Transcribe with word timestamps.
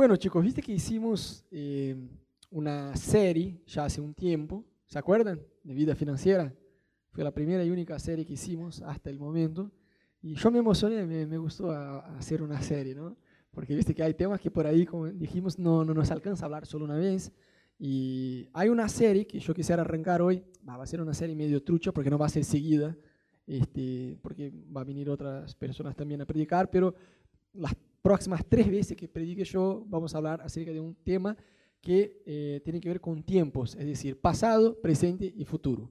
Bueno, 0.00 0.16
chicos, 0.16 0.42
viste 0.42 0.62
que 0.62 0.72
hicimos 0.72 1.44
eh, 1.50 1.94
una 2.48 2.96
serie 2.96 3.60
ya 3.66 3.84
hace 3.84 4.00
un 4.00 4.14
tiempo, 4.14 4.64
¿se 4.86 4.98
acuerdan? 4.98 5.42
De 5.62 5.74
vida 5.74 5.94
financiera. 5.94 6.54
Fue 7.10 7.22
la 7.22 7.34
primera 7.34 7.62
y 7.62 7.68
única 7.68 7.98
serie 7.98 8.24
que 8.24 8.32
hicimos 8.32 8.80
hasta 8.80 9.10
el 9.10 9.18
momento. 9.18 9.70
Y 10.22 10.36
yo 10.36 10.50
me 10.50 10.58
emocioné, 10.58 11.04
me, 11.04 11.26
me 11.26 11.36
gustó 11.36 11.70
a- 11.70 11.98
a 11.98 12.16
hacer 12.16 12.40
una 12.40 12.62
serie, 12.62 12.94
¿no? 12.94 13.14
Porque 13.50 13.74
viste 13.74 13.94
que 13.94 14.02
hay 14.02 14.14
temas 14.14 14.40
que 14.40 14.50
por 14.50 14.66
ahí, 14.66 14.86
como 14.86 15.06
dijimos, 15.06 15.58
no, 15.58 15.84
no 15.84 15.92
nos 15.92 16.10
alcanza 16.10 16.44
a 16.44 16.46
hablar 16.46 16.64
solo 16.64 16.86
una 16.86 16.96
vez. 16.96 17.30
Y 17.78 18.48
hay 18.54 18.70
una 18.70 18.88
serie 18.88 19.26
que 19.26 19.38
yo 19.38 19.52
quisiera 19.52 19.82
arrancar 19.82 20.22
hoy, 20.22 20.42
va 20.66 20.82
a 20.82 20.86
ser 20.86 21.02
una 21.02 21.12
serie 21.12 21.36
medio 21.36 21.62
trucha 21.62 21.92
porque 21.92 22.08
no 22.08 22.16
va 22.16 22.24
a 22.24 22.30
ser 22.30 22.44
seguida, 22.44 22.96
este, 23.46 24.16
porque 24.22 24.50
va 24.74 24.80
a 24.80 24.84
venir 24.84 25.10
otras 25.10 25.54
personas 25.56 25.94
también 25.94 26.22
a 26.22 26.24
predicar, 26.26 26.70
pero 26.70 26.94
las 27.52 27.74
próximas 28.02 28.44
tres 28.48 28.70
veces 28.70 28.96
que 28.96 29.08
predique 29.08 29.44
yo 29.44 29.84
vamos 29.86 30.14
a 30.14 30.18
hablar 30.18 30.40
acerca 30.40 30.72
de 30.72 30.80
un 30.80 30.94
tema 30.94 31.36
que 31.80 32.22
eh, 32.26 32.60
tiene 32.64 32.80
que 32.80 32.88
ver 32.88 33.00
con 33.00 33.22
tiempos, 33.22 33.74
es 33.74 33.86
decir, 33.86 34.20
pasado, 34.20 34.80
presente 34.80 35.32
y 35.34 35.44
futuro. 35.44 35.90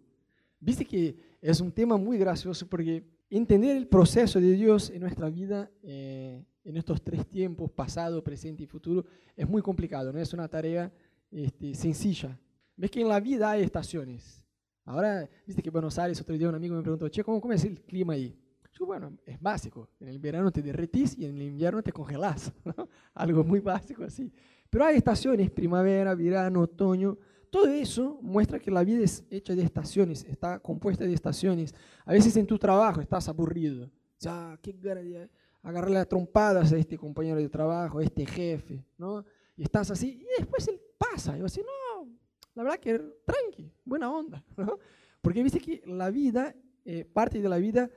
Viste 0.60 0.86
que 0.86 1.16
es 1.42 1.62
un 1.62 1.72
tema 1.72 1.98
muy 1.98 2.18
gracioso 2.18 2.68
porque 2.68 3.04
entender 3.30 3.78
el 3.78 3.88
proceso 3.88 4.40
de 4.40 4.52
Dios 4.54 4.90
en 4.90 5.02
nuestra 5.02 5.30
vida, 5.30 5.72
eh, 5.82 6.44
en 6.64 6.78
estos 6.78 7.02
tres 7.02 7.26
tiempos, 7.28 7.72
pasado, 7.72 8.24
presente 8.24 8.64
y 8.64 8.68
futuro, 8.68 9.06
es 9.36 9.48
muy 9.48 9.62
complicado, 9.62 10.12
no 10.12 10.20
es 10.20 10.34
una 10.34 10.48
tarea 10.48 10.92
este, 11.32 11.74
sencilla. 11.74 12.38
Ves 12.76 12.92
que 12.92 13.02
en 13.02 13.08
la 13.08 13.20
vida 13.20 13.52
hay 13.52 13.64
estaciones. 13.64 14.44
Ahora, 14.86 15.30
viste 15.46 15.62
que 15.62 15.70
en 15.70 15.74
Buenos 15.74 15.98
Aires, 15.98 16.20
otro 16.22 16.38
día 16.38 16.50
un 16.50 16.56
amigo 16.56 16.76
me 16.76 16.82
preguntó, 16.82 17.08
che, 17.10 17.24
¿cómo, 17.24 17.40
cómo 17.40 17.54
es 17.54 17.64
el 17.64 17.82
clima 17.82 18.14
ahí? 18.14 18.36
Yo, 18.80 18.86
bueno, 18.86 19.18
es 19.26 19.40
básico. 19.42 19.90
En 20.00 20.08
el 20.08 20.20
verano 20.20 20.52
te 20.52 20.62
derretís 20.62 21.18
y 21.18 21.26
en 21.26 21.36
el 21.36 21.42
invierno 21.42 21.84
te 21.84 21.92
congelás. 21.92 22.54
¿no? 22.64 22.88
Algo 23.14 23.44
muy 23.44 23.60
básico 23.60 24.04
así. 24.04 24.32
Pero 24.70 24.86
hay 24.86 24.98
estaciones, 24.98 25.52
primavera, 25.52 26.16
verano, 26.16 26.62
otoño. 26.62 27.18
Todo 27.50 27.68
eso 27.68 28.20
muestra 28.22 28.60
que 28.60 28.72
la 28.72 28.84
vida 28.84 29.04
es 29.04 29.26
hecha 29.30 29.56
de 29.56 29.64
estaciones, 29.64 30.24
está 30.24 30.60
compuesta 30.60 31.04
de 31.04 31.14
estaciones. 31.14 31.74
A 32.06 32.14
veces 32.14 32.38
en 32.38 32.46
tu 32.46 32.60
trabajo 32.60 33.02
estás 33.02 33.28
aburrido. 33.28 33.90
Ya, 34.20 34.58
qué 34.62 34.74
gana 34.74 35.02
de 35.02 35.30
agarrarle 35.64 35.98
a 35.98 36.06
trompadas 36.06 36.72
a 36.72 36.78
este 36.78 36.98
compañero 36.98 37.40
de 37.40 37.50
trabajo, 37.50 38.00
a 38.00 38.04
este 38.04 38.26
jefe, 38.26 38.86
¿no? 38.98 39.26
Y 39.58 39.64
estás 39.64 39.92
así, 39.92 40.22
y 40.22 40.40
después 40.40 40.68
él 40.68 40.80
pasa. 40.98 41.38
Y 41.38 41.42
vas 41.42 41.52
así, 41.52 41.62
no, 41.62 42.08
la 42.56 42.64
verdad 42.64 42.80
que 42.80 43.00
tranqui, 43.26 43.72
buena 43.84 44.12
onda, 44.12 44.44
¿no? 44.58 44.78
Porque 45.22 45.44
viste 45.44 45.60
que 45.60 45.82
la 45.86 46.10
vida, 46.10 46.56
eh, 46.86 47.06
parte 47.06 47.42
de 47.42 47.50
la 47.50 47.58
vida 47.58 47.90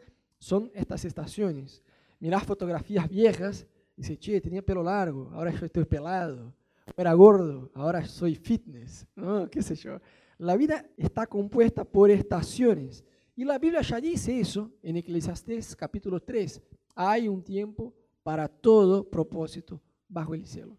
son 0.43 0.73
estas 0.75 1.05
estaciones. 1.05 1.85
Mirás 2.19 2.43
fotografías 2.43 3.09
viejas 3.09 3.65
y 3.97 4.03
dices, 4.03 4.19
che, 4.19 4.41
tenía 4.41 4.61
pelo 4.61 4.83
largo, 4.83 5.31
ahora 5.33 5.51
estoy 5.51 5.85
pelado. 5.85 6.53
Era 6.97 7.13
gordo, 7.13 7.71
ahora 7.75 8.05
soy 8.05 8.35
fitness, 8.35 9.07
¿no? 9.15 9.49
qué 9.51 9.63
sé 9.63 9.77
yo. 9.77 10.01
La 10.39 10.57
vida 10.57 10.85
está 10.97 11.29
compuesta 11.29 11.85
por 11.85 12.11
estaciones. 12.11 13.05
Y 13.37 13.45
la 13.45 13.57
Biblia 13.57 13.83
ya 13.83 14.01
dice 14.01 14.41
eso 14.41 14.73
en 14.83 14.97
Eclesiastés 14.97 15.77
capítulo 15.77 16.19
3. 16.21 16.61
Hay 16.97 17.29
un 17.29 17.41
tiempo 17.45 17.95
para 18.25 18.49
todo 18.49 19.09
propósito 19.09 19.81
bajo 20.09 20.35
el 20.35 20.45
cielo. 20.45 20.77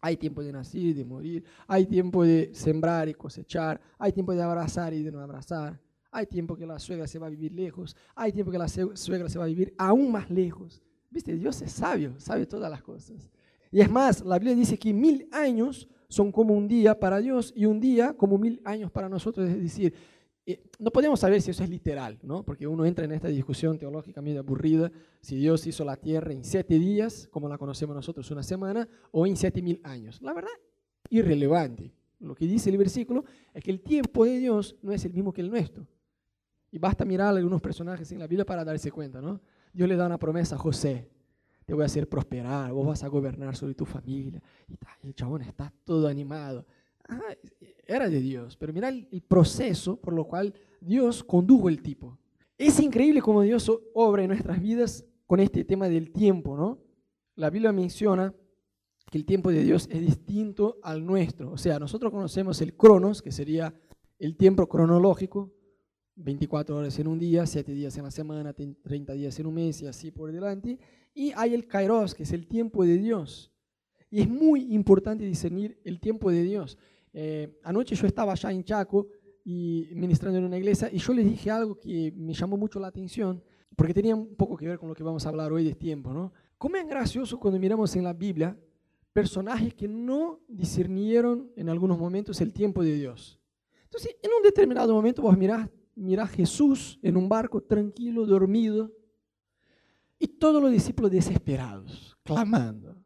Hay 0.00 0.16
tiempo 0.16 0.40
de 0.40 0.52
nacer 0.52 0.80
y 0.80 0.92
de 0.92 1.04
morir, 1.04 1.44
hay 1.66 1.84
tiempo 1.84 2.22
de 2.22 2.54
sembrar 2.54 3.08
y 3.08 3.14
cosechar, 3.14 3.80
hay 3.98 4.12
tiempo 4.12 4.32
de 4.32 4.40
abrazar 4.40 4.94
y 4.94 5.02
de 5.02 5.10
no 5.10 5.18
abrazar, 5.18 5.80
hay 6.10 6.26
tiempo 6.26 6.56
que 6.56 6.66
la 6.66 6.78
suegra 6.78 7.06
se 7.06 7.18
va 7.18 7.26
a 7.26 7.30
vivir 7.30 7.52
lejos, 7.52 7.96
hay 8.14 8.32
tiempo 8.32 8.50
que 8.50 8.58
la 8.58 8.68
suegra 8.68 9.28
se 9.28 9.38
va 9.38 9.44
a 9.44 9.48
vivir 9.48 9.74
aún 9.78 10.10
más 10.10 10.30
lejos. 10.30 10.82
Viste, 11.10 11.34
Dios 11.34 11.60
es 11.62 11.72
sabio, 11.72 12.18
sabe 12.18 12.46
todas 12.46 12.70
las 12.70 12.82
cosas. 12.82 13.30
Y 13.70 13.80
es 13.80 13.90
más, 13.90 14.24
la 14.24 14.38
Biblia 14.38 14.54
dice 14.54 14.78
que 14.78 14.92
mil 14.92 15.28
años 15.32 15.88
son 16.08 16.32
como 16.32 16.54
un 16.54 16.68
día 16.68 16.98
para 16.98 17.18
Dios 17.18 17.52
y 17.54 17.66
un 17.66 17.80
día 17.80 18.14
como 18.14 18.38
mil 18.38 18.60
años 18.64 18.90
para 18.90 19.08
nosotros. 19.08 19.48
Es 19.48 19.60
decir, 19.60 19.94
eh, 20.46 20.62
no 20.78 20.90
podemos 20.90 21.20
saber 21.20 21.42
si 21.42 21.50
eso 21.50 21.62
es 21.62 21.68
literal, 21.68 22.18
¿no? 22.22 22.42
porque 22.42 22.66
uno 22.66 22.86
entra 22.86 23.04
en 23.04 23.12
esta 23.12 23.28
discusión 23.28 23.78
teológica 23.78 24.22
medio 24.22 24.40
aburrida, 24.40 24.90
si 25.20 25.36
Dios 25.36 25.66
hizo 25.66 25.84
la 25.84 25.96
tierra 25.96 26.32
en 26.32 26.42
siete 26.44 26.78
días, 26.78 27.28
como 27.30 27.48
la 27.48 27.58
conocemos 27.58 27.94
nosotros, 27.94 28.30
una 28.30 28.42
semana, 28.42 28.88
o 29.10 29.26
en 29.26 29.36
siete 29.36 29.60
mil 29.60 29.80
años. 29.84 30.22
La 30.22 30.32
verdad, 30.32 30.50
irrelevante. 31.10 31.92
Lo 32.20 32.34
que 32.34 32.46
dice 32.46 32.70
el 32.70 32.78
versículo 32.78 33.24
es 33.52 33.62
que 33.62 33.70
el 33.70 33.80
tiempo 33.80 34.24
de 34.24 34.38
Dios 34.38 34.76
no 34.82 34.92
es 34.92 35.04
el 35.04 35.12
mismo 35.12 35.32
que 35.32 35.42
el 35.42 35.50
nuestro. 35.50 35.86
Y 36.70 36.78
basta 36.78 37.04
mirar 37.04 37.34
algunos 37.34 37.60
personajes 37.60 38.10
en 38.12 38.18
la 38.18 38.26
Biblia 38.26 38.44
para 38.44 38.64
darse 38.64 38.90
cuenta, 38.90 39.20
¿no? 39.20 39.40
Dios 39.72 39.88
le 39.88 39.96
da 39.96 40.06
una 40.06 40.18
promesa 40.18 40.56
a 40.56 40.58
José, 40.58 41.08
te 41.64 41.74
voy 41.74 41.82
a 41.82 41.86
hacer 41.86 42.08
prosperar, 42.08 42.72
vos 42.72 42.86
vas 42.86 43.02
a 43.04 43.08
gobernar 43.08 43.54
sobre 43.54 43.74
tu 43.74 43.84
familia. 43.84 44.42
Y 45.02 45.06
el 45.06 45.14
chabón 45.14 45.42
está 45.42 45.72
todo 45.84 46.08
animado. 46.08 46.66
Ah, 47.08 47.34
era 47.86 48.08
de 48.08 48.20
Dios, 48.20 48.56
pero 48.56 48.72
mira 48.72 48.88
el, 48.88 49.22
proceso 49.26 49.96
por 49.96 50.12
lo 50.12 50.24
cual 50.24 50.54
Dios 50.80 51.24
condujo 51.24 51.68
el 51.68 51.82
tipo. 51.82 52.18
Es 52.56 52.80
increíble 52.80 53.22
cómo 53.22 53.42
Dios 53.42 53.70
obra 53.94 54.22
en 54.22 54.28
nuestras 54.28 54.60
vidas 54.60 55.04
con 55.26 55.40
este 55.40 55.64
tema 55.64 55.88
del 55.88 56.10
tiempo, 56.10 56.56
¿no? 56.56 56.78
La 57.34 57.50
Biblia 57.50 57.72
menciona 57.72 58.34
que 59.10 59.18
el 59.18 59.24
tiempo 59.24 59.50
de 59.50 59.62
Dios 59.62 59.88
es 59.90 60.00
distinto 60.00 60.78
al 60.82 61.04
nuestro. 61.04 61.50
O 61.50 61.56
sea, 61.56 61.78
nosotros 61.78 62.12
conocemos 62.12 62.60
el 62.60 62.74
cronos, 62.74 63.22
que 63.22 63.32
sería 63.32 63.74
el 64.18 64.36
tiempo 64.36 64.66
cronológico, 64.68 65.52
24 66.18 66.76
horas 66.76 66.98
en 66.98 67.06
un 67.06 67.18
día, 67.18 67.46
7 67.46 67.72
días 67.72 67.96
en 67.96 68.04
la 68.04 68.10
semana, 68.10 68.52
30 68.52 69.12
días 69.12 69.38
en 69.38 69.46
un 69.46 69.54
mes 69.54 69.82
y 69.82 69.86
así 69.86 70.10
por 70.10 70.32
delante. 70.32 70.78
Y 71.14 71.32
hay 71.36 71.54
el 71.54 71.66
kairos, 71.66 72.14
que 72.14 72.24
es 72.24 72.32
el 72.32 72.46
tiempo 72.46 72.84
de 72.84 72.98
Dios. 72.98 73.52
Y 74.10 74.20
es 74.20 74.28
muy 74.28 74.74
importante 74.74 75.24
discernir 75.24 75.80
el 75.84 76.00
tiempo 76.00 76.30
de 76.30 76.42
Dios. 76.42 76.76
Eh, 77.12 77.58
anoche 77.62 77.94
yo 77.94 78.06
estaba 78.06 78.32
allá 78.32 78.50
en 78.50 78.64
Chaco 78.64 79.08
y 79.44 79.88
ministrando 79.92 80.38
en 80.38 80.44
una 80.44 80.58
iglesia 80.58 80.90
y 80.92 80.98
yo 80.98 81.12
les 81.14 81.24
dije 81.24 81.50
algo 81.50 81.78
que 81.78 82.12
me 82.14 82.34
llamó 82.34 82.56
mucho 82.56 82.78
la 82.78 82.88
atención 82.88 83.42
porque 83.76 83.94
tenía 83.94 84.14
un 84.14 84.34
poco 84.34 84.56
que 84.56 84.66
ver 84.66 84.78
con 84.78 84.88
lo 84.88 84.94
que 84.94 85.02
vamos 85.02 85.24
a 85.24 85.28
hablar 85.28 85.52
hoy 85.52 85.64
de 85.64 85.74
tiempo, 85.74 86.12
¿no? 86.12 86.32
¿Cómo 86.58 86.76
es 86.76 86.86
gracioso 86.86 87.38
cuando 87.38 87.60
miramos 87.60 87.94
en 87.96 88.04
la 88.04 88.12
Biblia 88.12 88.58
personajes 89.12 89.72
que 89.74 89.86
no 89.88 90.40
discernieron 90.48 91.52
en 91.56 91.68
algunos 91.68 91.98
momentos 91.98 92.40
el 92.40 92.52
tiempo 92.52 92.82
de 92.82 92.94
Dios? 92.94 93.38
Entonces, 93.84 94.16
en 94.22 94.30
un 94.36 94.42
determinado 94.42 94.92
momento 94.92 95.22
vos 95.22 95.38
mirás, 95.38 95.68
mirás 95.98 96.30
Jesús 96.30 96.98
en 97.02 97.16
un 97.16 97.28
barco 97.28 97.60
tranquilo, 97.60 98.24
dormido, 98.24 98.92
y 100.18 100.26
todos 100.26 100.62
los 100.62 100.70
discípulos 100.70 101.10
desesperados, 101.10 102.16
clamando. 102.24 102.96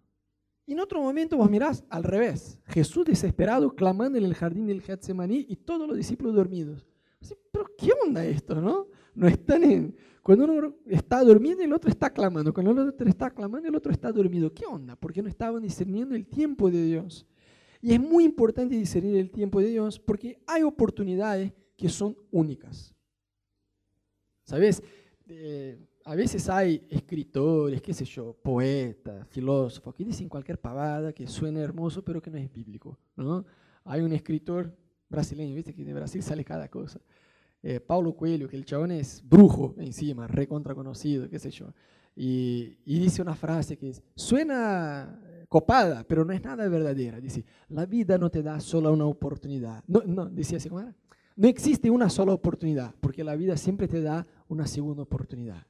Y 0.67 0.73
en 0.73 0.81
otro 0.81 1.03
momento 1.03 1.37
vos 1.37 1.51
mirás 1.51 1.85
al 1.91 2.05
revés, 2.05 2.61
Jesús 2.67 3.05
desesperado 3.05 3.75
clamando 3.75 4.17
en 4.19 4.25
el 4.25 4.35
jardín 4.35 4.67
del 4.67 4.81
Getsemaní 4.81 5.45
y 5.49 5.57
todos 5.57 5.87
los 5.89 5.97
discípulos 5.97 6.35
dormidos. 6.35 6.87
Así, 7.21 7.35
Pero 7.51 7.67
¿qué 7.77 7.91
onda 8.05 8.25
esto, 8.25 8.61
no? 8.61 8.87
No 9.15 9.27
están 9.27 9.65
en, 9.65 9.95
cuando 10.23 10.45
uno 10.45 10.75
está 10.87 11.23
durmiendo 11.23 11.63
el 11.63 11.73
otro 11.73 11.91
está 11.91 12.11
clamando, 12.11 12.55
cuando 12.55 12.71
el 12.71 12.89
otro 12.89 13.09
está 13.09 13.31
clamando 13.31 13.69
el 13.69 13.75
otro 13.75 13.93
está 13.93 14.13
dormido. 14.13 14.53
¿Qué 14.53 14.65
onda? 14.65 14.97
Porque 14.97 15.21
no 15.21 15.29
estaban 15.29 15.63
discerniendo 15.63 16.15
el 16.15 16.27
tiempo 16.27 16.71
de 16.71 16.85
Dios. 16.85 17.27
Y 17.81 17.93
es 17.93 18.01
muy 18.01 18.25
importante 18.25 18.77
discernir 18.77 19.17
el 19.17 19.31
tiempo 19.31 19.61
de 19.61 19.67
Dios 19.67 19.99
porque 19.99 20.41
hay 20.47 20.63
oportunidades 20.63 21.53
que 21.83 21.89
son 21.89 22.17
únicas. 22.31 22.95
¿Sabes? 24.45 24.81
Eh, 25.27 25.85
a 26.05 26.15
veces 26.15 26.49
hay 26.49 26.87
escritores, 26.89 27.83
qué 27.83 27.93
sé 27.93 28.05
yo, 28.05 28.37
poetas, 28.41 29.27
filósofos, 29.27 29.93
que 29.93 30.05
dicen 30.05 30.29
cualquier 30.29 30.61
pavada 30.61 31.13
que 31.13 31.27
suena 31.27 31.59
hermoso, 31.59 32.05
pero 32.05 32.23
que 32.23 32.31
no 32.31 32.39
es 32.39 32.53
bíblico. 32.53 33.01
¿no? 33.17 33.45
Hay 33.83 34.01
un 34.01 34.13
escritor 34.13 34.73
brasileño, 35.09 35.57
viste 35.57 35.75
que 35.75 35.85
de 35.85 35.93
Brasil 35.93 36.23
sale 36.23 36.45
cada 36.45 36.69
cosa. 36.69 37.01
Eh, 37.65 37.81
Paulo 37.81 38.15
Coelho, 38.15 38.49
que 38.49 38.57
el 38.57 38.65
chabón 38.65 38.93
es 38.93 39.21
brujo 39.29 39.75
encima, 39.79 40.29
recontra 40.29 40.77
conocido, 40.77 41.29
qué 41.29 41.41
sé 41.41 41.51
yo. 41.51 41.75
Y, 42.15 42.79
y, 42.85 43.01
dice 43.01 43.23
una 43.23 43.35
frase 43.35 43.77
que 43.77 43.89
es, 43.89 44.05
suena 44.15 45.21
copada, 45.49 46.05
pero 46.07 46.25
no 46.25 46.33
es 46.33 46.45
nada 46.45 46.69
verdadera. 46.69 47.19
Dice, 47.21 47.45
la 47.71 47.87
vida 47.87 48.19
no 48.19 48.31
te 48.31 48.41
da 48.41 48.61
solo 48.61 48.93
una 48.93 49.07
oportunidad. 49.07 49.83
No, 49.89 50.03
no, 50.07 50.27
decía 50.27 50.59
así, 50.59 50.69
¿cómo 50.69 50.83
era? 50.83 50.95
No 51.37 51.49
existe 51.49 51.91
una 51.91 52.11
sola 52.11 52.33
oportunidad, 52.33 52.95
porque 53.01 53.25
la 53.25 53.37
vida 53.37 53.57
siempre 53.57 53.89
te 53.89 54.01
da 54.01 54.27
una 54.49 54.67
segunda 54.67 55.03
oportunidad. 55.03 55.67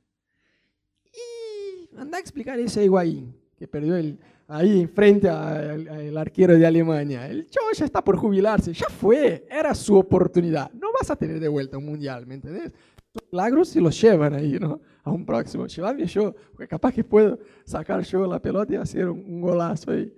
Y 1.04 1.96
anda 1.96 2.18
a 2.18 2.20
explicar 2.20 2.58
eso 2.58 2.80
a 2.80 2.82
Higuaín, 2.82 3.34
que 3.56 3.68
perdió 3.68 3.96
el, 3.96 4.18
ahí 4.48 4.86
frente 4.86 5.28
al, 5.28 6.16
arquero 6.16 6.58
de 6.58 6.66
Alemania. 6.66 7.28
El 7.28 7.48
chavo 7.48 7.68
ya 7.72 7.84
está 7.84 8.02
por 8.02 8.16
jubilarse, 8.16 8.72
ya 8.72 8.88
fue, 8.88 9.46
era 9.50 9.74
su 9.74 9.96
oportunidad. 9.96 10.70
No 10.72 10.88
vas 10.92 11.10
a 11.10 11.16
tener 11.16 11.38
de 11.38 11.48
vuelta 11.48 11.78
un 11.78 11.86
mundial, 11.86 12.26
¿me 12.26 12.34
entendés? 12.34 12.72
Los 13.14 13.24
milagros 13.30 13.68
se 13.68 13.80
los 13.80 14.00
llevan 14.00 14.34
ahí, 14.34 14.58
¿no? 14.58 14.80
A 15.04 15.10
un 15.10 15.24
próximo. 15.24 15.66
Llévame 15.66 16.06
yo, 16.06 16.34
porque 16.50 16.66
capaz 16.66 16.92
que 16.92 17.04
puedo 17.04 17.38
sacar 17.64 18.02
yo 18.02 18.26
la 18.26 18.40
pelota 18.40 18.72
y 18.72 18.76
hacer 18.76 19.08
un, 19.08 19.18
un 19.18 19.40
golazo 19.40 19.90
ahí. 19.92 20.12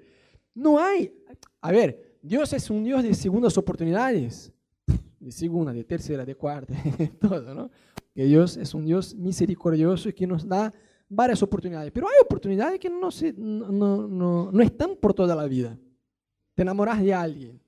No 0.54 0.78
hay. 0.78 1.12
A 1.60 1.72
ver, 1.72 2.18
Dios 2.22 2.52
es 2.52 2.70
un 2.70 2.84
Dios 2.84 3.02
de 3.02 3.12
segundas 3.12 3.58
oportunidades 3.58 4.53
de 5.24 5.32
segunda, 5.32 5.72
de 5.72 5.84
tercera, 5.84 6.24
de 6.24 6.34
cuarta, 6.34 6.74
todo, 7.20 7.54
¿no? 7.54 7.70
Que 8.14 8.24
Dios 8.24 8.56
es 8.56 8.74
un 8.74 8.84
Dios 8.84 9.14
misericordioso 9.14 10.08
y 10.08 10.12
que 10.12 10.26
nos 10.26 10.46
da 10.46 10.72
varias 11.08 11.42
oportunidades, 11.42 11.90
pero 11.92 12.08
hay 12.08 12.14
oportunidades 12.22 12.78
que 12.78 12.90
no, 12.90 13.10
se, 13.10 13.32
no, 13.32 14.06
no, 14.06 14.52
no 14.52 14.62
están 14.62 14.96
por 14.96 15.14
toda 15.14 15.34
la 15.34 15.46
vida. 15.46 15.78
Te 16.54 16.62
enamoras 16.62 17.02
de 17.02 17.12
alguien. 17.12 17.60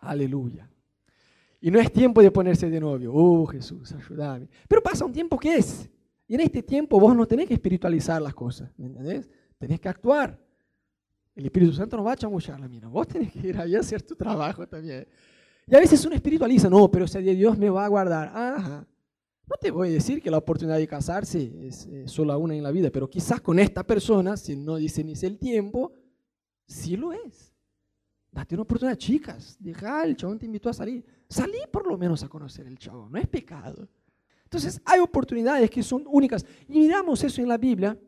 Aleluya. 0.00 0.68
Y 1.60 1.70
no 1.70 1.78
es 1.78 1.92
tiempo 1.92 2.22
de 2.22 2.30
ponerse 2.30 2.68
de 2.68 2.80
novio. 2.80 3.12
Oh 3.14 3.46
Jesús, 3.46 3.92
ayúdame. 3.92 4.48
Pero 4.66 4.82
pasa 4.82 5.04
un 5.04 5.12
tiempo 5.12 5.38
que 5.38 5.56
es. 5.56 5.88
Y 6.26 6.34
en 6.34 6.40
este 6.40 6.62
tiempo 6.62 6.98
vos 6.98 7.14
no 7.14 7.26
tenés 7.26 7.46
que 7.46 7.54
espiritualizar 7.54 8.20
las 8.20 8.34
cosas. 8.34 8.70
¿Me 8.78 8.86
entendés? 8.86 9.28
Tenés 9.58 9.78
que 9.78 9.88
actuar. 9.88 10.40
El 11.34 11.44
Espíritu 11.44 11.72
Santo 11.72 11.96
no 11.96 12.04
va 12.04 12.12
a 12.12 12.16
chamullar 12.16 12.58
la 12.58 12.68
mina. 12.68 12.88
Vos 12.88 13.06
tenés 13.06 13.32
que 13.32 13.48
ir 13.48 13.58
ahí 13.58 13.76
a 13.76 13.80
hacer 13.80 14.02
tu 14.02 14.16
trabajo 14.16 14.66
también. 14.66 15.06
Y 15.72 15.74
a 15.74 15.80
veces 15.80 16.04
uno 16.04 16.14
espiritualiza, 16.14 16.68
no, 16.68 16.90
pero 16.90 17.06
ese 17.06 17.18
día 17.22 17.32
Dios 17.32 17.56
me 17.56 17.70
va 17.70 17.86
a 17.86 17.88
guardar. 17.88 18.30
Ajá. 18.34 18.86
No 19.48 19.56
te 19.58 19.70
voy 19.70 19.88
a 19.88 19.92
decir 19.92 20.20
que 20.20 20.30
la 20.30 20.36
oportunidad 20.36 20.76
de 20.76 20.86
casarse 20.86 21.50
es 21.66 21.88
solo 22.04 22.38
una 22.38 22.54
en 22.54 22.62
la 22.62 22.70
vida, 22.70 22.90
pero 22.90 23.08
quizás 23.08 23.40
con 23.40 23.58
esta 23.58 23.82
persona, 23.82 24.36
si 24.36 24.54
no 24.54 24.76
dice 24.76 25.02
ni 25.02 25.14
el 25.14 25.38
tiempo, 25.38 25.94
sí 26.66 26.94
lo 26.94 27.14
es. 27.14 27.54
Date 28.30 28.54
una 28.54 28.64
oportunidad, 28.64 28.98
chicas. 28.98 29.56
Deja, 29.58 30.04
el 30.04 30.14
chabón 30.14 30.38
te 30.38 30.44
invitó 30.44 30.68
a 30.68 30.74
salir. 30.74 31.06
Salí 31.26 31.56
por 31.72 31.86
lo 31.86 31.96
menos 31.96 32.22
a 32.22 32.28
conocer 32.28 32.66
el 32.66 32.76
chabón, 32.76 33.10
no 33.10 33.18
es 33.18 33.26
pecado. 33.26 33.88
Entonces 34.44 34.78
hay 34.84 35.00
oportunidades 35.00 35.70
que 35.70 35.82
son 35.82 36.04
únicas. 36.06 36.44
Y 36.68 36.80
miramos 36.80 37.24
eso 37.24 37.40
en 37.40 37.48
la 37.48 37.56
Biblia. 37.56 37.98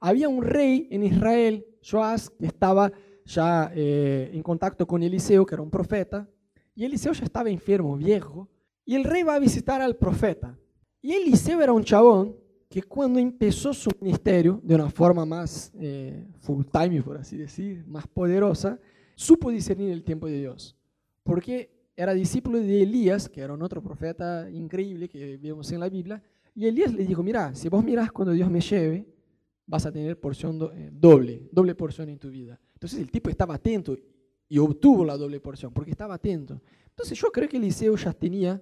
Había 0.00 0.28
un 0.28 0.42
rey 0.42 0.88
en 0.90 1.04
Israel, 1.04 1.64
Joás, 1.88 2.30
que 2.30 2.46
estaba 2.46 2.90
ya 3.24 3.70
eh, 3.76 4.32
en 4.34 4.42
contacto 4.42 4.88
con 4.88 5.04
Eliseo, 5.04 5.46
que 5.46 5.54
era 5.54 5.62
un 5.62 5.70
profeta. 5.70 6.28
Y 6.74 6.84
Eliseo 6.84 7.12
ya 7.12 7.24
estaba 7.24 7.50
enfermo, 7.50 7.96
viejo. 7.96 8.48
Y 8.84 8.94
el 8.94 9.04
rey 9.04 9.22
va 9.22 9.34
a 9.34 9.38
visitar 9.38 9.80
al 9.80 9.96
profeta. 9.96 10.58
Y 11.00 11.12
Eliseo 11.12 11.60
era 11.60 11.72
un 11.72 11.84
chabón 11.84 12.36
que 12.68 12.82
cuando 12.82 13.18
empezó 13.18 13.74
su 13.74 13.90
ministerio 14.00 14.60
de 14.62 14.74
una 14.74 14.88
forma 14.88 15.26
más 15.26 15.70
eh, 15.78 16.26
full 16.40 16.64
time, 16.64 17.02
por 17.02 17.18
así 17.18 17.36
decir, 17.36 17.84
más 17.86 18.06
poderosa, 18.06 18.78
supo 19.14 19.50
discernir 19.50 19.90
el 19.90 20.02
tiempo 20.02 20.26
de 20.26 20.38
Dios. 20.38 20.76
Porque 21.22 21.70
era 21.94 22.14
discípulo 22.14 22.58
de 22.58 22.82
Elías, 22.82 23.28
que 23.28 23.42
era 23.42 23.52
un 23.52 23.62
otro 23.62 23.82
profeta 23.82 24.48
increíble 24.50 25.08
que 25.08 25.36
vemos 25.36 25.70
en 25.70 25.80
la 25.80 25.88
Biblia. 25.88 26.22
Y 26.54 26.66
Elías 26.66 26.92
le 26.94 27.04
dijo, 27.04 27.22
mira, 27.22 27.54
si 27.54 27.68
vos 27.68 27.84
mirás 27.84 28.10
cuando 28.10 28.32
Dios 28.32 28.50
me 28.50 28.60
lleve, 28.60 29.06
vas 29.66 29.86
a 29.86 29.92
tener 29.92 30.18
porción 30.18 30.58
eh, 30.74 30.90
doble, 30.92 31.48
doble 31.52 31.74
porción 31.74 32.08
en 32.08 32.18
tu 32.18 32.30
vida. 32.30 32.58
Entonces 32.74 33.00
el 33.00 33.10
tipo 33.10 33.30
estaba 33.30 33.54
atento 33.54 33.96
y 34.52 34.58
obtuvo 34.58 35.02
la 35.02 35.16
doble 35.16 35.40
porción, 35.40 35.72
porque 35.72 35.92
estaba 35.92 36.12
atento. 36.12 36.60
Entonces 36.90 37.18
yo 37.18 37.32
creo 37.32 37.48
que 37.48 37.56
Eliseo 37.56 37.96
ya 37.96 38.12
tenía 38.12 38.60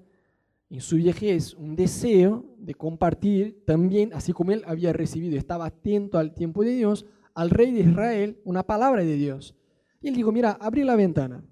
en 0.68 0.80
su 0.80 0.94
viejez 0.94 1.52
un 1.54 1.74
deseo 1.74 2.44
de 2.58 2.74
compartir 2.76 3.64
también, 3.66 4.12
así 4.14 4.32
como 4.32 4.52
él 4.52 4.62
había 4.68 4.92
recibido, 4.92 5.36
estaba 5.36 5.66
atento 5.66 6.16
al 6.16 6.32
tiempo 6.32 6.62
de 6.62 6.76
Dios, 6.76 7.06
al 7.34 7.50
rey 7.50 7.72
de 7.72 7.80
Israel, 7.80 8.40
una 8.44 8.62
palabra 8.62 9.02
de 9.02 9.16
Dios. 9.16 9.56
Y 10.00 10.06
él 10.06 10.14
dijo, 10.14 10.30
mira, 10.30 10.52
abrí 10.60 10.84
la 10.84 10.94
ventana. 10.94 11.42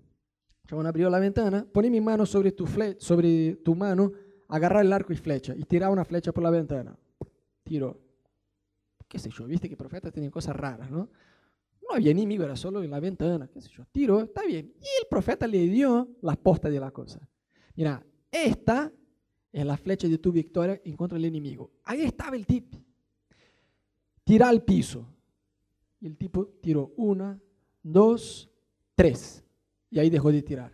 Chabón 0.69 0.87
abrió 0.87 1.11
la 1.11 1.19
ventana, 1.19 1.67
pone 1.73 1.91
mi 1.91 2.01
mano 2.01 2.25
sobre 2.25 2.53
tu, 2.53 2.65
sobre 2.99 3.57
tu 3.57 3.75
mano, 3.75 4.13
agarra 4.47 4.83
el 4.83 4.93
arco 4.93 5.13
y 5.13 5.17
flecha, 5.17 5.57
y 5.57 5.65
tira 5.65 5.91
una 5.91 6.05
flecha 6.05 6.31
por 6.31 6.45
la 6.45 6.51
ventana. 6.51 6.97
Tiro. 7.65 8.01
¿Qué 9.09 9.19
sé 9.19 9.31
yo? 9.31 9.47
Viste 9.47 9.69
que 9.69 9.77
profetas 9.77 10.13
tienen 10.13 10.31
cosas 10.31 10.55
raras, 10.55 10.89
¿no? 10.93 11.09
No 11.89 11.95
había 11.95 12.11
enemigo, 12.11 12.45
era 12.45 12.55
solo 12.55 12.83
en 12.83 12.91
la 12.91 13.01
ventana, 13.01 13.49
qué 13.49 13.61
sé 13.63 13.71
yo. 13.71 13.85
Tiro, 13.91 14.21
está 14.21 14.45
bien. 14.45 14.75
Y 14.79 15.03
el 15.03 15.09
profeta 15.09 15.47
le 15.47 15.67
dio 15.69 16.09
la 16.21 16.37
posta 16.37 16.69
de 16.69 16.79
la 16.79 16.91
cosa. 16.91 17.27
Mira, 17.75 18.05
esta 18.31 18.93
es 19.51 19.65
la 19.65 19.77
flecha 19.77 20.07
de 20.07 20.19
tu 20.19 20.31
victoria 20.31 20.81
en 20.85 20.97
contra 20.97 21.17
del 21.17 21.25
enemigo. 21.25 21.71
Ahí 21.85 22.03
estaba 22.03 22.37
el 22.37 22.45
tip. 22.45 22.75
Tira 24.23 24.49
al 24.49 24.63
piso. 24.63 25.09
Y 26.01 26.07
el 26.07 26.17
tipo 26.17 26.47
tiró 26.61 26.93
una, 26.97 27.41
dos, 27.83 28.51
tres. 28.95 29.43
Y 29.91 29.99
ahí 29.99 30.11
dejó 30.11 30.31
de 30.31 30.43
tirar. 30.43 30.73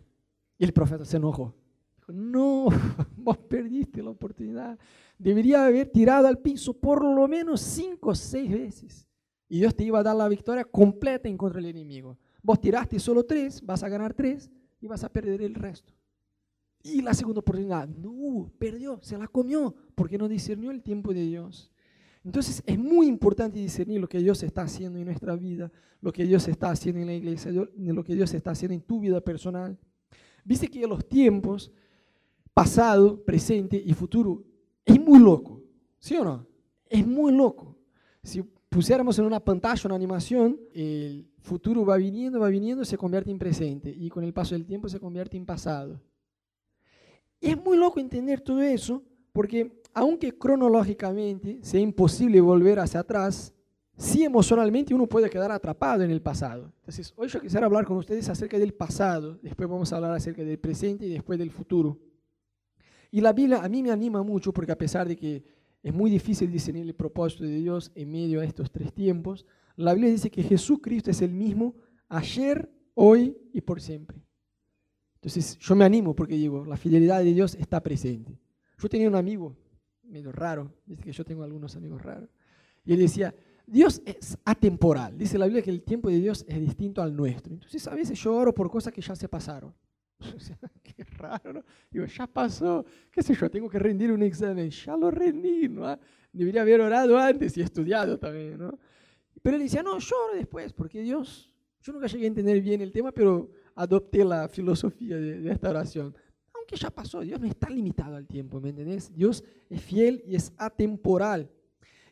Y 0.58 0.64
el 0.64 0.72
profeta 0.72 1.04
se 1.04 1.16
enojó. 1.16 1.54
Dijo, 1.96 2.12
no, 2.12 2.66
vos 3.16 3.38
perdiste 3.38 4.02
la 4.02 4.10
oportunidad. 4.10 4.76
Debería 5.16 5.66
haber 5.66 5.88
tirado 5.90 6.26
al 6.26 6.38
piso 6.38 6.74
por 6.74 7.04
lo 7.04 7.28
menos 7.28 7.60
cinco 7.60 8.10
o 8.10 8.14
seis 8.16 8.50
veces. 8.50 9.06
Y 9.48 9.58
Dios 9.58 9.74
te 9.74 9.84
iba 9.84 9.98
a 9.98 10.02
dar 10.02 10.16
la 10.16 10.28
victoria 10.28 10.64
completa 10.64 11.28
en 11.28 11.36
contra 11.36 11.60
del 11.60 11.70
enemigo. 11.70 12.18
Vos 12.42 12.60
tiraste 12.60 12.98
solo 12.98 13.24
tres, 13.24 13.64
vas 13.64 13.82
a 13.82 13.88
ganar 13.88 14.14
tres 14.14 14.50
y 14.80 14.86
vas 14.86 15.04
a 15.04 15.08
perder 15.08 15.42
el 15.42 15.54
resto. 15.54 15.92
Y 16.82 17.00
la 17.00 17.14
segunda 17.14 17.40
oportunidad, 17.40 17.88
no, 17.88 18.52
perdió, 18.58 18.98
se 19.02 19.16
la 19.16 19.26
comió, 19.26 19.74
porque 19.94 20.18
no 20.18 20.28
discernió 20.28 20.70
el 20.70 20.82
tiempo 20.82 21.14
de 21.14 21.22
Dios. 21.22 21.72
Entonces 22.22 22.62
es 22.66 22.78
muy 22.78 23.06
importante 23.06 23.58
discernir 23.58 24.00
lo 24.00 24.08
que 24.08 24.18
Dios 24.18 24.42
está 24.42 24.62
haciendo 24.62 24.98
en 24.98 25.06
nuestra 25.06 25.36
vida, 25.36 25.70
lo 26.00 26.12
que 26.12 26.24
Dios 26.24 26.48
está 26.48 26.70
haciendo 26.70 27.00
en 27.00 27.06
la 27.06 27.14
iglesia, 27.14 27.50
lo 27.52 28.04
que 28.04 28.14
Dios 28.14 28.32
está 28.34 28.50
haciendo 28.50 28.74
en 28.74 28.82
tu 28.82 29.00
vida 29.00 29.20
personal. 29.20 29.78
Viste 30.44 30.68
que 30.68 30.86
los 30.86 31.06
tiempos, 31.08 31.70
pasado, 32.52 33.22
presente 33.24 33.82
y 33.82 33.92
futuro, 33.94 34.42
es 34.84 35.00
muy 35.00 35.18
loco, 35.18 35.62
¿sí 35.98 36.16
o 36.16 36.24
no? 36.24 36.46
Es 36.88 37.06
muy 37.06 37.32
loco. 37.32 37.78
Si 38.22 38.42
pusiéramos 38.74 39.16
en 39.20 39.24
una 39.24 39.38
pantalla 39.38 39.82
una 39.84 39.94
animación, 39.94 40.58
el 40.74 41.28
futuro 41.38 41.86
va 41.86 41.96
viniendo, 41.96 42.40
va 42.40 42.48
viniendo, 42.48 42.84
se 42.84 42.98
convierte 42.98 43.30
en 43.30 43.38
presente 43.38 43.94
y 43.96 44.08
con 44.08 44.24
el 44.24 44.32
paso 44.32 44.56
del 44.56 44.66
tiempo 44.66 44.88
se 44.88 44.98
convierte 44.98 45.36
en 45.36 45.46
pasado. 45.46 46.00
Y 47.40 47.50
es 47.50 47.56
muy 47.56 47.78
loco 47.78 48.00
entender 48.00 48.40
todo 48.40 48.60
eso 48.62 49.00
porque 49.32 49.80
aunque 49.92 50.36
cronológicamente 50.36 51.60
sea 51.62 51.78
imposible 51.78 52.40
volver 52.40 52.80
hacia 52.80 52.98
atrás, 52.98 53.54
sí 53.96 54.24
emocionalmente 54.24 54.92
uno 54.92 55.06
puede 55.06 55.30
quedar 55.30 55.52
atrapado 55.52 56.02
en 56.02 56.10
el 56.10 56.20
pasado. 56.20 56.72
Entonces, 56.80 57.14
hoy 57.14 57.28
yo 57.28 57.40
quisiera 57.40 57.66
hablar 57.66 57.84
con 57.84 57.96
ustedes 57.98 58.28
acerca 58.28 58.58
del 58.58 58.74
pasado, 58.74 59.38
después 59.40 59.68
vamos 59.68 59.92
a 59.92 59.96
hablar 59.96 60.10
acerca 60.10 60.42
del 60.42 60.58
presente 60.58 61.06
y 61.06 61.10
después 61.10 61.38
del 61.38 61.52
futuro. 61.52 61.96
Y 63.12 63.20
la 63.20 63.32
Biblia 63.32 63.62
a 63.62 63.68
mí 63.68 63.84
me 63.84 63.92
anima 63.92 64.24
mucho 64.24 64.52
porque 64.52 64.72
a 64.72 64.78
pesar 64.78 65.06
de 65.06 65.14
que 65.14 65.44
es 65.84 65.92
muy 65.92 66.10
difícil 66.10 66.50
discernir 66.50 66.86
el 66.86 66.94
propósito 66.94 67.44
de 67.44 67.58
Dios 67.58 67.92
en 67.94 68.10
medio 68.10 68.40
de 68.40 68.46
estos 68.46 68.70
tres 68.70 68.92
tiempos, 68.94 69.44
la 69.76 69.92
Biblia 69.92 70.10
dice 70.10 70.30
que 70.30 70.42
Jesucristo 70.42 71.10
es 71.10 71.20
el 71.20 71.32
mismo 71.32 71.76
ayer, 72.08 72.70
hoy 72.94 73.36
y 73.52 73.60
por 73.60 73.82
siempre. 73.82 74.16
Entonces 75.16 75.58
yo 75.58 75.74
me 75.74 75.84
animo 75.84 76.16
porque 76.16 76.36
digo, 76.36 76.64
la 76.64 76.78
fidelidad 76.78 77.22
de 77.22 77.34
Dios 77.34 77.54
está 77.54 77.82
presente. 77.82 78.40
Yo 78.78 78.88
tenía 78.88 79.08
un 79.08 79.14
amigo 79.14 79.54
medio 80.04 80.32
raro, 80.32 80.72
dice 80.86 81.02
que 81.02 81.12
yo 81.12 81.22
tengo 81.22 81.42
algunos 81.42 81.76
amigos 81.76 82.00
raros, 82.02 82.30
y 82.86 82.94
él 82.94 83.00
decía, 83.00 83.34
Dios 83.66 84.00
es 84.06 84.38
atemporal, 84.42 85.18
dice 85.18 85.36
la 85.36 85.44
Biblia 85.44 85.62
que 85.62 85.70
el 85.70 85.82
tiempo 85.82 86.08
de 86.08 86.18
Dios 86.18 86.46
es 86.48 86.60
distinto 86.60 87.02
al 87.02 87.14
nuestro. 87.14 87.52
Entonces 87.52 87.86
a 87.88 87.94
veces 87.94 88.18
yo 88.18 88.34
oro 88.34 88.54
por 88.54 88.70
cosas 88.70 88.90
que 88.90 89.02
ya 89.02 89.14
se 89.14 89.28
pasaron. 89.28 89.74
Qué 90.82 91.04
raro, 91.04 91.52
¿no? 91.52 91.64
Digo, 91.90 92.06
ya 92.06 92.26
pasó, 92.26 92.84
qué 93.10 93.22
sé 93.22 93.34
yo, 93.34 93.50
tengo 93.50 93.68
que 93.68 93.78
rendir 93.78 94.12
un 94.12 94.22
examen, 94.22 94.70
ya 94.70 94.96
lo 94.96 95.10
rendí, 95.10 95.68
¿no? 95.68 95.98
Debería 96.32 96.62
haber 96.62 96.80
orado 96.80 97.18
antes 97.18 97.56
y 97.56 97.62
estudiado 97.62 98.18
también, 98.18 98.58
¿no? 98.58 98.78
Pero 99.42 99.56
él 99.56 99.62
decía, 99.62 99.82
no, 99.82 99.98
yo 99.98 100.16
oro 100.16 100.36
después, 100.36 100.72
porque 100.72 101.02
Dios, 101.02 101.52
yo 101.80 101.92
nunca 101.92 102.06
llegué 102.06 102.24
a 102.24 102.28
entender 102.28 102.60
bien 102.60 102.80
el 102.80 102.92
tema, 102.92 103.12
pero 103.12 103.50
adopté 103.74 104.24
la 104.24 104.48
filosofía 104.48 105.16
de, 105.16 105.50
esta 105.50 105.70
oración 105.70 106.14
que 106.66 106.76
ya 106.76 106.90
pasó, 106.90 107.20
Dios 107.20 107.40
no 107.40 107.46
está 107.46 107.68
limitado 107.68 108.16
al 108.16 108.26
tiempo, 108.26 108.60
¿me 108.60 108.70
entendés? 108.70 109.12
Dios 109.14 109.44
es 109.68 109.82
fiel 109.82 110.22
y 110.26 110.34
es 110.34 110.52
atemporal. 110.56 111.50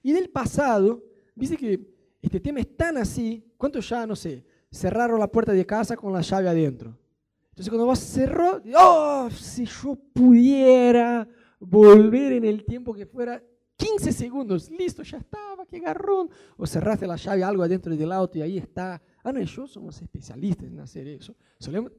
Y 0.03 0.13
del 0.13 0.29
pasado, 0.29 1.03
dice 1.35 1.57
que 1.57 1.81
este 2.21 2.41
tema 2.41 2.61
es 2.61 2.77
tan 2.77 2.97
así, 2.97 3.45
¿cuántos 3.57 3.89
ya, 3.89 4.07
no 4.07 4.17
sé, 4.17 4.45
cerraron 4.71 5.19
la 5.19 5.31
puerta 5.31 5.53
de 5.53 5.67
casa 5.67 5.97
con 5.97 6.13
la 6.13 6.21
llave 6.21 6.49
adentro? 6.49 6.99
Entonces 7.53 7.69
cuando 7.69 7.85
vos 7.85 7.99
cerró, 7.99 8.63
oh, 8.79 9.29
si 9.31 9.67
yo 9.67 9.95
pudiera 10.15 11.29
volver 11.61 12.33
en 12.33 12.47
el 12.47 12.65
tiempo 12.65 12.95
que 12.95 13.05
fuera 13.05 13.43
15 13.77 14.11
segundos, 14.11 14.71
listo, 14.71 15.03
ya 15.03 15.19
estaba, 15.19 15.67
qué 15.67 15.79
garrón. 15.79 16.31
O 16.57 16.67
cerraste 16.67 17.07
la 17.07 17.17
llave, 17.17 17.45
algo 17.45 17.63
adentro 17.63 17.95
del 17.95 18.11
auto 18.11 18.39
y 18.39 18.43
ahí 18.43 18.57
está. 18.57 19.03
Ana 19.23 19.43
y 19.43 19.45
yo 19.45 19.67
somos 19.67 20.01
especialistas 20.01 20.67
en 20.67 20.81
hacer 20.81 21.07
eso. 21.09 21.37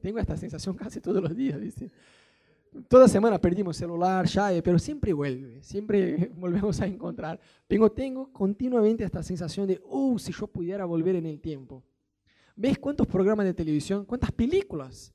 tengo 0.02 0.18
esta 0.18 0.36
sensación 0.36 0.74
casi 0.74 1.00
todos 1.00 1.22
los 1.22 1.36
días, 1.36 1.60
¿viste? 1.60 1.88
Toda 2.88 3.06
semana 3.06 3.40
perdimos 3.40 3.76
celular, 3.76 4.26
llave, 4.26 4.60
pero 4.60 4.76
siempre 4.80 5.12
vuelve, 5.12 5.62
siempre 5.62 6.32
volvemos 6.36 6.80
a 6.80 6.86
encontrar. 6.88 7.38
Tengo, 7.68 7.92
tengo 7.92 8.32
continuamente 8.32 9.04
esta 9.04 9.22
sensación 9.22 9.68
de, 9.68 9.80
oh, 9.88 10.18
si 10.18 10.32
yo 10.32 10.48
pudiera 10.48 10.84
volver 10.84 11.14
en 11.14 11.26
el 11.26 11.40
tiempo. 11.40 11.84
¿Ves 12.56 12.76
cuántos 12.80 13.06
programas 13.06 13.46
de 13.46 13.54
televisión, 13.54 14.04
cuántas 14.04 14.32
películas 14.32 15.13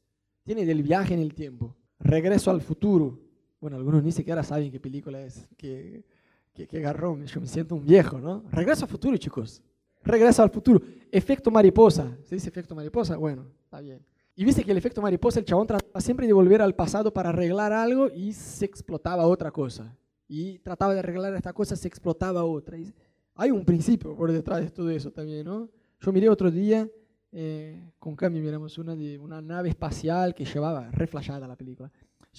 tiene 0.50 0.66
del 0.66 0.82
viaje 0.82 1.14
en 1.14 1.20
el 1.20 1.36
tiempo? 1.36 1.76
Regreso 2.00 2.50
al 2.50 2.60
futuro. 2.60 3.20
Bueno, 3.62 3.78
algunos 3.78 4.04
ni 4.04 4.12
siquiera 4.12 4.42
saben 4.42 4.72
qué 4.72 4.80
película 4.80 5.22
es, 5.22 5.48
qué, 5.56 6.04
qué, 6.56 6.66
qué 6.66 6.82
garrón, 6.82 7.24
yo 7.28 7.40
me 7.40 7.46
siento 7.46 7.76
un 7.76 7.86
viejo, 7.86 8.20
¿no? 8.20 8.44
Regreso 8.52 8.86
al 8.86 8.90
futuro, 8.90 9.16
chicos. 9.18 9.62
Regreso 10.02 10.42
al 10.42 10.50
futuro. 10.50 10.82
Efecto 11.12 11.52
mariposa. 11.52 12.18
¿Se 12.24 12.34
dice 12.34 12.50
efecto 12.50 12.74
mariposa? 12.74 13.16
Bueno, 13.16 13.46
está 13.64 13.80
bien. 13.80 14.04
Y 14.36 14.44
viste 14.44 14.64
que 14.64 14.72
el 14.72 14.78
efecto 14.80 15.04
mariposa, 15.04 15.38
el 15.38 15.46
chabón 15.46 15.68
trataba 15.68 16.02
siempre 16.02 16.26
de 16.26 16.34
volver 16.34 16.64
al 16.64 16.74
pasado 16.74 17.14
para 17.14 17.30
arreglar 17.30 17.72
algo 17.72 18.08
y 18.10 18.34
se 18.34 18.66
explotaba 18.66 19.28
otra 19.28 19.52
cosa. 19.52 19.96
Y 20.28 20.58
trataba 20.58 20.96
de 20.96 21.02
arreglar 21.02 21.36
esta 21.36 21.54
cosa, 21.54 21.76
se 21.76 21.88
explotaba 21.88 22.44
otra. 22.44 22.76
Y 22.76 22.92
hay 23.36 23.52
un 23.52 23.64
principio 23.64 24.16
por 24.16 24.32
detrás 24.32 24.62
de 24.62 24.72
todo 24.72 24.90
eso 24.90 25.12
también, 25.12 25.46
¿no? 25.46 25.70
Yo 26.02 26.12
miré 26.12 26.28
otro 26.28 26.50
día, 26.50 26.90
eh, 27.32 27.92
con 28.00 28.16
Cami 28.16 28.42
miramos 28.42 28.78
una 28.78 29.42
nave 29.42 29.70
espacial 29.70 30.34
que 30.34 30.46
llevaba, 30.46 30.90
reflejada 30.92 31.48
la 31.48 31.56
película, 31.56 31.92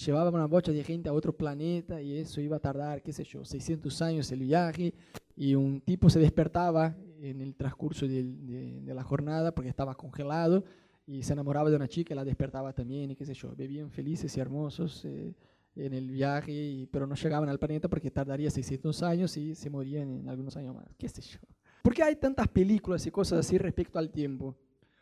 llevaba 0.05 0.29
una 0.29 0.47
bocha 0.47 0.71
de 0.71 0.83
gente 0.83 1.09
a 1.09 1.13
otro 1.13 1.35
planeta 1.35 2.01
y 2.01 2.17
eso 2.17 2.41
iba 2.41 2.57
a 2.57 2.59
tardar, 2.59 3.01
qué 3.01 3.13
sé 3.13 3.23
yo, 3.23 3.45
600 3.45 4.01
años 4.01 4.31
el 4.31 4.39
viaje 4.41 4.93
y 5.35 5.55
un 5.55 5.81
tipo 5.81 6.09
se 6.09 6.19
despertaba 6.19 6.95
en 7.21 7.41
el 7.41 7.55
transcurso 7.55 8.07
de, 8.07 8.81
la 8.85 9.03
jornada 9.03 9.53
porque 9.53 9.69
estaba 9.69 9.95
congelado 9.95 10.63
y 11.05 11.23
se 11.23 11.33
enamoraba 11.33 11.69
de 11.69 11.75
una 11.75 11.87
chica 11.87 12.13
y 12.13 12.17
la 12.17 12.25
despertaba 12.25 12.73
también 12.73 13.11
y 13.11 13.15
qué 13.15 13.25
sé 13.25 13.33
yo, 13.33 13.55
vivían 13.55 13.91
felices 13.91 14.35
y 14.35 14.39
hermosos. 14.39 15.05
Eh, 15.05 15.33
en 15.73 15.93
el 15.93 16.09
viaje, 16.09 16.85
pero 16.91 17.07
no 17.07 17.15
llegaban 17.15 17.47
al 17.47 17.57
planeta 17.57 17.87
porque 17.87 18.11
tardaría 18.11 18.51
600 18.51 19.03
años 19.03 19.37
y 19.37 19.55
se 19.55 19.69
morían 19.69 20.09
en 20.09 20.27
algunos 20.27 20.57
años 20.57 20.75
más, 20.75 20.85
qué 20.97 21.07
sé 21.07 21.21
yo. 21.21 21.39
¿Por 21.81 21.93
qué 21.93 22.03
hay 22.03 22.17
tantas 22.17 22.49
películas 22.49 23.05
y 23.07 23.11
cosas 23.11 23.39
así 23.39 23.57
respecto 23.57 23.97
al 23.97 24.11
tiempo? 24.11 24.53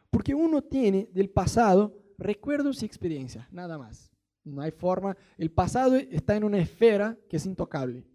Porque 0.09 0.33
uno 0.33 0.61
tiene 0.61 1.09
del 1.13 1.29
pasado 1.29 1.95
recuerdos 2.17 2.81
y 2.81 2.85
experiencias, 2.85 3.51
nada 3.51 3.77
más. 3.77 4.11
No 4.43 4.61
hay 4.61 4.71
forma, 4.71 5.15
el 5.37 5.51
pasado 5.51 5.95
está 5.95 6.35
en 6.35 6.43
una 6.43 6.57
esfera 6.57 7.17
que 7.29 7.37
es 7.37 7.45
intocable. 7.45 8.05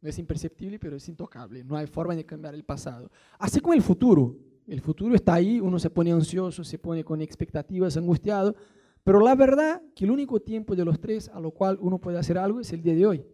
No 0.00 0.08
es 0.08 0.18
imperceptible, 0.18 0.78
pero 0.78 0.96
es 0.96 1.08
intocable. 1.08 1.64
No 1.64 1.76
hay 1.76 1.86
forma 1.86 2.14
de 2.14 2.24
cambiar 2.24 2.54
el 2.54 2.64
pasado. 2.64 3.10
Así 3.38 3.60
como 3.60 3.74
el 3.74 3.82
futuro. 3.82 4.36
El 4.66 4.80
futuro 4.80 5.14
está 5.14 5.34
ahí, 5.34 5.60
uno 5.60 5.78
se 5.78 5.88
pone 5.88 6.12
ansioso, 6.12 6.62
se 6.62 6.78
pone 6.78 7.02
con 7.02 7.22
expectativas, 7.22 7.96
angustiado, 7.96 8.54
pero 9.02 9.20
la 9.20 9.34
verdad 9.34 9.82
que 9.94 10.04
el 10.04 10.10
único 10.10 10.40
tiempo 10.40 10.76
de 10.76 10.84
los 10.84 11.00
tres 11.00 11.30
a 11.30 11.40
lo 11.40 11.50
cual 11.52 11.78
uno 11.80 11.98
puede 11.98 12.18
hacer 12.18 12.36
algo 12.36 12.60
es 12.60 12.70
el 12.74 12.82
día 12.82 12.94
de 12.94 13.06
hoy. 13.06 13.24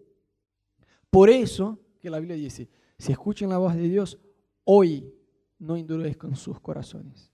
Por 1.10 1.28
eso 1.28 1.80
que 1.98 2.08
la 2.08 2.20
Biblia 2.20 2.36
dice, 2.36 2.68
si 2.98 3.10
escuchan 3.10 3.48
la 3.48 3.58
voz 3.58 3.74
de 3.74 3.88
Dios, 3.88 4.20
hoy 4.62 5.12
no 5.58 5.76
endurezcan 5.76 6.36
sus 6.36 6.60
corazones. 6.60 7.30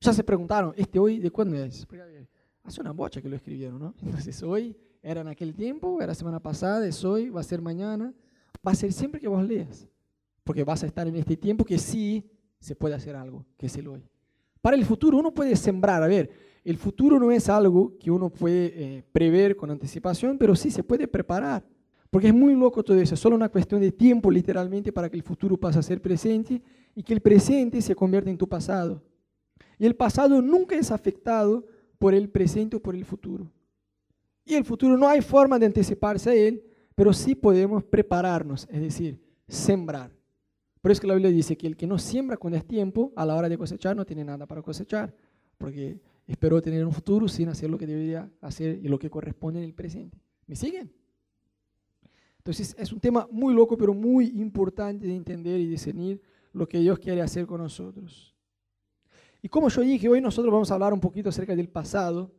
Ya 0.00 0.12
se 0.12 0.24
preguntaron, 0.24 0.72
¿este 0.76 0.98
hoy 0.98 1.18
de 1.18 1.30
cuándo 1.30 1.56
es? 1.56 1.86
Hace 2.64 2.80
una 2.80 2.92
bocha 2.92 3.22
que 3.22 3.28
lo 3.28 3.36
escribieron, 3.36 3.78
¿no? 3.78 3.94
Entonces 4.02 4.42
hoy 4.42 4.76
era 5.02 5.20
en 5.20 5.28
aquel 5.28 5.54
tiempo, 5.54 6.00
era 6.00 6.14
semana 6.14 6.40
pasada, 6.40 6.86
es 6.86 7.04
hoy, 7.04 7.28
va 7.30 7.40
a 7.40 7.44
ser 7.44 7.60
mañana, 7.60 8.12
va 8.66 8.72
a 8.72 8.74
ser 8.74 8.92
siempre 8.92 9.20
que 9.20 9.28
vos 9.28 9.44
leas. 9.44 9.88
Porque 10.44 10.64
vas 10.64 10.82
a 10.82 10.86
estar 10.86 11.06
en 11.06 11.16
este 11.16 11.36
tiempo 11.36 11.64
que 11.64 11.78
sí 11.78 12.28
se 12.58 12.74
puede 12.74 12.94
hacer 12.94 13.16
algo, 13.16 13.44
que 13.56 13.66
es 13.66 13.76
el 13.76 13.88
hoy. 13.88 14.02
Para 14.60 14.76
el 14.76 14.84
futuro 14.84 15.18
uno 15.18 15.32
puede 15.32 15.56
sembrar, 15.56 16.02
a 16.02 16.06
ver, 16.06 16.30
el 16.64 16.76
futuro 16.76 17.18
no 17.18 17.32
es 17.32 17.48
algo 17.48 17.96
que 17.98 18.10
uno 18.10 18.30
puede 18.30 18.72
eh, 18.74 19.04
prever 19.12 19.56
con 19.56 19.70
anticipación, 19.70 20.38
pero 20.38 20.54
sí 20.54 20.70
se 20.70 20.84
puede 20.84 21.08
preparar. 21.08 21.64
Porque 22.10 22.28
es 22.28 22.34
muy 22.34 22.54
loco 22.54 22.82
todo 22.82 22.98
eso, 22.98 23.14
es 23.14 23.20
solo 23.20 23.34
una 23.34 23.48
cuestión 23.48 23.80
de 23.80 23.90
tiempo 23.90 24.30
literalmente 24.30 24.92
para 24.92 25.08
que 25.08 25.16
el 25.16 25.22
futuro 25.22 25.56
pase 25.56 25.78
a 25.78 25.82
ser 25.82 26.00
presente 26.00 26.62
y 26.94 27.02
que 27.02 27.14
el 27.14 27.20
presente 27.20 27.80
se 27.80 27.94
convierta 27.94 28.30
en 28.30 28.38
tu 28.38 28.48
pasado. 28.48 29.02
Y 29.78 29.86
el 29.86 29.96
pasado 29.96 30.40
nunca 30.42 30.76
es 30.76 30.90
afectado 30.90 31.66
por 31.98 32.14
el 32.14 32.28
presente 32.28 32.76
o 32.76 32.80
por 32.80 32.94
el 32.94 33.04
futuro. 33.04 33.50
Y 34.44 34.54
el 34.54 34.64
futuro 34.64 34.96
no 34.96 35.08
hay 35.08 35.20
forma 35.20 35.58
de 35.58 35.66
anticiparse 35.66 36.30
a 36.30 36.34
él, 36.34 36.62
pero 36.94 37.12
sí 37.12 37.34
podemos 37.34 37.84
prepararnos, 37.84 38.66
es 38.70 38.80
decir, 38.80 39.20
sembrar. 39.48 40.10
Por 40.80 40.90
eso 40.90 41.00
que 41.00 41.06
la 41.06 41.14
Biblia 41.14 41.30
dice 41.30 41.56
que 41.56 41.66
el 41.66 41.76
que 41.76 41.86
no 41.86 41.98
siembra 41.98 42.36
cuando 42.36 42.58
es 42.58 42.66
tiempo, 42.66 43.12
a 43.16 43.24
la 43.24 43.36
hora 43.36 43.48
de 43.48 43.56
cosechar 43.56 43.96
no 43.96 44.04
tiene 44.04 44.24
nada 44.24 44.46
para 44.46 44.62
cosechar, 44.62 45.14
porque 45.56 46.00
Espero 46.26 46.62
tener 46.62 46.84
un 46.86 46.92
futuro 46.92 47.28
sin 47.28 47.48
hacer 47.48 47.68
lo 47.68 47.78
que 47.78 47.86
debería 47.86 48.30
hacer 48.40 48.78
y 48.82 48.88
lo 48.88 48.98
que 48.98 49.10
corresponde 49.10 49.58
en 49.58 49.64
el 49.64 49.74
presente. 49.74 50.18
¿Me 50.46 50.56
siguen? 50.56 50.92
Entonces 52.38 52.74
es 52.78 52.92
un 52.92 53.00
tema 53.00 53.28
muy 53.30 53.54
loco, 53.54 53.76
pero 53.76 53.94
muy 53.94 54.26
importante 54.40 55.06
de 55.06 55.14
entender 55.14 55.60
y 55.60 55.66
discernir 55.66 56.20
lo 56.52 56.68
que 56.68 56.78
Dios 56.78 56.98
quiere 56.98 57.22
hacer 57.22 57.46
con 57.46 57.60
nosotros. 57.60 58.34
Y 59.42 59.48
como 59.48 59.68
yo 59.68 59.82
dije, 59.82 60.08
hoy 60.08 60.20
nosotros 60.20 60.52
vamos 60.52 60.70
a 60.70 60.74
hablar 60.74 60.92
un 60.92 61.00
poquito 61.00 61.28
acerca 61.28 61.56
del 61.56 61.68
pasado. 61.68 62.30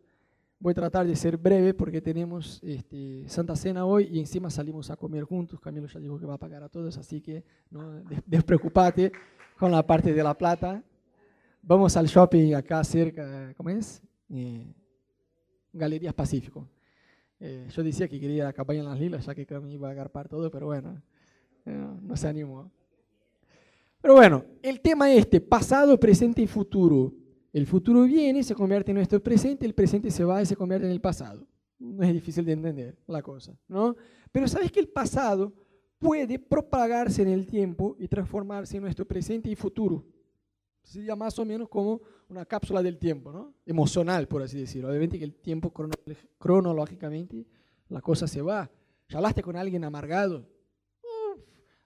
Voy 0.60 0.72
a 0.72 0.76
tratar 0.76 1.06
de 1.06 1.16
ser 1.16 1.36
breve 1.36 1.74
porque 1.74 2.02
tenemos 2.02 2.62
este, 2.64 3.28
Santa 3.28 3.56
Cena 3.58 3.86
hoy 3.86 4.08
y 4.10 4.20
encima 4.20 4.50
salimos 4.50 4.90
a 4.90 4.96
comer 4.96 5.26
juntos. 5.26 5.60
Camilo 5.60 5.88
ya 5.88 6.00
dijo 6.00 6.18
que 6.18 6.26
va 6.26 6.36
a 6.36 6.40
pagar 6.40 6.64
a 6.64 6.70
todos, 6.70 6.98
así 6.98 7.20
que 7.20 7.44
no 7.70 8.02
despreocupate 8.26 9.12
con 9.58 9.72
la 9.72 9.86
parte 9.86 10.14
de 10.14 10.24
la 10.24 10.34
plata. 10.34 10.82
Vamos 11.62 11.98
al 11.98 12.08
shopping 12.08 12.54
acá 12.54 12.82
cerca, 12.84 13.54
¿cómo 13.58 13.70
es? 13.70 14.02
Eh, 14.30 14.74
Galerías 15.74 16.14
Pacífico. 16.14 16.70
Eh, 17.40 17.68
yo 17.70 17.84
decía 17.84 18.08
que 18.08 18.20
quería 18.20 18.38
ir 18.38 18.44
a 18.44 18.54
campaña 18.54 18.80
en 18.80 18.86
las 18.86 19.00
lilas, 19.00 19.26
ya 19.26 19.36
que 19.36 19.46
me 19.60 19.74
iba 19.74 19.90
a 19.90 19.92
agarpar 19.92 20.30
todo, 20.30 20.50
pero 20.50 20.68
bueno, 20.68 21.02
eh, 21.66 21.88
no 22.02 22.16
se 22.16 22.30
animó. 22.30 22.72
Pero 24.04 24.16
bueno, 24.16 24.44
el 24.62 24.82
tema 24.82 25.10
este, 25.14 25.40
pasado, 25.40 25.98
presente 25.98 26.42
y 26.42 26.48
futuro. 26.48 27.14
El 27.54 27.66
futuro 27.66 28.04
viene, 28.04 28.44
se 28.44 28.54
convierte 28.54 28.92
en 28.92 28.98
nuestro 28.98 29.24
presente, 29.24 29.66
el 29.66 29.74
presente 29.74 30.12
se 30.12 30.26
va 30.26 30.42
y 30.42 30.46
se 30.46 30.58
convierte 30.58 30.86
en 30.86 30.92
el 30.92 31.00
pasado. 31.00 31.48
No 31.80 32.04
es 32.04 32.12
difícil 32.12 32.44
de 32.44 32.52
entender 32.52 32.98
la 33.08 33.22
cosa, 33.22 33.58
¿no? 33.70 33.96
Pero 34.30 34.46
sabes 34.50 34.74
que 34.74 34.82
el 34.82 34.90
pasado 34.90 35.54
puede 36.00 36.38
propagarse 36.38 37.22
en 37.22 37.30
el 37.30 37.48
tiempo 37.48 37.96
y 37.98 38.10
transformarse 38.10 38.76
en 38.76 38.84
nuestro 38.84 39.06
presente 39.06 39.50
y 39.50 39.56
futuro. 39.56 40.06
Sería 40.82 41.16
más 41.16 41.40
o 41.40 41.46
menos 41.46 41.70
como 41.70 42.02
una 42.28 42.44
cápsula 42.44 42.84
del 42.84 42.98
tiempo, 42.98 43.32
¿no? 43.32 43.54
Emocional, 43.66 44.28
por 44.28 44.42
así 44.42 44.60
decirlo. 44.60 44.90
Obviamente 44.90 45.18
que 45.18 45.24
el 45.24 45.36
tiempo 45.36 45.72
cronológicamente 46.38 47.48
la 47.88 48.02
cosa 48.02 48.28
se 48.28 48.42
va. 48.42 48.70
Ya 49.08 49.20
hablaste 49.20 49.42
con 49.42 49.56
alguien 49.56 49.86
amargado. 49.86 50.46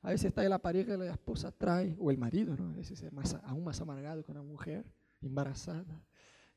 A 0.01 0.11
veces 0.11 0.25
está 0.25 0.43
la 0.47 0.59
pareja, 0.59 0.95
la 0.95 1.11
esposa 1.11 1.51
trae, 1.51 1.95
o 1.99 2.11
el 2.11 2.17
marido, 2.17 2.55
¿no? 2.55 2.69
A 2.69 2.73
veces 2.73 3.01
es 3.01 3.11
más, 3.11 3.35
aún 3.43 3.63
más 3.63 3.79
amargado 3.81 4.23
con 4.23 4.37
una 4.37 4.47
mujer 4.47 4.85
embarazada. 5.21 6.03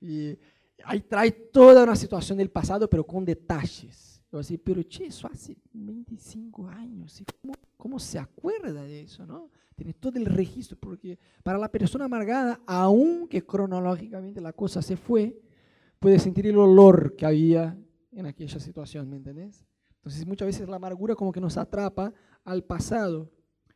Y 0.01 0.39
ahí 0.85 1.01
trae 1.01 1.31
toda 1.31 1.83
una 1.85 1.97
situación 1.97 2.39
del 2.39 2.51
pasado, 2.51 2.89
pero 2.89 3.05
con 3.05 3.25
detalles. 3.25 4.23
Yo 4.31 4.39
así, 4.39 4.59
pero 4.59 4.83
che, 4.85 5.07
eso 5.07 5.27
hace 5.27 5.57
25 5.73 6.69
años. 6.69 7.23
¿Cómo, 7.41 7.55
¿Cómo 7.77 7.99
se 7.99 8.19
acuerda 8.19 8.83
de 8.83 9.03
eso, 9.03 9.27
no? 9.27 9.51
Tiene 9.75 9.95
todo 9.95 10.19
el 10.19 10.27
registro, 10.27 10.79
porque 10.79 11.19
para 11.43 11.59
la 11.59 11.71
persona 11.71 12.05
amargada, 12.05 12.61
aunque 12.67 13.45
cronológicamente 13.45 14.41
la 14.41 14.53
cosa 14.53 14.83
se 14.83 14.97
fue, 14.97 15.41
puede 15.99 16.19
sentir 16.19 16.47
el 16.47 16.59
olor 16.59 17.17
que 17.17 17.27
había 17.27 17.77
en 18.13 18.27
aquella 18.27 18.61
situación, 18.61 19.09
¿me 19.09 19.17
entendés? 19.17 19.65
Entonces 19.97 20.27
muchas 20.27 20.47
veces 20.47 20.69
la 20.69 20.77
amargura 20.77 21.15
como 21.15 21.33
que 21.33 21.41
nos 21.41 21.57
atrapa 21.57 22.13
al 22.45 22.65
pasado 22.65 23.31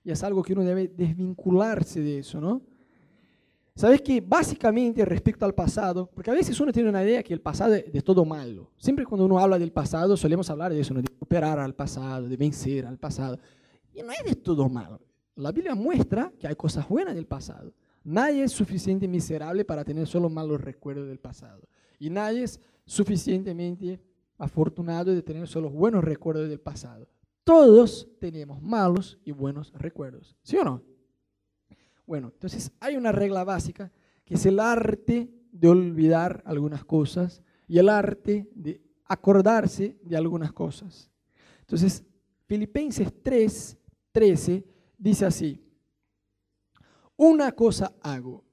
y 0.04 0.10
es 0.10 0.22
algo 0.22 0.42
que 0.42 0.52
uno 0.52 0.62
debe 0.62 0.88
desvincularse 0.88 2.00
de 2.00 2.18
eso, 2.18 2.40
¿no? 2.40 2.62
Sabes 3.76 4.02
que 4.02 4.20
básicamente 4.20 5.04
respecto 5.04 5.44
al 5.44 5.54
pasado, 5.54 6.08
porque 6.14 6.30
a 6.30 6.34
veces 6.34 6.60
uno 6.60 6.70
tiene 6.70 6.88
una 6.88 7.02
idea 7.02 7.24
que 7.24 7.34
el 7.34 7.40
pasado 7.40 7.74
es 7.74 7.92
de 7.92 8.02
todo 8.02 8.24
malo. 8.24 8.70
Siempre 8.76 9.04
cuando 9.04 9.24
uno 9.24 9.38
habla 9.38 9.58
del 9.58 9.72
pasado 9.72 10.16
solemos 10.16 10.48
hablar 10.48 10.72
de 10.72 10.78
eso, 10.78 10.94
de 10.94 11.02
superar 11.18 11.58
al 11.58 11.74
pasado, 11.74 12.28
de 12.28 12.36
vencer 12.36 12.86
al 12.86 12.98
pasado. 12.98 13.40
Y 13.92 14.02
no 14.02 14.12
es 14.12 14.24
de 14.24 14.36
todo 14.36 14.68
malo. 14.68 15.00
La 15.34 15.50
Biblia 15.50 15.74
muestra 15.74 16.32
que 16.38 16.46
hay 16.46 16.54
cosas 16.54 16.88
buenas 16.88 17.16
del 17.16 17.26
pasado. 17.26 17.72
Nadie 18.04 18.44
es 18.44 18.52
suficientemente 18.52 19.08
miserable 19.08 19.64
para 19.64 19.82
tener 19.82 20.06
solo 20.06 20.30
malos 20.30 20.60
recuerdos 20.60 21.08
del 21.08 21.18
pasado. 21.18 21.66
Y 21.98 22.10
nadie 22.10 22.44
es 22.44 22.60
suficientemente 22.84 24.00
afortunado 24.38 25.12
de 25.12 25.22
tener 25.22 25.48
solo 25.48 25.68
buenos 25.70 26.04
recuerdos 26.04 26.48
del 26.48 26.60
pasado. 26.60 27.08
Todos 27.44 28.08
tenemos 28.18 28.62
malos 28.62 29.18
y 29.24 29.30
buenos 29.30 29.72
recuerdos. 29.74 30.34
¿Sí 30.42 30.56
o 30.56 30.64
no? 30.64 30.82
Bueno, 32.06 32.30
entonces 32.32 32.72
hay 32.80 32.96
una 32.96 33.12
regla 33.12 33.44
básica 33.44 33.92
que 34.24 34.34
es 34.34 34.46
el 34.46 34.58
arte 34.58 35.30
de 35.52 35.68
olvidar 35.68 36.42
algunas 36.46 36.84
cosas 36.84 37.42
y 37.68 37.78
el 37.78 37.88
arte 37.88 38.48
de 38.54 38.80
acordarse 39.04 39.96
de 40.02 40.16
algunas 40.16 40.52
cosas. 40.52 41.10
Entonces, 41.60 42.02
Filipenses 42.46 43.12
3, 43.22 43.76
13 44.12 44.64
dice 44.98 45.26
así, 45.26 45.60
una 47.16 47.52
cosa 47.52 47.94
hago, 48.00 48.44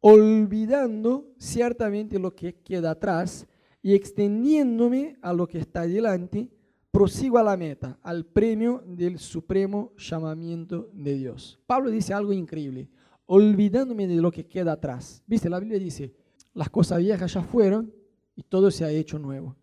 olvidando 0.00 1.32
ciertamente 1.38 2.18
lo 2.18 2.34
que 2.34 2.54
queda 2.54 2.92
atrás 2.92 3.46
y 3.82 3.94
extendiéndome 3.94 5.16
a 5.22 5.32
lo 5.32 5.46
que 5.46 5.58
está 5.58 5.86
delante, 5.86 6.50
prosigo 6.90 7.38
a 7.38 7.42
la 7.42 7.56
meta, 7.56 7.98
al 8.02 8.26
premio 8.26 8.82
del 8.86 9.18
supremo 9.18 9.92
llamamiento 9.96 10.90
de 10.92 11.14
Dios. 11.14 11.58
Pablo 11.66 11.90
dice 11.90 12.12
algo 12.12 12.32
increíble, 12.32 12.88
olvidándome 13.26 14.06
de 14.06 14.20
lo 14.20 14.30
que 14.30 14.46
queda 14.46 14.72
atrás. 14.72 15.22
Viste, 15.26 15.48
la 15.48 15.60
Biblia 15.60 15.78
dice, 15.78 16.12
las 16.52 16.68
cosas 16.68 16.98
viejas 16.98 17.32
ya 17.32 17.42
fueron 17.42 17.92
y 18.34 18.42
todo 18.42 18.70
se 18.70 18.84
ha 18.84 18.90
hecho 18.90 19.18
nuevo. 19.18 19.56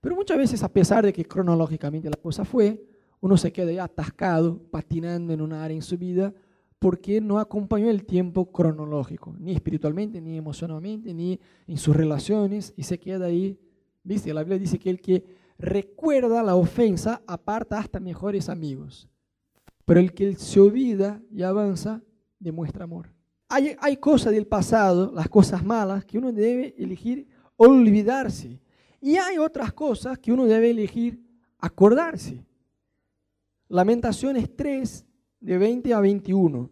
Pero 0.00 0.16
muchas 0.16 0.38
veces, 0.38 0.62
a 0.62 0.72
pesar 0.72 1.04
de 1.04 1.12
que 1.12 1.24
cronológicamente 1.24 2.08
la 2.08 2.16
cosa 2.16 2.44
fue, 2.44 2.82
uno 3.20 3.36
se 3.36 3.52
queda 3.52 3.70
ya 3.70 3.84
atascado, 3.84 4.60
patinando 4.70 5.32
en 5.32 5.40
una 5.40 5.62
área 5.62 5.76
en 5.76 5.82
su 5.82 5.96
vida, 5.96 6.34
porque 6.78 7.20
no 7.20 7.38
acompañó 7.38 7.88
el 7.88 8.04
tiempo 8.04 8.50
cronológico, 8.50 9.36
ni 9.38 9.52
espiritualmente, 9.52 10.20
ni 10.20 10.36
emocionalmente, 10.36 11.14
ni 11.14 11.38
en 11.68 11.76
sus 11.76 11.94
relaciones, 11.94 12.74
y 12.76 12.82
se 12.82 12.98
queda 12.98 13.26
ahí. 13.26 13.56
¿Viste? 14.02 14.34
La 14.34 14.42
Biblia 14.42 14.58
dice 14.58 14.80
que 14.80 14.90
el 14.90 15.00
que 15.00 15.24
recuerda 15.62 16.42
la 16.42 16.56
ofensa 16.56 17.22
aparta 17.26 17.78
hasta 17.78 18.00
mejores 18.00 18.48
amigos. 18.48 19.08
pero 19.84 19.98
el 19.98 20.12
que 20.12 20.34
se 20.36 20.60
olvida 20.60 21.20
y 21.30 21.42
avanza 21.42 22.02
demuestra 22.38 22.84
amor. 22.84 23.12
Hay, 23.48 23.76
hay 23.80 23.96
cosas 23.96 24.32
del 24.32 24.46
pasado, 24.46 25.12
las 25.12 25.28
cosas 25.28 25.64
malas, 25.64 26.04
que 26.04 26.18
uno 26.18 26.32
debe 26.32 26.74
elegir 26.78 27.26
olvidarse. 27.56 28.60
Y 29.00 29.16
hay 29.16 29.38
otras 29.38 29.72
cosas 29.72 30.18
que 30.18 30.32
uno 30.32 30.46
debe 30.46 30.70
elegir 30.70 31.20
acordarse. 31.58 32.44
Lamentaciones 33.68 34.54
3, 34.54 35.04
de 35.40 35.58
20 35.58 35.92
a 35.92 36.00
21. 36.00 36.70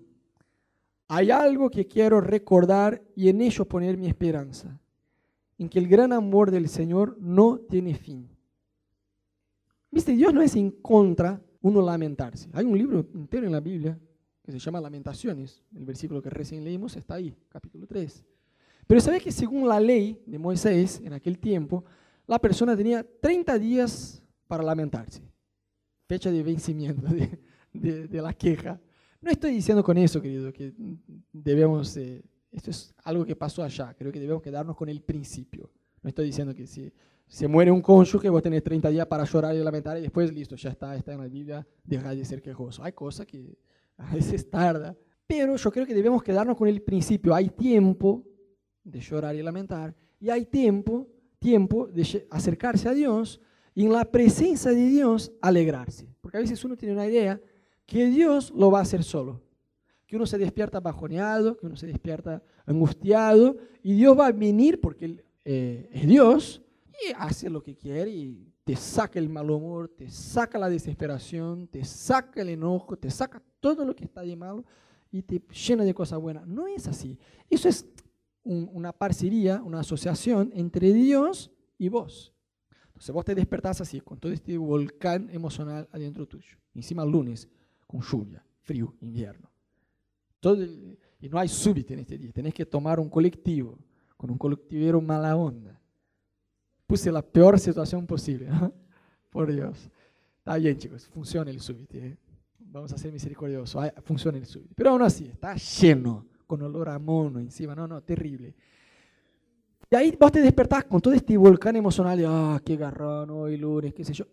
Hay 1.09 1.31
algo 1.31 1.69
que 1.69 1.87
quiero 1.87 2.21
recordar 2.21 3.03
y 3.17 3.29
en 3.29 3.41
ello 3.41 3.65
poner 3.65 3.97
mi 3.97 4.07
esperanza, 4.07 4.81
en 5.59 5.69
que 5.69 5.81
el 5.81 5.89
gran 5.89 6.13
amor 6.13 6.51
del 6.51 6.69
Señor 6.69 7.17
no 7.21 7.59
tiene 7.59 7.95
fin. 7.95 8.29
Viste, 10.01 10.17
Dios 10.17 10.33
no 10.33 10.41
es 10.41 10.57
en 10.57 10.71
contra 10.71 11.39
uno 11.61 11.83
lamentarse. 11.83 12.49
Hay 12.55 12.65
un 12.65 12.79
libro 12.79 13.07
entero 13.13 13.45
en 13.45 13.53
la 13.53 13.61
Biblia 13.61 14.01
que 14.43 14.51
se 14.51 14.59
llama 14.59 14.81
Lamentaciones. 14.81 15.63
El 15.77 15.85
versículo 15.85 16.23
que 16.23 16.31
recién 16.31 16.65
leímos 16.65 16.97
está 16.97 17.17
ahí, 17.17 17.37
capítulo 17.51 17.87
3. 17.87 18.25
Pero 18.87 18.99
sabes 19.03 19.23
que 19.23 19.31
según 19.31 19.69
la 19.69 19.79
ley 19.79 20.23
de 20.25 20.39
Moisés 20.39 21.03
en 21.05 21.13
aquel 21.13 21.39
tiempo, 21.39 21.85
la 22.27 22.39
persona 22.39 22.75
tenía 22.75 23.07
30 23.21 23.59
días 23.59 24.23
para 24.47 24.63
lamentarse. 24.63 25.21
Fecha 26.09 26.31
de 26.31 26.43
vencimiento 26.45 27.07
de, 27.75 28.23
la 28.23 28.33
queja. 28.33 28.81
No 29.21 29.31
estoy 29.31 29.53
diciendo 29.53 29.85
con 29.85 29.99
eso, 29.99 30.23
querido, 30.23 30.51
que 30.51 30.73
debemos, 31.31 31.95
eh, 31.99 32.25
esto 32.51 32.71
es 32.71 32.95
algo 33.05 33.27
que 33.27 33.37
pasó 33.37 33.63
allá, 33.63 33.93
creo 33.93 34.11
que 34.11 34.19
debemos 34.19 34.43
quedarnos 34.43 34.79
con 34.79 34.89
el 34.89 35.03
principio. 35.03 35.71
No 36.03 36.09
estoy 36.09 36.25
diciendo 36.25 36.55
que 36.55 36.67
si 36.67 36.91
se 37.31 37.47
muere 37.47 37.71
un 37.71 37.81
cónyuge, 37.81 38.29
vos 38.29 38.43
tenés 38.43 38.61
30 38.65 38.91
días 38.91 39.07
para 39.07 39.25
llorar 39.25 39.55
y 39.55 39.63
lamentar 39.63 39.97
y 39.97 40.01
después, 40.01 40.35
listo, 40.35 40.57
ya 40.57 40.71
está, 40.71 40.97
está 40.97 41.13
en 41.13 41.21
la 41.21 41.29
Biblia, 41.29 41.65
deja 41.85 42.13
de 42.13 42.25
ser 42.25 42.43
quejoso. 42.43 42.83
Hay 42.83 42.93
cosas 42.93 43.25
que 43.25 43.57
a 43.99 44.13
veces 44.13 44.51
tarda, 44.51 44.97
pero 45.29 45.55
yo 45.55 45.71
creo 45.71 45.87
que 45.87 45.95
debemos 45.95 46.25
quedarnos 46.25 46.57
con 46.57 46.67
el 46.67 46.83
principio. 46.83 47.33
Hay 47.33 47.51
tiempo 47.51 48.25
de 48.83 48.99
llorar 48.99 49.37
y 49.37 49.43
lamentar 49.45 49.95
y 50.19 50.29
hay 50.29 50.45
tiempo, 50.45 51.07
tiempo 51.39 51.87
de 51.87 52.27
acercarse 52.31 52.89
a 52.89 52.95
Dios 52.95 53.41
y 53.77 53.87
en 53.87 53.93
la 53.93 54.05
presencia 54.05 54.73
de 54.73 54.89
Dios 54.89 55.31
alegrarse. 55.41 56.09
Porque 56.21 56.39
a 56.39 56.41
veces 56.41 56.65
uno 56.65 56.77
tiene 56.77 56.95
una 56.95 57.07
idea 57.07 57.41
que 57.87 58.07
Dios 58.07 58.53
lo 58.57 58.73
va 58.73 58.81
a 58.81 58.83
hacer 58.83 59.05
solo. 59.05 59.41
Que 60.05 60.17
uno 60.17 60.27
se 60.27 60.37
despierta 60.37 60.81
bajoneado, 60.81 61.57
que 61.57 61.67
uno 61.67 61.77
se 61.77 61.87
despierta 61.87 62.43
angustiado 62.67 63.57
y 63.85 63.95
Dios 63.95 64.19
va 64.19 64.27
a 64.27 64.33
venir 64.33 64.81
porque 64.81 65.23
eh, 65.45 65.89
es 65.93 66.09
Dios 66.09 66.61
y 67.01 67.13
hace 67.17 67.49
lo 67.49 67.63
que 67.63 67.77
quiere 67.77 68.11
y 68.11 68.53
te 68.65 68.77
saca 68.77 69.19
el 69.19 69.29
mal 69.29 69.51
humor, 69.51 69.89
te 69.89 70.09
saca 70.11 70.59
la 70.59 70.69
desesperación, 70.69 71.67
te 71.69 71.85
saca 71.85 72.43
el 72.43 72.51
enojo, 72.51 72.97
te 72.97 73.11
saca 73.11 73.43
todo 73.61 73.85
lo 73.85 73.95
que 73.95 74.05
está 74.05 74.23
de 74.23 74.37
malo 74.37 74.65
y 75.11 75.23
te 75.23 75.43
llena 75.51 75.85
de 75.85 75.95
cosas 75.95 76.19
buenas. 76.19 76.47
No 76.47 76.67
es 76.67 76.87
así. 76.87 77.19
Eso 77.49 77.69
es 77.69 77.87
una 78.45 78.93
parcería, 78.93 79.63
una 79.63 79.81
asociación 79.81 80.51
entre 80.55 80.93
Dios 80.93 81.51
y 81.79 81.89
vos. 81.89 82.33
Entonces 82.87 83.15
vos 83.15 83.25
te 83.25 83.35
despertás 83.35 83.81
así, 83.81 84.01
con 84.01 84.19
todo 84.19 84.33
este 84.33 84.59
volcán 84.59 85.31
emocional 85.31 85.89
adentro 85.93 86.27
tuyo. 86.27 86.59
Encima 86.75 87.03
el 87.03 87.11
lunes, 87.11 87.49
con 87.87 88.03
lluvia, 88.03 88.45
frío, 88.61 88.95
invierno. 89.01 89.51
Todo 90.39 90.63
y 91.23 91.29
no 91.29 91.39
hay 91.39 91.49
súbito 91.49 91.93
en 91.93 92.01
este 92.01 92.17
día. 92.17 92.33
Tenés 92.33 92.55
que 92.55 92.65
tomar 92.65 92.99
un 93.01 93.11
colectivo, 93.11 93.79
con 94.17 94.31
un 94.31 94.39
colectivero 94.39 95.01
mala 95.01 95.37
onda 95.37 95.80
puse 96.91 97.13
la 97.13 97.23
peor 97.23 97.57
situación 97.61 98.05
posible. 98.05 98.49
Por 99.31 99.53
Dios. 99.53 99.89
Está 100.39 100.57
bien, 100.57 100.77
chicos, 100.77 101.07
funciona 101.07 101.49
el 101.49 101.61
súbito. 101.61 101.97
¿eh? 101.97 102.19
Vamos 102.59 102.93
a 102.93 102.99
ser 102.99 103.13
misericordiosos. 103.13 103.93
Funciona 104.03 104.39
el 104.39 104.47
súbito. 104.47 104.75
Pero 104.75 104.91
aún 104.91 105.03
así, 105.03 105.29
está 105.29 105.55
lleno, 105.55 106.27
con 106.49 106.61
olor 106.63 106.89
a 106.89 106.99
mono 106.99 107.39
encima. 107.39 107.77
No, 107.77 107.87
no, 107.87 108.03
terrible. 108.03 108.57
Y 109.89 109.95
ahí 109.95 110.17
vos 110.19 110.33
te 110.33 110.41
despertás 110.41 110.85
con 110.85 111.01
todo 111.01 111.15
este 111.15 111.37
volcán 111.37 111.77
emocional 111.77 112.19
de, 112.19 112.27
ah, 112.27 112.61
qué 112.65 112.77
garrón, 112.77 113.31
hoy 113.31 113.57
lunes, 113.57 113.95
qué 113.95 114.05
sé 114.05 114.13
yo. 114.13 114.25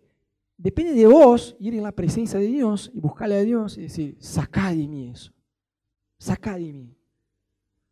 Depende 0.56 0.94
de 0.94 1.06
vos 1.06 1.56
ir 1.60 1.74
en 1.74 1.84
la 1.84 1.92
presencia 1.92 2.40
de 2.40 2.46
Dios 2.46 2.90
y 2.92 2.98
buscarle 2.98 3.36
a 3.36 3.42
Dios 3.42 3.78
y 3.78 3.82
decir, 3.82 4.16
sacá 4.18 4.70
de 4.70 4.88
mí 4.88 5.10
eso. 5.10 5.32
Sacá 6.18 6.56
de 6.56 6.72
mí. 6.72 6.96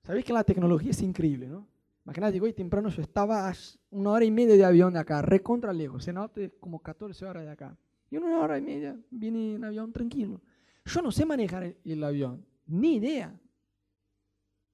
Sabéis 0.03 0.25
que 0.25 0.33
la 0.33 0.43
tecnología 0.43 0.91
es 0.91 1.03
increíble, 1.03 1.47
¿no? 1.47 1.69
Imagínate, 2.07 2.41
hoy 2.41 2.53
temprano 2.53 2.89
yo 2.89 3.03
estaba 3.03 3.51
a 3.51 3.55
una 3.91 4.11
hora 4.13 4.25
y 4.25 4.31
media 4.31 4.55
de 4.55 4.65
avión 4.65 4.93
de 4.93 5.01
acá, 5.01 5.23
recontra 5.23 5.73
lejos, 5.73 6.05
se 6.05 6.13
nota 6.13 6.41
como 6.61 6.81
14 6.81 7.27
horas 7.27 7.45
de 7.45 7.51
acá. 7.51 7.77
Y 8.09 8.15
en 8.15 8.23
una 8.23 8.39
hora 8.39 8.59
y 8.59 8.63
media 8.63 8.97
vine 9.11 9.57
en 9.57 9.65
avión 9.65 9.93
tranquilo. 9.93 10.41
Yo 10.85 11.03
no 11.03 11.11
sé 11.11 11.27
manejar 11.27 11.75
el, 11.85 12.05
avión, 12.05 12.47
ni 12.65 12.95
idea. 12.99 13.37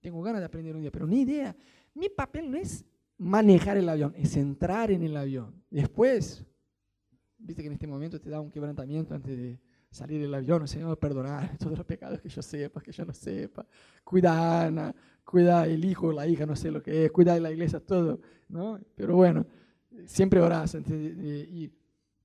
Tengo 0.02 0.20
ganas 0.20 0.42
de 0.42 0.44
aprender 0.44 0.76
un 0.76 0.82
día, 0.82 0.90
pero 0.90 1.06
ni 1.06 1.22
idea. 1.22 1.56
Mi 1.94 2.10
papel 2.10 2.50
no 2.50 2.58
es 2.58 2.84
manejar 3.16 3.78
el 3.78 3.88
avión, 3.88 4.12
es 4.14 4.36
entrar 4.36 4.90
en 4.90 5.02
el 5.02 5.16
avión. 5.16 5.54
Después, 5.70 6.44
viste 7.38 7.62
que 7.62 7.68
en 7.68 7.72
este 7.72 7.86
momento 7.86 8.20
te 8.20 8.28
da 8.28 8.42
un 8.42 8.50
quebrantamiento 8.50 9.14
antes 9.14 9.34
de 9.34 9.58
salir 9.90 10.20
del 10.20 10.34
avión, 10.34 10.68
Señor, 10.68 10.98
perdonar 10.98 11.56
todos 11.58 11.78
los 11.78 11.86
pecados 11.86 12.20
que 12.20 12.28
yo 12.28 12.42
sepa, 12.42 12.82
que 12.82 12.92
yo 12.92 13.06
no 13.06 13.14
sepa. 13.14 13.66
Cuida 14.04 14.66
Ana, 14.66 14.94
cuida 15.24 15.66
el 15.66 15.84
hijo, 15.84 16.12
la 16.12 16.26
hija, 16.26 16.46
no 16.46 16.56
sé 16.56 16.70
lo 16.70 16.82
que 16.82 17.06
es, 17.06 17.12
cuida 17.12 17.38
la 17.40 17.50
iglesia, 17.50 17.80
todo, 17.80 18.20
¿no? 18.48 18.78
Pero 18.94 19.16
bueno, 19.16 19.46
siempre 20.06 20.40
orás. 20.40 20.76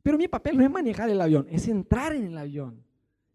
pero 0.01 0.17
mi 0.17 0.27
papel 0.27 0.57
no 0.57 0.63
es 0.63 0.71
manejar 0.71 1.10
el 1.10 1.21
avión, 1.21 1.47
es 1.49 1.67
entrar 1.67 2.13
en 2.13 2.25
el 2.25 2.38
avión. 2.38 2.83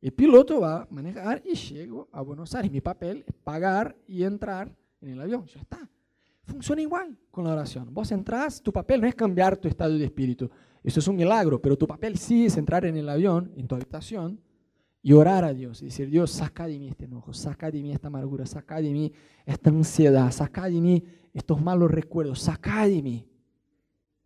El 0.01 0.13
piloto 0.13 0.61
va 0.61 0.83
a 0.83 0.89
manejar 0.91 1.43
y 1.45 1.55
llego 1.55 2.09
a 2.11 2.23
Buenos 2.23 2.53
Aires. 2.57 2.73
Mi 2.73 2.81
papel 2.81 3.25
es 3.25 3.35
pagar 3.45 3.97
y 4.09 4.25
entrar 4.25 4.75
en 5.01 5.11
el 5.11 5.21
avión, 5.21 5.47
ya 5.47 5.61
está. 5.61 5.89
Funciona 6.43 6.83
igual 6.83 7.17
con 7.31 7.45
la 7.45 7.53
oración. 7.53 7.95
Vos 7.95 8.11
entras, 8.11 8.61
tu 8.61 8.73
papel 8.73 9.01
no 9.01 9.07
es 9.07 9.15
cambiar 9.15 9.57
tu 9.57 9.69
estado 9.69 9.97
de 9.97 10.05
espíritu. 10.05 10.51
Eso 10.83 10.99
es 10.99 11.07
un 11.07 11.15
milagro, 11.15 11.63
pero 11.63 11.79
tu 11.79 11.87
papel 11.87 12.19
sí 12.19 12.47
es 12.47 12.57
entrar 12.57 12.85
en 12.85 12.97
el 12.97 13.09
avión, 13.09 13.53
en 13.57 13.69
tu 13.69 13.77
habitación, 13.77 14.41
y 15.03 15.13
orar 15.13 15.45
a 15.45 15.53
Dios 15.53 15.83
y 15.83 15.87
decir, 15.87 16.09
Dios, 16.09 16.31
saca 16.31 16.67
de 16.67 16.79
mí 16.79 16.89
este 16.89 17.07
enojo, 17.07 17.35
saca 17.35 17.71
de 17.71 17.83
mí 17.83 17.93
esta 17.93 18.07
amargura, 18.07 18.47
saca 18.47 18.81
de 18.81 18.93
mí 18.93 19.13
esta 19.45 19.71
ansiedad, 19.71 20.31
saca 20.31 20.69
de 20.69 20.81
mí 20.81 21.05
estos 21.35 21.61
malos 21.61 21.91
recuerdos, 21.91 22.41
saca 22.41 22.87
de 22.87 23.03
mí. 23.03 23.29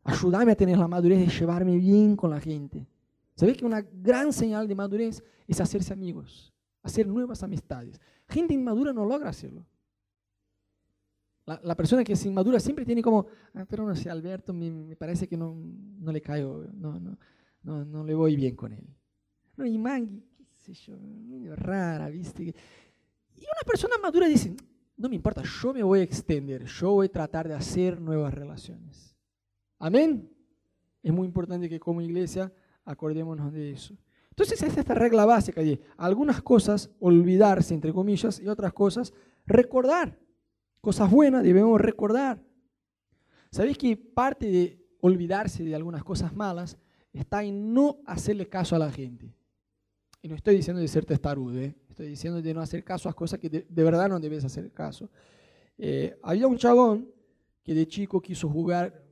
Ayúdame 0.04 0.52
a 0.52 0.54
tener 0.54 0.78
la 0.78 0.86
madurez 0.86 1.18
de 1.18 1.26
llevarme 1.26 1.78
bien 1.78 2.14
con 2.14 2.30
la 2.30 2.40
gente. 2.40 2.86
¿Sabes 3.34 3.56
que 3.56 3.64
una 3.64 3.80
gran 3.80 4.32
señal 4.32 4.68
de 4.68 4.74
madurez 4.74 5.24
es 5.48 5.60
hacerse 5.60 5.94
amigos, 5.94 6.52
hacer 6.82 7.06
nuevas 7.06 7.42
amistades? 7.42 7.98
Gente 8.28 8.52
inmadura 8.52 8.92
no 8.92 9.06
logra 9.06 9.30
hacerlo. 9.30 9.66
La, 11.46 11.76
persona 11.76 12.02
que 12.02 12.14
es 12.14 12.26
inmadura 12.26 12.58
siempre 12.58 12.84
tiene 12.84 13.02
como, 13.02 13.26
ah, 13.54 13.64
pero 13.68 13.86
no 13.86 13.94
sé, 13.94 14.10
Alberto 14.10 14.52
me, 14.52 14.96
parece 14.96 15.28
que 15.28 15.36
no, 15.36 15.54
no 15.54 16.10
le 16.10 16.20
caigo, 16.20 16.64
no, 16.74 16.98
no, 16.98 17.16
no, 17.62 17.84
no 17.84 18.04
le 18.04 18.14
voy 18.14 18.34
bien 18.34 18.56
con 18.56 18.72
él. 18.72 18.84
No, 19.56 19.64
y 19.64 19.78
Maggie, 20.66 20.74
yo, 21.44 21.56
rara, 21.56 22.08
¿viste? 22.08 22.42
Y 22.42 23.40
una 23.40 23.62
persona 23.64 23.96
madura 24.02 24.26
dice, 24.26 24.54
no 24.96 25.08
me 25.08 25.14
importa, 25.14 25.42
yo 25.42 25.72
me 25.72 25.82
voy 25.82 26.00
a 26.00 26.02
extender, 26.02 26.64
yo 26.64 26.92
voy 26.92 27.06
a 27.06 27.12
tratar 27.12 27.46
de 27.46 27.54
hacer 27.54 28.00
nuevas 28.00 28.34
relaciones. 28.34 29.14
Amén. 29.78 30.28
Es 31.02 31.12
muy 31.12 31.26
importante 31.26 31.68
que 31.68 31.78
como 31.78 32.00
iglesia 32.00 32.52
acordémonos 32.84 33.52
de 33.52 33.72
eso. 33.72 33.96
Entonces 34.30 34.60
es 34.62 34.76
esta 34.76 34.94
regla 34.94 35.24
básica 35.24 35.60
de 35.60 35.80
algunas 35.96 36.42
cosas 36.42 36.90
olvidarse, 36.98 37.74
entre 37.74 37.92
comillas, 37.92 38.40
y 38.40 38.48
otras 38.48 38.72
cosas 38.72 39.12
recordar. 39.46 40.18
Cosas 40.80 41.10
buenas 41.10 41.42
debemos 41.42 41.80
recordar. 41.80 42.42
¿Sabéis 43.50 43.78
que 43.78 43.96
parte 43.96 44.50
de 44.50 44.84
olvidarse 45.00 45.64
de 45.64 45.74
algunas 45.74 46.02
cosas 46.02 46.34
malas 46.34 46.76
está 47.12 47.44
en 47.44 47.72
no 47.72 47.98
hacerle 48.04 48.48
caso 48.48 48.74
a 48.74 48.78
la 48.78 48.90
gente? 48.90 49.35
Y 50.26 50.28
no 50.28 50.34
estoy 50.34 50.56
diciendo 50.56 50.82
de 50.82 50.88
ser 50.88 51.04
testarudo, 51.04 51.56
¿eh? 51.60 51.72
estoy 51.88 52.08
diciendo 52.08 52.42
de 52.42 52.52
no 52.52 52.60
hacer 52.60 52.82
caso 52.82 53.08
a 53.08 53.12
cosas 53.12 53.38
que 53.38 53.48
de, 53.48 53.84
verdad 53.84 54.08
no 54.08 54.18
debes 54.18 54.44
hacer 54.44 54.72
caso. 54.72 55.08
Eh, 55.78 56.18
había 56.20 56.48
un 56.48 56.58
chabón 56.58 57.08
que 57.62 57.72
de 57.72 57.86
chico 57.86 58.20
quiso 58.20 58.48
jugar 58.48 59.04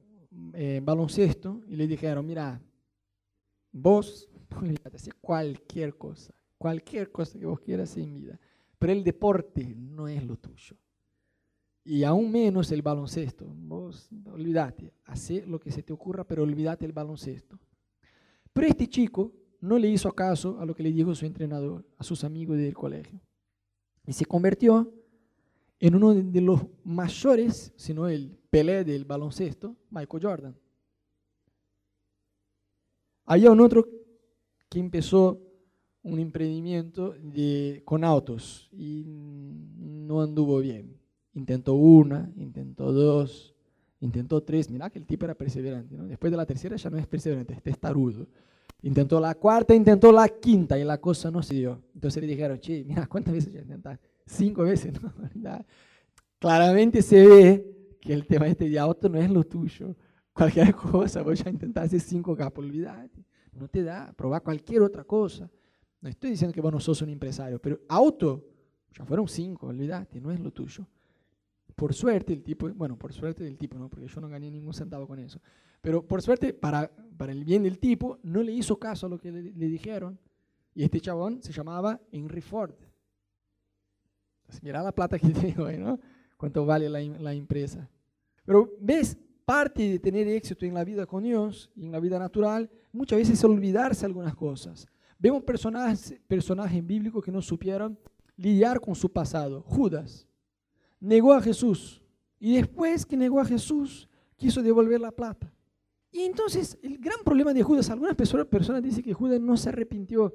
eh, 0.54 0.80
baloncesto 0.82 1.62
y 1.68 1.76
le 1.76 1.86
dijeron, 1.86 2.26
mira, 2.26 2.60
vos 3.70 4.28
hacer 4.92 5.14
cualquier 5.20 5.96
cosa, 5.96 6.34
cualquier 6.58 7.12
cosa 7.12 7.38
que 7.38 7.46
vos 7.46 7.60
quieras 7.60 7.96
en 7.96 8.12
vida, 8.12 8.40
pero 8.76 8.92
el 8.92 9.04
deporte 9.04 9.72
no 9.76 10.08
es 10.08 10.26
lo 10.26 10.36
tuyo. 10.36 10.76
Y 11.84 12.02
aún 12.02 12.32
menos 12.32 12.72
el 12.72 12.82
baloncesto. 12.82 13.46
Vos 13.46 14.08
olvídate, 14.32 14.92
hace 15.04 15.46
lo 15.46 15.60
que 15.60 15.70
se 15.70 15.84
te 15.84 15.92
ocurra, 15.92 16.24
pero 16.24 16.42
olvídate 16.42 16.84
el 16.84 16.92
baloncesto. 16.92 17.56
Pero 18.52 18.66
este 18.66 18.88
chico 18.88 19.43
no 19.64 19.78
le 19.78 19.88
hizo 19.88 20.12
caso 20.12 20.60
a 20.60 20.66
lo 20.66 20.74
que 20.74 20.82
le 20.82 20.92
dijo 20.92 21.14
su 21.14 21.24
entrenador, 21.24 21.84
a 21.96 22.04
sus 22.04 22.22
amigos 22.22 22.58
del 22.58 22.74
colegio. 22.74 23.18
Y 24.06 24.12
se 24.12 24.26
convirtió 24.26 24.92
en 25.80 25.94
uno 25.94 26.14
de 26.14 26.40
los 26.40 26.60
mayores, 26.84 27.72
sino 27.76 28.06
el 28.06 28.38
Pelé 28.50 28.84
del 28.84 29.04
baloncesto, 29.04 29.74
Michael 29.90 30.22
Jordan. 30.22 30.56
Había 33.24 33.50
un 33.50 33.60
otro 33.60 33.88
que 34.68 34.78
empezó 34.78 35.40
un 36.02 36.18
emprendimiento 36.18 37.14
de, 37.18 37.82
con 37.86 38.04
autos 38.04 38.68
y 38.70 39.04
no 39.06 40.20
anduvo 40.20 40.58
bien. 40.58 41.00
Intentó 41.32 41.72
una, 41.74 42.30
intentó 42.36 42.92
dos, 42.92 43.54
intentó 44.00 44.42
tres. 44.42 44.70
Mirá 44.70 44.90
que 44.90 44.98
el 44.98 45.06
tipo 45.06 45.24
era 45.24 45.34
perseverante. 45.34 45.96
¿no? 45.96 46.04
Después 46.04 46.30
de 46.30 46.36
la 46.36 46.44
tercera 46.44 46.76
ya 46.76 46.90
no 46.90 46.98
es 46.98 47.06
perseverante, 47.06 47.54
es 47.54 47.62
testarudo. 47.62 48.28
Intentó 48.84 49.18
la 49.18 49.34
cuarta, 49.34 49.74
intentó 49.74 50.12
la 50.12 50.28
quinta 50.28 50.78
y 50.78 50.84
la 50.84 51.00
cosa 51.00 51.30
no 51.30 51.42
se 51.42 51.54
dio. 51.54 51.82
Entonces 51.94 52.22
le 52.22 52.28
dijeron, 52.28 52.58
che, 52.58 52.84
mira, 52.84 53.06
¿cuántas 53.06 53.32
veces 53.32 53.50
ya 53.50 53.62
intentaste? 53.62 54.10
Cinco 54.26 54.62
veces, 54.62 54.92
¿no? 55.02 55.10
Claramente 56.38 57.00
se 57.00 57.26
ve 57.26 57.96
que 57.98 58.12
el 58.12 58.26
tema 58.26 58.46
este 58.46 58.68
de 58.68 58.78
auto 58.78 59.08
no 59.08 59.18
es 59.18 59.30
lo 59.30 59.42
tuyo. 59.42 59.96
Cualquier 60.34 60.74
cosa, 60.74 61.22
voy 61.22 61.38
a 61.42 61.48
intentar 61.48 61.84
hacer 61.84 61.98
cinco 61.98 62.36
capas, 62.36 62.58
olvídate. 62.58 63.24
No 63.54 63.68
te 63.68 63.82
da, 63.82 64.12
probar 64.12 64.42
cualquier 64.42 64.82
otra 64.82 65.04
cosa. 65.04 65.50
No 66.02 66.10
estoy 66.10 66.32
diciendo 66.32 66.52
que 66.52 66.60
vos 66.60 66.70
no 66.70 66.78
sos 66.78 67.00
un 67.00 67.08
empresario, 67.08 67.58
pero 67.58 67.80
auto, 67.88 68.44
ya 68.92 69.06
fueron 69.06 69.26
cinco, 69.28 69.68
olvídate, 69.68 70.20
no 70.20 70.30
es 70.30 70.40
lo 70.40 70.50
tuyo. 70.50 70.86
Por 71.74 71.94
suerte 71.94 72.34
el 72.34 72.42
tipo, 72.42 72.68
bueno, 72.68 72.98
por 72.98 73.14
suerte 73.14 73.44
del 73.44 73.56
tipo, 73.56 73.78
¿no? 73.78 73.88
porque 73.88 74.08
yo 74.08 74.20
no 74.20 74.28
gané 74.28 74.50
ningún 74.50 74.74
centavo 74.74 75.06
con 75.06 75.18
eso. 75.20 75.40
Pero 75.84 76.02
por 76.02 76.22
suerte, 76.22 76.54
para, 76.54 76.90
para 77.18 77.30
el 77.30 77.44
bien 77.44 77.62
del 77.62 77.78
tipo, 77.78 78.18
no 78.22 78.42
le 78.42 78.52
hizo 78.52 78.78
caso 78.78 79.04
a 79.04 79.10
lo 79.10 79.18
que 79.18 79.30
le, 79.30 79.66
dijeron. 79.68 80.18
Y 80.74 80.82
este 80.82 80.98
chabón 80.98 81.42
se 81.42 81.52
llamaba 81.52 82.00
Henry 82.10 82.40
Ford. 82.40 82.74
mira 84.62 84.82
la 84.82 84.92
plata 84.92 85.18
que 85.18 85.28
tengo 85.28 85.66
ahí, 85.66 85.76
¿no? 85.76 86.00
Cuánto 86.38 86.64
vale 86.64 86.88
la, 86.88 87.00
la 87.00 87.34
empresa. 87.34 87.86
Pero 88.46 88.72
ves, 88.80 89.18
parte 89.44 89.86
de 89.86 89.98
tener 89.98 90.26
éxito 90.26 90.64
en 90.64 90.72
la 90.72 90.84
vida 90.84 91.04
con 91.04 91.22
Dios 91.22 91.70
en 91.76 91.92
la 91.92 92.00
vida 92.00 92.18
natural, 92.18 92.70
muchas 92.90 93.18
veces 93.18 93.34
es 93.34 93.44
olvidarse 93.44 94.06
algunas 94.06 94.34
cosas. 94.34 94.86
Vemos 95.18 95.42
personajes, 95.42 96.18
personajes 96.26 96.84
bíblicos 96.86 97.22
que 97.22 97.30
no 97.30 97.42
supieron 97.42 97.98
lidiar 98.38 98.80
con 98.80 98.94
su 98.94 99.12
pasado. 99.12 99.60
Judas 99.60 100.26
negó 100.98 101.34
a 101.34 101.42
Jesús 101.42 102.02
y 102.40 102.56
después 102.56 103.04
que 103.04 103.18
negó 103.18 103.38
a 103.38 103.44
Jesús 103.44 104.08
quiso 104.38 104.62
devolver 104.62 104.98
la 104.98 105.12
plata. 105.12 105.53
Y 106.14 106.22
entonces, 106.22 106.78
el 106.80 106.98
gran 106.98 107.18
problema 107.24 107.52
de 107.52 107.64
Judas, 107.64 107.90
algunas 107.90 108.14
personas, 108.14 108.46
personas 108.46 108.80
dicen 108.80 109.02
que 109.02 109.12
Judas 109.12 109.40
no 109.40 109.56
se 109.56 109.70
arrepintió. 109.70 110.32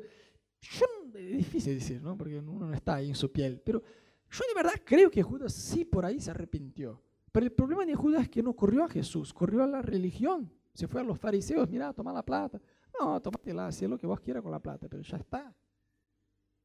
Yo, 0.60 0.86
es 1.16 1.38
difícil 1.38 1.76
decir, 1.76 2.02
¿no? 2.02 2.18
Porque 2.18 2.38
uno 2.38 2.68
no 2.68 2.74
está 2.74 2.96
ahí 2.96 3.08
en 3.08 3.16
su 3.16 3.32
piel. 3.32 3.62
Pero 3.64 3.82
yo 4.30 4.44
de 4.46 4.54
verdad 4.54 4.74
creo 4.84 5.10
que 5.10 5.24
Judas 5.24 5.54
sí 5.54 5.86
por 5.86 6.04
ahí 6.04 6.20
se 6.20 6.32
arrepintió. 6.32 7.02
Pero 7.32 7.46
el 7.46 7.54
problema 7.54 7.86
de 7.86 7.96
Judas 7.96 8.24
es 8.24 8.30
que 8.30 8.44
no 8.44 8.54
corrió 8.58 8.84
a 8.84 8.90
Jesús, 8.90 9.34
corrió 9.34 9.64
a 9.64 9.68
la 9.68 9.82
religión. 9.82 10.52
Se 10.74 10.86
fue 10.86 11.00
a 11.00 11.04
los 11.06 11.18
fariseos, 11.18 11.70
mira, 11.70 11.94
toma 11.94 12.12
la 12.12 12.26
plata. 12.26 12.60
No, 13.00 13.22
tómatela, 13.22 13.68
haz 13.68 13.82
lo 13.84 13.98
que 13.98 14.06
vos 14.06 14.20
quieras 14.20 14.44
con 14.44 14.52
la 14.52 14.60
plata, 14.60 14.90
pero 14.90 15.02
ya 15.02 15.16
está. 15.16 15.56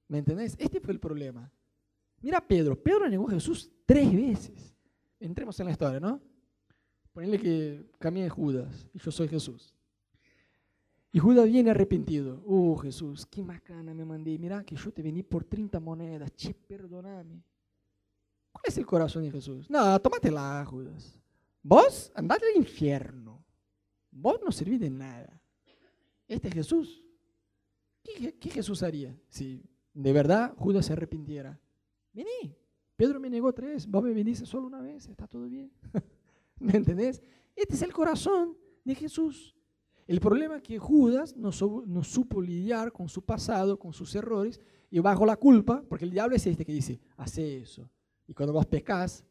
¿Me 0.09 0.18
entendés? 0.18 0.57
Este 0.59 0.81
fue 0.81 0.92
el 0.92 0.98
problema. 0.98 1.48
Mira 2.20 2.44
Pedro, 2.44 2.74
Pedro 2.83 3.09
negó 3.09 3.29
a 3.29 3.35
Jesús 3.35 3.70
tres 3.87 4.12
veces. 4.12 4.74
Entremos 5.20 5.61
en 5.61 5.66
la 5.66 5.70
historia, 5.70 6.00
¿no? 6.00 6.20
Ponle 7.14 7.38
que 7.38 7.87
camine 8.00 8.29
Judas 8.29 8.88
y 8.92 8.98
yo 8.98 9.11
soy 9.12 9.29
Jesús. 9.29 9.72
Y 11.12 11.20
Judas 11.20 11.46
viene 11.46 11.70
arrepentido. 11.70 12.42
Oh 12.44 12.77
Jesús, 12.77 13.24
qué 13.27 13.40
macana 13.40 13.94
me 13.94 14.05
mandé. 14.05 14.37
Mira 14.37 14.64
que 14.64 14.74
yo 14.74 14.92
te 14.92 15.00
vení 15.00 15.22
por 15.22 15.44
30 15.44 15.79
monedas. 15.79 16.35
Che, 16.35 16.53
perdoname. 16.53 17.44
¿Cuál 18.50 18.64
es 18.66 18.77
el 18.79 18.85
corazón 18.85 19.22
de 19.22 19.31
Jesús? 19.31 19.70
No, 19.70 19.96
tómatela, 20.00 20.64
Judas. 20.68 21.16
Vos 21.62 22.11
andad 22.16 22.38
al 22.42 22.61
infierno. 22.61 23.44
Vos 24.11 24.40
no 24.44 24.50
servís 24.50 24.81
de 24.81 24.90
nada. 24.90 25.40
Este 26.27 26.48
es 26.48 26.55
Jesús. 26.55 27.05
¿Qué, 28.03 28.37
¿Qué, 28.40 28.50
Jesús 28.50 28.83
haría 28.83 29.16
si 29.29 29.62
de 29.92 30.12
verdad 30.12 30.53
Judas 30.57 30.87
se 30.87 30.94
arrepintiera? 30.94 31.61
Vení. 32.12 32.57
Pedro 32.96 33.20
me 33.20 33.31
negó 33.31 33.53
tres. 33.53 33.87
Vos 33.87 34.03
me 34.03 34.12
viniste 34.12 34.46
solo 34.46 34.66
una 34.66 34.81
vez. 34.81 35.09
Está 35.09 35.29
todo 35.29 35.48
bien. 35.48 35.70
¿Me 36.72 36.77
entendés? 36.77 37.22
Este 37.55 37.74
es 37.74 37.83
el 37.83 37.92
corazón 37.92 38.57
de 38.85 38.94
Jesús. 38.94 39.55
El 40.07 40.20
problema 40.20 40.57
es 40.57 40.62
que 40.62 40.79
Judas 40.79 41.37
no, 41.37 41.53
supo 41.53 42.40
lidiar 42.40 42.92
con 42.92 43.09
su 43.09 43.22
pasado, 43.22 43.79
con 43.79 43.92
sus 43.92 44.14
errores, 44.14 44.61
y 44.90 44.98
bajo 44.98 45.27
la 45.27 45.37
culpa, 45.37 45.83
porque 45.88 46.05
el 46.05 46.11
diablo 46.11 46.37
es 46.37 46.46
este 46.46 46.64
que 46.64 46.72
dice, 46.72 47.00
hace 47.16 47.59
eso. 47.59 47.90
Y 48.27 48.35
cuando 48.35 48.53
vos 48.53 48.66
pecas, 48.66 49.24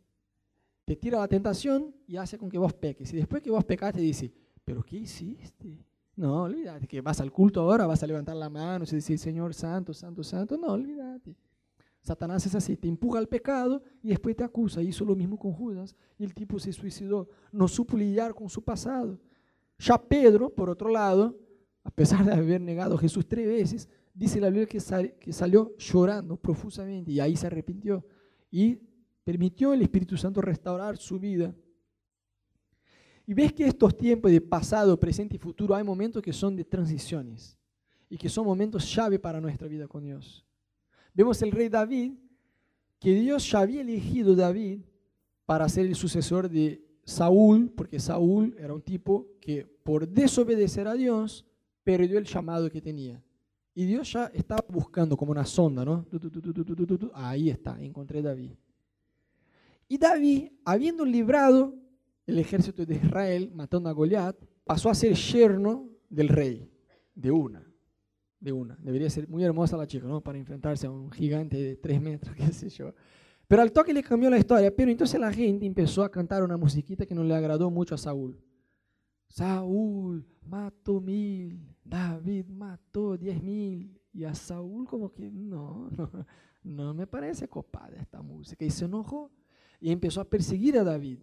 te 0.85 0.95
tira 0.95 1.19
la 1.19 1.27
tentación 1.27 1.95
y 2.07 2.17
hace 2.17 2.37
con 2.37 2.49
que 2.49 2.57
vos 2.57 2.73
peques. 2.73 3.13
Y 3.13 3.17
después 3.17 3.41
que 3.41 3.51
vos 3.51 3.63
pecas, 3.63 3.93
te 3.93 4.01
dice, 4.01 4.31
¿pero 4.63 4.83
qué 4.83 4.97
hiciste? 4.97 5.85
No, 6.15 6.43
olvídate 6.43 6.87
que 6.87 7.01
vas 7.01 7.21
al 7.21 7.31
culto 7.31 7.61
ahora, 7.61 7.87
vas 7.87 8.03
a 8.03 8.07
levantar 8.07 8.35
la 8.35 8.49
mano 8.49 8.85
y 8.87 8.95
decir, 8.95 9.17
Señor 9.17 9.53
Santo, 9.53 9.93
Santo, 9.93 10.23
Santo. 10.23 10.57
No, 10.57 10.73
olvídate. 10.73 11.02
Satanás 12.03 12.45
es 12.45 12.53
así, 12.53 12.75
te 12.75 12.89
empuja 12.89 13.17
al 13.17 13.29
pecado 13.29 13.81
y 14.01 14.09
después 14.09 14.35
te 14.35 14.43
acusa. 14.43 14.83
Hizo 14.83 15.05
lo 15.05 15.15
mismo 15.15 15.39
con 15.39 15.53
Judas 15.53 15.95
y 16.19 16.25
el 16.25 16.33
tipo 16.33 16.59
se 16.59 16.73
suicidó. 16.73 17.29
No 17.49 17.69
supo 17.69 17.95
lidiar 17.95 18.35
con 18.35 18.49
su 18.49 18.61
pasado. 18.61 19.17
Ya 19.79 19.97
Pedro, 19.97 20.49
por 20.49 20.69
otro 20.69 20.89
lado, 20.89 21.39
a 21.81 21.89
pesar 21.89 22.25
de 22.25 22.33
haber 22.33 22.59
negado 22.59 22.95
a 22.95 22.97
Jesús 22.97 23.25
tres 23.25 23.47
veces, 23.47 23.89
dice 24.13 24.41
la 24.41 24.49
Biblia 24.49 24.67
que, 24.67 25.15
que 25.17 25.31
salió 25.31 25.77
llorando 25.77 26.35
profusamente 26.35 27.09
y 27.09 27.21
ahí 27.21 27.37
se 27.37 27.47
arrepintió 27.47 28.05
y 28.51 28.77
permitió 29.23 29.73
el 29.73 29.81
Espíritu 29.81 30.17
Santo 30.17 30.41
restaurar 30.41 30.97
su 30.97 31.17
vida. 31.17 31.55
Y 33.25 33.33
ves 33.33 33.53
que 33.53 33.65
estos 33.65 33.95
tiempos 33.95 34.29
de 34.29 34.41
pasado, 34.41 34.99
presente 34.99 35.37
y 35.37 35.39
futuro 35.39 35.73
hay 35.73 35.85
momentos 35.85 36.21
que 36.21 36.33
son 36.33 36.57
de 36.57 36.65
transiciones 36.65 37.57
y 38.09 38.17
que 38.17 38.27
son 38.27 38.45
momentos 38.45 38.93
llave 38.93 39.17
para 39.19 39.39
nuestra 39.39 39.69
vida 39.69 39.87
con 39.87 40.03
Dios. 40.03 40.45
Vemos 41.13 41.41
el 41.41 41.51
rey 41.51 41.69
David, 41.69 42.13
que 42.99 43.13
Dios 43.13 43.49
ya 43.51 43.59
había 43.59 43.81
elegido 43.81 44.35
David 44.35 44.81
para 45.45 45.69
ser 45.69 45.85
el 45.85 45.95
sucesor 45.95 46.49
de 46.49 46.83
Saúl, 47.03 47.69
porque 47.69 47.99
Saúl 47.99 48.55
era 48.57 48.73
un 48.73 48.81
tipo 48.81 49.27
que 49.39 49.65
por 49.65 50.07
desobedecer 50.07 50.87
a 50.87 50.93
Dios 50.93 51.45
perdió 51.83 52.17
el 52.17 52.25
llamado 52.25 52.69
que 52.69 52.81
tenía. 52.81 53.21
Y 53.75 53.85
Dios 53.85 54.13
ya 54.13 54.27
estaba 54.33 54.63
buscando 54.69 55.17
como 55.17 55.31
una 55.31 55.45
sonda, 55.45 55.83
¿no? 55.83 56.05
Ahí 57.13 57.49
está, 57.49 57.79
encontré 57.81 58.19
a 58.19 58.23
David. 58.23 58.51
Y 59.87 59.97
David, 59.97 60.51
habiendo 60.63 61.05
librado 61.05 61.75
el 62.25 62.39
ejército 62.39 62.85
de 62.85 62.95
Israel, 62.95 63.51
matando 63.53 63.89
a 63.89 63.91
Goliat, 63.91 64.37
pasó 64.63 64.89
a 64.89 64.95
ser 64.95 65.13
yerno 65.13 65.89
del 66.09 66.29
rey, 66.29 66.71
de 67.13 67.31
una 67.31 67.72
de 68.43 68.51
una. 68.51 68.75
Debería 68.81 69.09
ser 69.09 69.27
muy 69.29 69.43
hermosa 69.43 69.77
la 69.77 69.87
chica, 69.87 70.05
¿no? 70.05 70.21
Para 70.21 70.37
enfrentarse 70.37 70.85
a 70.85 70.91
un 70.91 71.09
gigante 71.11 71.57
de 71.57 71.75
tres 71.77 72.01
metros, 72.01 72.35
qué 72.37 72.51
sé 72.51 72.69
yo. 72.69 72.93
Pero 73.47 73.61
al 73.61 73.71
toque 73.71 73.93
le 73.93 74.03
cambió 74.03 74.29
la 74.29 74.37
historia. 74.37 74.75
Pero 74.75 74.91
entonces 74.91 75.19
la 75.19 75.31
gente 75.31 75.65
empezó 75.65 76.03
a 76.03 76.11
cantar 76.11 76.43
una 76.43 76.57
musiquita 76.57 77.05
que 77.05 77.15
no 77.15 77.23
le 77.23 77.33
agradó 77.33 77.69
mucho 77.69 77.95
a 77.95 77.97
Saúl. 77.97 78.39
Saúl 79.29 80.27
mató 80.45 80.99
mil, 80.99 81.75
David 81.83 82.45
mató 82.47 83.17
diez 83.17 83.41
mil. 83.41 83.99
Y 84.11 84.25
a 84.25 84.35
Saúl 84.35 84.85
como 84.85 85.11
que 85.11 85.31
no, 85.31 85.89
no, 85.97 86.11
no 86.63 86.93
me 86.93 87.07
parece 87.07 87.47
copada 87.47 87.95
esta 87.99 88.21
música. 88.21 88.65
Y 88.65 88.69
se 88.69 88.85
enojó 88.85 89.31
y 89.79 89.91
empezó 89.91 90.21
a 90.21 90.29
perseguir 90.29 90.77
a 90.77 90.83
David. 90.83 91.19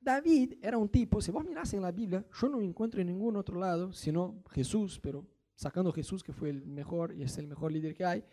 David 0.00 0.54
era 0.62 0.78
un 0.78 0.88
tipo, 0.88 1.20
si 1.20 1.30
vos 1.30 1.44
mirás 1.44 1.72
en 1.74 1.82
la 1.82 1.92
Biblia, 1.92 2.24
yo 2.40 2.48
no 2.48 2.60
encuentro 2.62 3.00
en 3.00 3.08
ningún 3.08 3.36
otro 3.36 3.60
lado, 3.60 3.92
sino 3.92 4.42
Jesús, 4.50 4.98
pero 4.98 5.26
sacando 5.60 5.90
a 5.90 5.92
Jesús, 5.92 6.22
que 6.22 6.32
fue 6.32 6.48
el 6.48 6.64
mejor 6.64 7.12
y 7.12 7.22
es 7.22 7.36
el 7.36 7.46
mejor 7.46 7.70
líder 7.70 7.94
que 7.94 8.02
hay, 8.02 8.24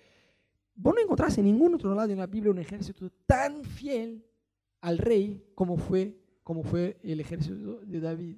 vos 0.74 0.96
no 0.96 1.02
encontrás 1.02 1.38
en 1.38 1.44
ningún 1.44 1.76
otro 1.76 1.94
lado 1.94 2.10
en 2.10 2.20
la 2.20 2.26
Biblia 2.26 2.52
un 2.52 2.58
ejército 2.58 3.10
tan 3.26 3.66
fiel 3.66 4.24
al 4.80 4.98
rey 4.98 5.52
como 5.54 5.76
fue, 5.76 6.18
como 6.42 6.64
fue 6.64 6.98
el 7.04 7.20
ejército 7.20 7.82
de 7.82 8.00
David. 8.00 8.38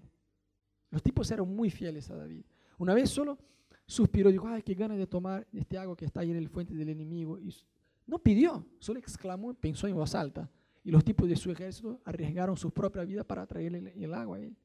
Los 0.90 1.04
tipos 1.04 1.30
eran 1.30 1.48
muy 1.48 1.70
fieles 1.70 2.10
a 2.10 2.16
David. 2.16 2.44
Una 2.80 2.96
vez 2.96 3.12
solo 3.12 3.38
suspiró, 3.86 4.32
dijo, 4.32 4.48
ay, 4.48 4.64
qué 4.64 4.74
ganas 4.74 4.98
de 4.98 5.06
tomar 5.06 5.48
este 5.54 5.78
agua 5.78 5.96
que 5.96 6.06
está 6.06 6.22
ahí 6.22 6.32
en 6.32 6.38
el 6.38 6.50
fuente 6.50 6.74
del 6.74 6.90
enemigo. 6.90 7.38
Y 7.38 7.54
no 8.08 8.18
pidió, 8.18 8.66
solo 8.80 8.98
exclamó, 8.98 9.54
pensó 9.54 9.86
en 9.86 9.94
voz 9.94 10.16
alta. 10.16 10.50
Y 10.84 10.90
los 10.90 11.06
tipos 11.06 11.30
de 11.30 11.36
su 11.36 11.52
ejército 11.52 12.02
arriesgaron 12.06 12.58
su 12.58 12.72
propia 12.72 13.04
vida 13.04 13.24
para 13.24 13.46
traerle 13.46 13.94
el 13.96 14.14
agua 14.16 14.38
a 14.38 14.40
él. 14.40 14.56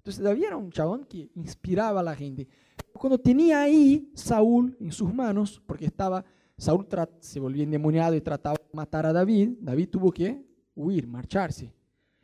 Entonces 0.00 0.24
David 0.24 0.44
era 0.44 0.56
un 0.56 0.70
chabón 0.70 1.04
que 1.04 1.28
inspiraba 1.34 2.00
a 2.00 2.02
la 2.02 2.16
gente. 2.16 2.48
Cuando 2.94 3.18
tenía 3.18 3.60
ahí 3.60 4.10
Saúl 4.14 4.74
en 4.80 4.92
sus 4.92 5.12
manos, 5.12 5.62
porque 5.66 5.84
estaba, 5.84 6.24
Saúl 6.56 6.86
se 7.18 7.38
volvía 7.38 7.64
endemoniado 7.64 8.14
y 8.14 8.22
trataba 8.22 8.56
de 8.56 8.70
matar 8.72 9.04
a 9.04 9.12
David, 9.12 9.58
David 9.60 9.90
tuvo 9.90 10.10
que 10.10 10.42
huir, 10.74 11.06
marcharse. 11.06 11.74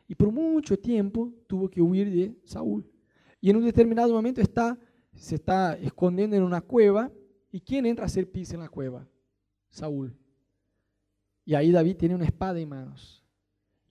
Y 0.08 0.14
por 0.14 0.32
mucho 0.32 0.78
tiempo 0.78 1.34
tuvo 1.46 1.68
que 1.68 1.82
huir 1.82 2.10
de 2.10 2.34
Saúl. 2.44 2.90
Y 3.42 3.50
en 3.50 3.56
un 3.56 3.64
determinado 3.66 4.14
momento 4.14 4.40
está, 4.40 4.78
se 5.14 5.34
está 5.34 5.74
escondiendo 5.76 6.34
en 6.34 6.44
una 6.44 6.62
cueva. 6.62 7.12
¿Y 7.52 7.60
quién 7.60 7.84
entra 7.84 8.04
a 8.04 8.06
hacer 8.06 8.30
pis 8.30 8.54
en 8.54 8.60
la 8.60 8.70
cueva? 8.70 9.06
Saúl. 9.68 10.16
Y 11.44 11.54
ahí 11.54 11.70
David 11.70 11.98
tiene 11.98 12.14
una 12.14 12.24
espada 12.24 12.58
en 12.58 12.70
manos. 12.70 13.22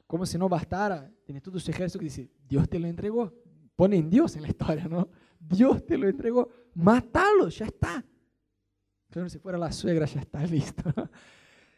Como 0.08 0.26
si 0.26 0.40
no 0.40 0.50
bastara, 0.50 1.14
tiene 1.24 1.40
todo 1.40 1.60
su 1.60 1.70
ejército 1.70 2.00
que 2.00 2.06
dice, 2.06 2.32
Dios 2.48 2.68
te 2.68 2.80
lo 2.80 2.88
entregó 2.88 3.45
ponen 3.76 4.10
Dios 4.10 4.36
en 4.36 4.44
la 4.44 4.50
historia, 4.50 4.88
¿no? 4.88 5.10
Dios 5.40 5.86
te 5.86 5.98
lo 5.98 6.08
entregó, 6.08 6.50
mátalo, 6.74 7.50
ya 7.50 7.66
está. 7.66 8.04
Claro, 9.10 9.30
si 9.30 9.40
fuera 9.40 9.58
la 9.58 9.72
suegra 9.72 10.06
ya 10.06 10.22
está 10.22 10.46
listo. 10.48 10.84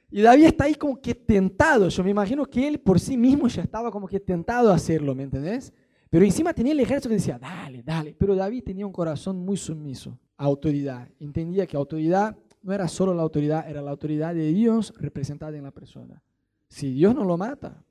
Y 0.09 0.21
David 0.21 0.45
está 0.45 0.63
ahí 0.65 0.75
como 0.75 0.99
que 1.01 1.13
tentado. 1.13 1.89
Yo 1.89 2.03
me 2.03 2.11
imagino 2.11 2.45
que 2.45 2.67
él 2.67 2.79
por 2.79 2.99
sí 2.99 3.17
mismo 3.17 3.47
ya 3.47 3.61
estaba 3.61 3.91
como 3.91 4.07
que 4.07 4.19
tentado 4.19 4.71
a 4.71 4.75
hacerlo, 4.75 5.13
¿me 5.13 5.23
entendés? 5.23 5.73
Pero 6.09 6.23
encima 6.23 6.53
tenía 6.53 6.71
el 6.71 6.79
ejército 6.79 7.09
que 7.09 7.15
decía, 7.15 7.37
dale, 7.37 7.83
dale. 7.83 8.15
Pero 8.17 8.35
David 8.35 8.63
tenía 8.63 8.85
un 8.85 8.93
corazón 8.93 9.37
muy 9.37 9.57
sumiso 9.57 10.17
a 10.37 10.45
autoridad. 10.45 11.09
Entendía 11.19 11.67
que 11.67 11.75
autoridad 11.75 12.37
no 12.61 12.73
era 12.73 12.87
solo 12.87 13.13
la 13.13 13.23
autoridad, 13.23 13.69
era 13.69 13.81
la 13.81 13.91
autoridad 13.91 14.33
de 14.33 14.47
Dios 14.47 14.93
representada 14.97 15.57
en 15.57 15.63
la 15.63 15.71
persona. 15.71 16.23
Si 16.69 16.91
Dios 16.91 17.13
no 17.13 17.25
lo 17.25 17.37
mata, 17.37 17.83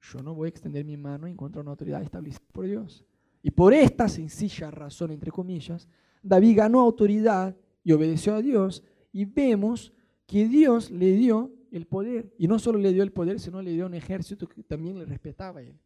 yo 0.00 0.22
no 0.22 0.34
voy 0.34 0.46
a 0.46 0.48
extender 0.48 0.84
mi 0.84 0.96
mano 0.96 1.26
en 1.28 1.36
contra 1.36 1.60
de 1.60 1.62
una 1.62 1.70
autoridad 1.72 2.02
establecida 2.02 2.44
por 2.52 2.66
Dios. 2.66 3.04
Y 3.42 3.50
por 3.50 3.74
esta 3.74 4.08
sencilla 4.08 4.70
razón, 4.70 5.10
entre 5.10 5.30
comillas, 5.30 5.88
David 6.22 6.58
ganó 6.58 6.80
autoridad 6.80 7.56
y 7.82 7.92
obedeció 7.92 8.34
a 8.34 8.42
Dios 8.42 8.82
y 9.12 9.24
vemos 9.24 9.92
que 10.26 10.46
Dios 10.46 10.90
le 10.90 11.12
dio 11.12 11.52
el 11.72 11.86
poder. 11.86 12.32
Y 12.38 12.46
no 12.46 12.58
solo 12.58 12.78
le 12.78 12.92
dio 12.92 13.02
el 13.02 13.12
poder, 13.12 13.40
sino 13.40 13.60
le 13.60 13.72
dio 13.72 13.86
un 13.86 13.94
ejército 13.94 14.48
que 14.48 14.62
también 14.62 14.98
le 14.98 15.04
respetaba 15.04 15.60
a 15.60 15.62
él. 15.62 15.76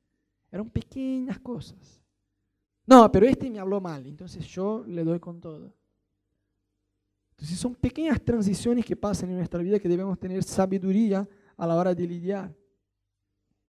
Eran 0.53 0.69
pequeñas 0.69 1.39
cosas. 1.41 2.03
No, 2.87 3.11
pero 3.11 3.27
este 3.27 3.51
me 3.51 3.59
habló 3.59 3.81
mal, 3.81 4.07
entonces 4.07 4.47
yo 4.47 4.85
le 4.87 5.03
doy 5.03 5.19
con 5.19 5.41
todo. 5.41 5.75
Entonces 7.31 7.59
son 7.59 7.75
pequeñas 7.75 8.21
transiciones 8.23 8.85
que 8.85 8.97
pasan 8.97 9.31
en 9.31 9.37
nuestra 9.37 9.61
vida 9.63 9.79
que 9.79 9.89
debemos 9.89 10.19
tener 10.19 10.43
sabiduría 10.43 11.29
a 11.57 11.67
la 11.67 11.75
hora 11.75 11.95
de 11.95 12.07
lidiar. 12.07 12.55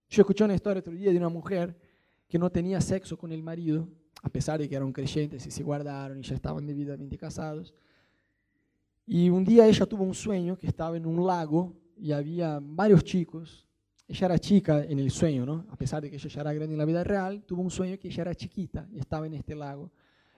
Yo 0.10 0.22
escuché 0.22 0.44
una 0.44 0.56
historia 0.56 0.80
otro 0.80 0.94
día 0.94 1.12
de 1.12 1.18
una 1.18 1.30
mujer 1.30 1.76
que 2.28 2.38
no 2.38 2.50
tenía 2.50 2.82
sexo 2.82 3.18
con 3.18 3.32
el 3.32 3.42
marido, 3.42 3.88
a 4.22 4.30
pesar 4.30 4.60
de 4.60 4.68
que 4.68 4.76
eran 4.76 4.92
creyentes 4.92 5.46
y 5.46 5.52
se 5.52 5.64
guardaron 5.64 6.20
y 6.20 6.24
ya 6.24 6.36
estaban 6.36 6.66
debidamente 6.66 7.18
casados. 7.18 7.74
Y 9.06 9.30
un 9.30 9.46
día 9.46 9.66
ella 9.66 9.86
tuvo 9.86 10.04
un 10.04 10.14
sueño 10.14 10.58
que 10.58 10.68
estaba 10.68 10.98
en 10.98 11.06
un 11.06 11.26
lago 11.26 11.74
y 11.96 12.12
había 12.12 12.60
varios 12.62 13.04
chicos. 13.04 13.66
Ella 14.08 14.26
era 14.26 14.40
chica 14.40 14.84
en 14.84 15.00
el 15.00 15.12
sueño, 15.12 15.46
¿no? 15.46 15.66
A 15.70 15.78
pesar 15.78 16.02
de 16.02 16.10
que 16.10 16.18
ella 16.18 16.30
ya 16.30 16.42
era 16.42 16.54
grande 16.54 16.74
en 16.74 16.80
la 16.80 16.86
vida 16.86 17.04
real, 17.04 17.44
tuvo 17.44 17.62
un 17.62 17.72
sueño 17.72 17.98
que 17.98 18.10
ella 18.10 18.22
era 18.22 18.36
chiquita 18.36 18.88
y 18.92 19.00
estaba 19.00 19.26
en 19.26 19.34
este 19.34 19.56
lago. 19.56 19.92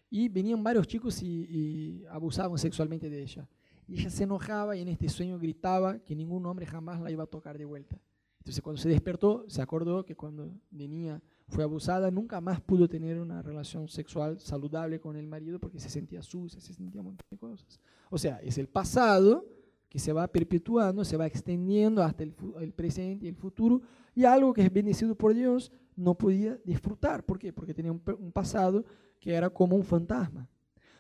Y 0.10 0.28
venían 0.28 0.64
varios 0.64 0.88
chicos 0.88 1.22
y, 1.22 1.28
y 1.28 2.06
abusaban 2.10 2.58
sexualmente 2.58 3.10
de 3.10 3.22
ella. 3.22 3.48
Y 3.88 4.00
ella 4.00 4.10
se 4.12 4.24
enojaba 4.24 4.76
y 4.76 4.82
en 4.82 4.90
este 4.90 5.10
sueño 5.10 5.40
gritaba 5.40 5.98
que 6.00 6.16
ningún 6.16 6.46
hombre 6.46 6.66
jamás 6.66 7.02
la 7.02 7.10
iba 7.10 7.24
a 7.24 7.28
tocar 7.28 7.58
de 7.58 7.66
vuelta. 7.66 8.00
Entonces 8.40 8.62
cuando 8.62 8.82
se 8.82 8.90
despertó, 8.90 9.46
se 9.48 9.62
acordó 9.62 10.06
que 10.06 10.16
cuando 10.16 10.52
venía 10.70 11.22
fue 11.50 11.64
abusada, 11.64 12.12
nunca 12.12 12.40
más 12.40 12.62
pudo 12.62 12.88
tener 12.88 13.20
una 13.20 13.42
relación 13.42 13.88
sexual 13.88 14.40
saludable 14.40 15.00
con 15.00 15.16
el 15.16 15.28
marido 15.28 15.60
porque 15.60 15.80
se 15.80 15.90
sentía 15.90 16.22
sucia, 16.22 16.62
se 16.62 16.74
sentía 16.74 17.02
un 17.02 17.08
montón 17.08 17.26
de 17.30 17.38
cosas. 17.38 17.80
O 18.10 18.18
sea, 18.18 18.38
es 18.44 18.58
el 18.58 18.68
pasado 18.68 19.46
que 19.90 19.98
se 19.98 20.14
va 20.14 20.28
perpetuando, 20.28 21.04
se 21.04 21.18
va 21.18 21.26
extendiendo 21.26 22.04
hasta 22.04 22.24
el, 22.24 22.36
el, 22.62 22.72
presente 22.74 23.26
y 23.26 23.30
el 23.30 23.36
futuro, 23.36 23.82
y 24.14 24.24
algo 24.24 24.54
que 24.54 24.62
es 24.62 24.72
bendecido 24.72 25.16
por 25.16 25.34
Dios 25.34 25.72
no 25.96 26.16
podía 26.16 26.58
disfrutar. 26.64 27.26
¿Por 27.26 27.40
qué? 27.40 27.52
Porque 27.52 27.74
tenía 27.74 27.92
un, 27.92 28.02
un 28.20 28.32
pasado 28.32 28.86
que 29.20 29.34
era 29.34 29.50
como 29.50 29.76
un 29.76 29.84
fantasma. 29.84 30.48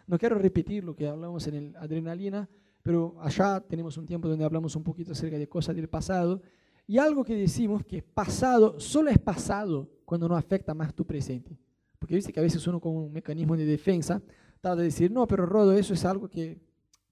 No 0.07 0.17
quiero 0.17 0.39
repetir 0.39 0.83
lo 0.83 0.95
que 0.95 1.07
hablamos 1.07 1.45
en 1.45 1.53
el 1.53 1.75
adrenalina, 1.75 2.49
pero 2.81 3.15
allá 3.21 3.59
tenemos 3.59 3.95
un 3.97 4.07
tiempo 4.07 4.27
donde 4.27 4.43
hablamos 4.43 4.75
un 4.75 4.83
poquito 4.83 5.11
acerca 5.11 5.37
de 5.37 5.47
cosas 5.47 5.75
del 5.75 5.87
pasado, 5.87 6.41
y 6.89 6.97
algo 6.97 7.23
que 7.23 7.35
decimos 7.35 7.85
que 7.85 8.01
pasado 8.01 8.79
solo 8.79 9.11
es 9.11 9.19
pasado 9.19 9.87
cuando 10.05 10.27
no 10.27 10.35
afecta 10.35 10.73
más 10.73 10.91
tu 10.91 11.05
presente. 11.05 11.55
Porque 11.99 12.15
dice 12.15 12.33
que 12.33 12.39
a 12.39 12.43
veces 12.43 12.65
uno 12.65 12.79
con 12.79 12.95
un 12.95 13.13
mecanismo 13.13 13.55
de 13.55 13.63
defensa 13.63 14.19
trata 14.59 14.77
de 14.77 14.85
decir, 14.85 15.11
no, 15.11 15.27
pero 15.27 15.45
Rodo, 15.45 15.73
eso 15.73 15.93
es 15.93 16.03
algo 16.03 16.27
que 16.27 16.59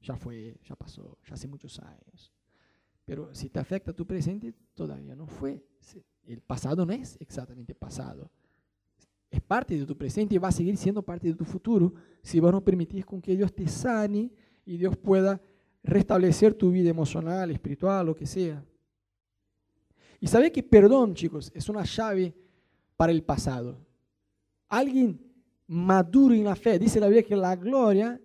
ya 0.02 0.16
fue, 0.16 0.58
ya 0.68 0.76
pasó, 0.76 1.20
ya 1.28 1.36
hace 1.36 1.48
muchos 1.48 1.78
años. 1.78 2.34
Pero 3.06 3.32
si 3.36 3.50
te 3.50 3.60
afecta 3.60 3.94
tu 3.94 4.08
presente, 4.08 4.52
todavía 4.74 5.16
no 5.16 5.28
fue. 5.28 5.64
El 6.26 6.42
pasado 6.42 6.84
no 6.84 6.92
es 6.92 7.16
exactamente 7.20 7.76
pasado. 7.76 8.32
Es 9.30 9.42
parte 9.42 9.78
de 9.78 9.86
tu 9.86 9.96
presente 9.96 10.34
y 10.34 10.40
va 10.40 10.48
a 10.48 10.52
seguir 10.52 10.76
siendo 10.76 11.04
parte 11.04 11.28
de 11.28 11.36
tu 11.36 11.46
futuro 11.46 11.94
si 12.24 12.40
vos 12.40 12.52
no 12.52 12.64
permitís 12.64 13.06
con 13.06 13.22
que 13.22 13.36
Dios 13.36 13.54
te 13.54 13.68
sane 13.68 14.32
y 14.66 14.78
Dios 14.78 14.98
pueda 14.98 15.40
restablecer 15.84 16.56
tu 16.56 16.72
vida 16.72 16.90
emocional, 16.90 17.52
espiritual, 17.52 18.08
lo 18.08 18.16
que 18.16 18.26
sea. 18.26 18.66
Y 20.20 20.28
sabe 20.28 20.52
que 20.52 20.64
perdón, 20.64 21.14
chicos, 21.14 21.52
es 21.54 21.70
una 21.70 21.84
llave 21.84 22.34
para 22.96 23.12
el 23.12 23.24
pasado. 23.24 23.78
Alguien 24.68 25.20
maduro 25.68 26.34
en 26.34 26.44
la 26.44 26.56
fe, 26.56 26.80
dice 26.80 27.00
la 27.00 27.08
Biblia 27.08 27.24
que 27.24 27.36
la 27.36 27.56
gloria 27.56 28.20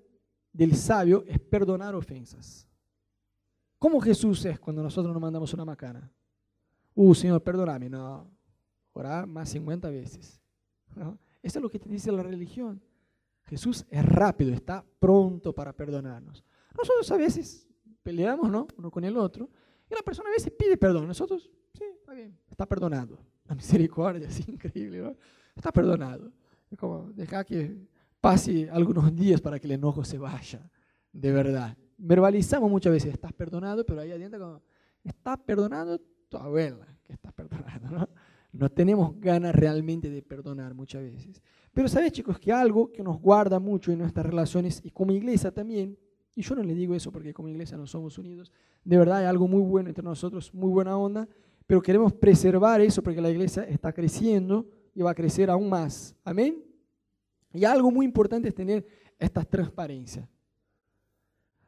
del 0.52 0.74
sabio 0.76 1.24
es 1.26 1.38
perdonar 1.38 1.94
ofensas. 1.94 2.66
¿Cómo 3.78 4.00
Jesús 4.00 4.44
es 4.44 4.60
cuando 4.60 4.82
nosotros 4.82 5.12
nos 5.12 5.20
mandamos 5.20 5.52
una 5.54 5.64
macana? 5.64 6.10
Uh, 6.94 7.14
Señor, 7.14 7.42
perdóname. 7.42 7.88
No, 7.88 8.30
orar 8.92 9.26
más 9.26 9.48
50 9.50 9.90
veces. 9.90 10.40
¿No? 10.94 11.18
Eso 11.42 11.58
es 11.58 11.62
lo 11.62 11.68
que 11.68 11.78
te 11.78 11.88
dice 11.88 12.12
la 12.12 12.22
religión. 12.22 12.80
Jesús 13.46 13.84
es 13.90 14.04
rápido, 14.06 14.52
está 14.52 14.84
pronto 14.98 15.52
para 15.52 15.72
perdonarnos. 15.72 16.44
Nosotros 16.76 17.10
a 17.10 17.16
veces 17.16 17.68
peleamos, 18.02 18.50
¿no? 18.50 18.66
Uno 18.76 18.90
con 18.90 19.04
el 19.04 19.16
otro. 19.16 19.50
Y 19.90 19.94
la 19.94 20.02
persona 20.02 20.28
a 20.28 20.32
veces 20.32 20.52
pide 20.56 20.76
perdón. 20.76 21.08
Nosotros, 21.08 21.50
sí, 21.82 21.96
está 21.98 22.12
bien, 22.14 22.38
está 22.50 22.66
perdonado. 22.66 23.18
La 23.46 23.54
misericordia 23.54 24.28
es 24.28 24.48
increíble, 24.48 24.98
¿no? 25.00 25.16
Está 25.54 25.72
perdonado. 25.72 26.32
Es 26.70 26.78
como 26.78 27.10
dejar 27.12 27.44
que 27.44 27.76
pase 28.20 28.68
algunos 28.70 29.14
días 29.14 29.40
para 29.40 29.58
que 29.58 29.66
el 29.66 29.72
enojo 29.72 30.04
se 30.04 30.18
vaya, 30.18 30.70
de 31.12 31.32
verdad. 31.32 31.76
Verbalizamos 31.98 32.70
muchas 32.70 32.92
veces, 32.92 33.12
estás 33.12 33.32
perdonado, 33.32 33.84
pero 33.84 34.00
ahí 34.00 34.12
adentro 34.12 34.40
como, 34.40 34.62
está 35.04 35.36
perdonado 35.36 36.00
tu 36.28 36.36
abuela, 36.36 36.86
que 37.04 37.12
estás 37.12 37.32
perdonando, 37.32 37.90
¿no? 37.90 38.08
No 38.52 38.68
tenemos 38.70 39.18
ganas 39.18 39.54
realmente 39.54 40.10
de 40.10 40.22
perdonar 40.22 40.74
muchas 40.74 41.02
veces. 41.02 41.42
Pero 41.72 41.88
sabes, 41.88 42.12
chicos, 42.12 42.38
que 42.38 42.52
algo 42.52 42.92
que 42.92 43.02
nos 43.02 43.18
guarda 43.18 43.58
mucho 43.58 43.92
en 43.92 43.98
nuestras 43.98 44.26
relaciones 44.26 44.80
y 44.84 44.90
como 44.90 45.12
iglesia 45.12 45.50
también, 45.50 45.98
y 46.34 46.42
yo 46.42 46.54
no 46.54 46.62
le 46.62 46.74
digo 46.74 46.94
eso 46.94 47.10
porque 47.10 47.32
como 47.32 47.48
iglesia 47.48 47.78
no 47.78 47.86
somos 47.86 48.18
unidos, 48.18 48.52
de 48.84 48.98
verdad 48.98 49.18
hay 49.18 49.24
algo 49.24 49.48
muy 49.48 49.62
bueno 49.62 49.88
entre 49.88 50.04
nosotros, 50.04 50.52
muy 50.52 50.70
buena 50.70 50.96
onda, 50.98 51.26
pero 51.72 51.80
queremos 51.80 52.12
preservar 52.12 52.82
eso 52.82 53.02
porque 53.02 53.22
la 53.22 53.30
iglesia 53.30 53.62
está 53.62 53.94
creciendo 53.94 54.68
y 54.94 55.00
va 55.00 55.12
a 55.12 55.14
crecer 55.14 55.48
aún 55.48 55.70
más. 55.70 56.14
Amén. 56.22 56.62
Y 57.50 57.64
algo 57.64 57.90
muy 57.90 58.04
importante 58.04 58.50
es 58.50 58.54
tener 58.54 58.86
esta 59.18 59.42
transparencia. 59.42 60.28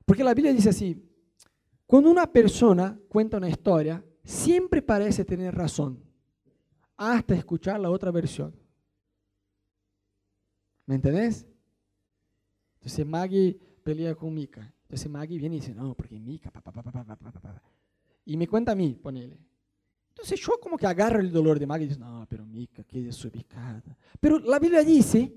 Porque 0.05 0.23
la 0.23 0.35
Biblia 0.35 0.53
dice 0.53 0.69
así, 0.69 1.03
cuando 1.87 2.11
una 2.11 2.31
persona 2.31 3.01
cuenta 3.09 3.39
una 3.39 3.49
historia, 3.49 4.05
siempre 4.23 4.83
parece 4.83 5.25
tener 5.25 5.55
razón, 5.55 6.05
hasta 6.99 7.35
escuchar 7.35 7.81
la 7.81 7.89
otra 7.89 8.11
versión. 8.11 8.55
¿Me 10.85 10.97
entendés? 10.97 11.47
Entonces 12.75 13.07
Maggie 13.07 13.59
pelea 13.83 14.15
con 14.15 14.35
Mika. 14.35 14.71
Entonces 14.83 15.11
Maggie 15.11 15.39
viene 15.39 15.57
y 15.57 15.61
dice, 15.61 15.75
no, 15.75 15.95
porque 15.95 16.21
Mika, 16.21 16.53
y 18.27 18.37
me 18.37 18.47
cuenta 18.47 18.73
a 18.73 18.75
mí, 18.75 18.99
ponele. 19.03 19.54
Entonces 20.25 20.41
yo 20.41 20.59
como 20.59 20.79
que 20.79 20.87
agarro 20.87 21.21
el 21.21 21.31
dolor 21.31 21.59
de 21.59 21.67
Maggie 21.67 21.85
y 21.85 21.89
digo, 21.91 22.01
no, 22.01 22.27
pero 22.27 22.47
Mika, 22.47 22.83
qué 22.83 23.03
desubicada. 23.03 23.83
Pero 24.19 24.39
la 24.39 24.59
Biblia 24.59 24.83
dice 24.83 25.31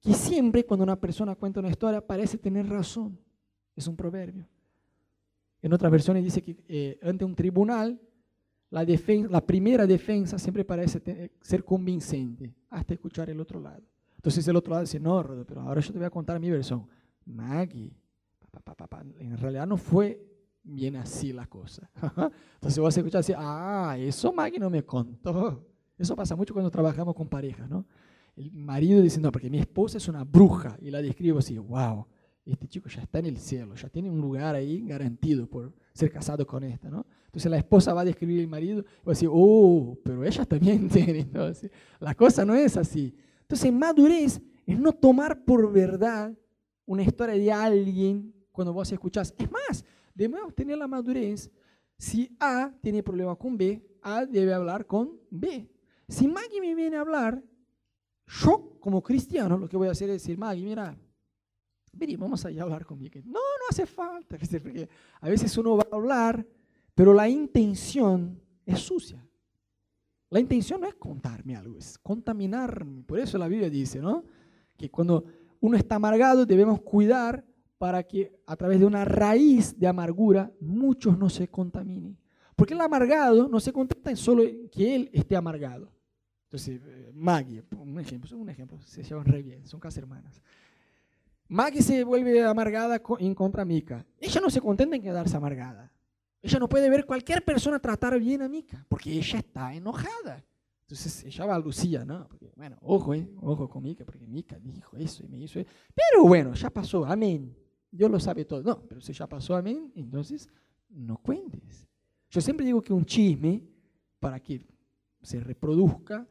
que 0.00 0.12
siempre 0.12 0.66
cuando 0.66 0.82
una 0.82 0.96
persona 0.96 1.36
cuenta 1.36 1.60
una 1.60 1.68
historia 1.68 2.04
parece 2.04 2.36
tener 2.36 2.68
razón. 2.68 3.16
Es 3.76 3.86
un 3.86 3.94
proverbio. 3.94 4.44
En 5.62 5.72
otras 5.72 5.92
versiones 5.92 6.24
dice 6.24 6.42
que 6.42 6.56
eh, 6.66 6.98
ante 7.04 7.24
un 7.24 7.36
tribunal 7.36 8.00
la, 8.70 8.84
defensa, 8.84 9.30
la 9.30 9.40
primera 9.40 9.86
defensa 9.86 10.36
siempre 10.36 10.64
parece 10.64 11.30
ser 11.40 11.64
convincente 11.64 12.56
hasta 12.70 12.92
escuchar 12.94 13.30
el 13.30 13.38
otro 13.38 13.60
lado. 13.60 13.84
Entonces 14.16 14.48
el 14.48 14.56
otro 14.56 14.72
lado 14.72 14.82
dice, 14.82 14.98
no, 14.98 15.22
Rodo, 15.22 15.46
pero 15.46 15.60
ahora 15.60 15.80
yo 15.80 15.92
te 15.92 15.98
voy 16.00 16.06
a 16.06 16.10
contar 16.10 16.40
mi 16.40 16.50
versión. 16.50 16.88
Maggie, 17.24 17.96
en 19.20 19.38
realidad 19.38 19.64
no 19.64 19.76
fue 19.76 20.33
bien 20.64 20.96
así 20.96 21.32
la 21.32 21.46
cosa. 21.46 21.88
Entonces 22.54 22.78
vas 22.82 22.96
a 22.96 23.00
escuchar 23.00 23.20
así, 23.20 23.32
ah, 23.36 23.96
eso 23.98 24.32
Maggie 24.32 24.58
no 24.58 24.70
me 24.70 24.82
contó. 24.82 25.64
Eso 25.96 26.16
pasa 26.16 26.34
mucho 26.34 26.52
cuando 26.52 26.70
trabajamos 26.70 27.14
con 27.14 27.28
parejas, 27.28 27.70
¿no? 27.70 27.86
el 28.36 28.50
marido 28.52 29.00
dice, 29.00 29.20
no, 29.20 29.30
porque 29.30 29.50
mi 29.50 29.58
esposa 29.58 29.98
es 29.98 30.08
una 30.08 30.24
bruja, 30.24 30.76
y 30.80 30.90
la 30.90 31.00
describo 31.00 31.38
así, 31.38 31.56
wow, 31.58 32.06
este 32.44 32.68
chico 32.68 32.88
ya 32.88 33.02
está 33.02 33.20
en 33.20 33.26
el 33.26 33.38
cielo, 33.38 33.74
ya 33.74 33.88
tiene 33.88 34.10
un 34.10 34.20
lugar 34.20 34.54
ahí 34.54 34.84
garantido 34.84 35.46
por 35.46 35.72
ser 35.92 36.10
casado 36.10 36.46
con 36.46 36.64
esta, 36.64 36.90
¿no? 36.90 37.06
Entonces 37.26 37.50
la 37.50 37.56
esposa 37.56 37.94
va 37.94 38.02
a 38.02 38.04
describir 38.04 38.40
al 38.40 38.48
marido 38.48 38.80
y 38.80 38.82
va 38.82 39.06
a 39.06 39.10
decir, 39.10 39.28
oh, 39.32 39.96
pero 40.04 40.24
ella 40.24 40.44
también 40.44 40.88
tiene, 40.90 41.20
entonces 41.20 41.70
la 42.00 42.14
cosa 42.14 42.44
no 42.44 42.54
es 42.54 42.76
así. 42.76 43.14
Entonces 43.42 43.72
madurez 43.72 44.40
es 44.66 44.78
no 44.78 44.92
tomar 44.92 45.44
por 45.44 45.72
verdad 45.72 46.36
una 46.86 47.02
historia 47.02 47.34
de 47.34 47.52
alguien 47.52 48.34
cuando 48.52 48.72
vos 48.72 48.90
escuchás. 48.92 49.34
Es 49.38 49.50
más, 49.50 49.84
debemos 50.14 50.54
tener 50.54 50.78
la 50.78 50.86
madurez, 50.86 51.50
si 51.98 52.34
A 52.40 52.72
tiene 52.80 53.02
problema 53.02 53.36
con 53.36 53.56
B, 53.56 53.82
A 54.02 54.24
debe 54.24 54.54
hablar 54.54 54.86
con 54.86 55.18
B. 55.30 55.68
Si 56.08 56.28
Maggie 56.28 56.60
me 56.60 56.74
viene 56.74 56.96
a 56.96 57.00
hablar 57.00 57.42
yo 58.26 58.76
como 58.80 59.02
cristiano 59.02 59.58
lo 59.58 59.68
que 59.68 59.76
voy 59.76 59.88
a 59.88 59.92
hacer 59.92 60.10
es 60.10 60.22
decir, 60.22 60.38
Maggie, 60.38 60.64
mira, 60.64 60.96
vení, 61.92 62.16
vamos 62.16 62.44
a 62.44 62.48
hablar 62.48 62.84
con. 62.84 63.02
No, 63.02 63.10
no 63.32 63.40
hace 63.68 63.86
falta, 63.86 64.36
porque 64.62 64.88
a 65.20 65.28
veces 65.28 65.56
uno 65.58 65.76
va 65.76 65.86
a 65.90 65.96
hablar, 65.96 66.46
pero 66.94 67.12
la 67.12 67.28
intención 67.28 68.40
es 68.64 68.80
sucia. 68.80 69.24
La 70.30 70.40
intención 70.40 70.80
no 70.80 70.88
es 70.88 70.94
contarme 70.94 71.54
algo, 71.54 71.78
es 71.78 71.98
contaminarme. 71.98 73.04
Por 73.04 73.20
eso 73.20 73.38
la 73.38 73.46
Biblia 73.46 73.70
dice, 73.70 74.00
¿no? 74.00 74.24
Que 74.76 74.90
cuando 74.90 75.24
uno 75.60 75.76
está 75.76 75.94
amargado 75.94 76.44
debemos 76.44 76.80
cuidar 76.80 77.44
para 77.78 78.02
que 78.02 78.40
a 78.46 78.56
través 78.56 78.80
de 78.80 78.86
una 78.86 79.04
raíz 79.04 79.78
de 79.78 79.86
amargura 79.86 80.52
muchos 80.60 81.18
no 81.18 81.28
se 81.28 81.48
contaminen. 81.48 82.16
Porque 82.56 82.74
el 82.74 82.80
amargado 82.80 83.48
no 83.48 83.60
se 83.60 83.72
contenta 83.72 84.10
en 84.10 84.16
solo 84.16 84.42
que 84.70 84.94
él 84.94 85.10
esté 85.12 85.36
amargado. 85.36 85.92
Entonces, 86.44 86.80
eh, 86.86 87.10
Maggie, 87.12 87.64
un 87.76 87.98
ejemplo, 87.98 88.38
un 88.38 88.48
ejemplo, 88.48 88.80
se 88.82 89.02
llevan 89.02 89.24
re 89.24 89.42
bien, 89.42 89.66
son 89.66 89.80
casi 89.80 89.98
hermanas. 89.98 90.40
Maggie 91.48 91.82
se 91.82 92.04
vuelve 92.04 92.42
amargada 92.44 93.02
en 93.18 93.34
contra 93.34 93.64
Mika. 93.64 94.06
Ella 94.18 94.40
no 94.40 94.50
se 94.50 94.60
contenta 94.60 94.94
en 94.96 95.02
quedarse 95.02 95.36
amargada. 95.36 95.92
Ella 96.40 96.58
no 96.58 96.68
puede 96.68 96.88
ver 96.90 97.06
cualquier 97.06 97.44
persona 97.44 97.78
tratar 97.78 98.18
bien 98.18 98.42
a 98.42 98.48
Mika, 98.48 98.84
porque 98.88 99.12
ella 99.12 99.38
está 99.38 99.74
enojada. 99.74 100.44
Entonces 100.82 101.24
ella 101.24 101.46
va 101.46 101.54
a 101.54 101.58
Lucía, 101.58 102.04
¿no? 102.04 102.28
Porque, 102.28 102.52
bueno, 102.54 102.76
ojo, 102.82 103.14
¿eh? 103.14 103.28
ojo 103.40 103.68
con 103.68 103.82
Mika, 103.82 104.04
porque 104.04 104.26
Mika 104.26 104.58
dijo 104.58 104.96
eso 104.96 105.24
y 105.24 105.28
me 105.28 105.38
hizo 105.38 105.58
eso. 105.58 105.70
Pero 105.94 106.24
bueno, 106.24 106.54
ya 106.54 106.70
pasó, 106.70 107.04
amén. 107.04 107.56
Dios 107.94 108.10
lo 108.10 108.18
sabe 108.18 108.44
todo. 108.44 108.62
No, 108.62 108.82
pero 108.88 109.00
si 109.00 109.12
ya 109.12 109.28
pasó, 109.28 109.54
amén, 109.54 109.92
entonces 109.94 110.48
no 110.88 111.16
cuentes. 111.16 111.88
Yo 112.28 112.40
siempre 112.40 112.66
digo 112.66 112.82
que 112.82 112.92
un 112.92 113.04
chisme, 113.04 113.62
para 114.18 114.40
que 114.40 114.66
se 115.22 115.38
reproduzca 115.38 116.26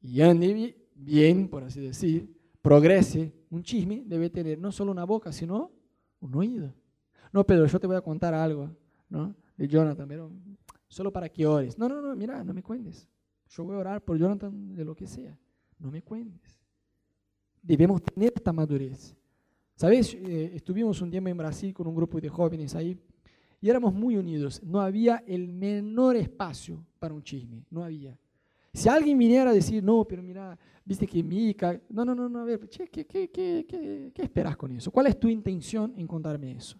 y 0.00 0.20
ande 0.20 0.76
bien, 0.94 1.48
por 1.48 1.64
así 1.64 1.80
decir, 1.80 2.32
progrese, 2.62 3.34
un 3.50 3.62
chisme 3.62 4.04
debe 4.06 4.30
tener 4.30 4.58
no 4.58 4.70
solo 4.70 4.92
una 4.92 5.04
boca, 5.04 5.32
sino 5.32 5.72
un 6.20 6.34
oído. 6.36 6.72
No, 7.32 7.44
Pedro, 7.44 7.66
yo 7.66 7.80
te 7.80 7.86
voy 7.86 7.96
a 7.96 8.00
contar 8.00 8.32
algo, 8.32 8.70
¿no? 9.08 9.34
De 9.56 9.66
Jonathan, 9.66 10.06
pero 10.06 10.30
solo 10.86 11.12
para 11.12 11.28
que 11.28 11.46
ores. 11.46 11.76
No, 11.76 11.88
no, 11.88 12.00
no, 12.00 12.14
mira, 12.14 12.44
no 12.44 12.54
me 12.54 12.62
cuentes. 12.62 13.08
Yo 13.48 13.64
voy 13.64 13.74
a 13.74 13.78
orar 13.78 14.04
por 14.04 14.18
Jonathan 14.18 14.74
de 14.74 14.84
lo 14.84 14.94
que 14.94 15.06
sea. 15.06 15.36
No 15.78 15.90
me 15.90 16.02
cuentes. 16.02 16.60
Debemos 17.60 18.02
tener 18.02 18.32
esta 18.36 18.52
madurez. 18.52 19.16
¿Sabes? 19.76 20.14
Eh, 20.14 20.52
estuvimos 20.54 21.02
un 21.02 21.10
tiempo 21.10 21.28
en 21.28 21.36
Brasil 21.36 21.74
con 21.74 21.86
un 21.86 21.94
grupo 21.94 22.18
de 22.18 22.30
jóvenes 22.30 22.74
ahí 22.74 22.98
y 23.60 23.68
éramos 23.68 23.92
muy 23.92 24.16
unidos. 24.16 24.62
No 24.62 24.80
había 24.80 25.22
el 25.26 25.48
menor 25.48 26.16
espacio 26.16 26.82
para 26.98 27.12
un 27.12 27.22
chisme. 27.22 27.62
No 27.70 27.84
había. 27.84 28.18
Si 28.72 28.88
alguien 28.88 29.18
viniera 29.18 29.50
a 29.50 29.52
decir, 29.52 29.84
no, 29.84 30.04
pero 30.04 30.22
mira, 30.22 30.58
viste 30.82 31.06
que 31.06 31.22
Mica. 31.22 31.78
No, 31.90 32.06
no, 32.06 32.14
no, 32.14 32.26
no, 32.26 32.40
a 32.40 32.44
ver, 32.44 32.66
che, 32.68 32.88
¿qué, 32.88 33.06
qué, 33.06 33.30
qué, 33.30 34.12
qué, 34.14 34.22
esperas 34.22 34.56
con 34.56 34.72
eso? 34.72 34.90
¿Cuál 34.90 35.08
es 35.08 35.20
tu 35.20 35.28
intención 35.28 35.92
en 35.96 36.06
contarme 36.06 36.52
eso? 36.52 36.78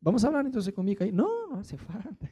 Vamos 0.00 0.24
a 0.24 0.28
hablar 0.28 0.46
entonces 0.46 0.72
con 0.72 0.86
Mica. 0.86 1.04
No, 1.12 1.46
no 1.48 1.60
hace 1.60 1.76
falta. 1.76 2.30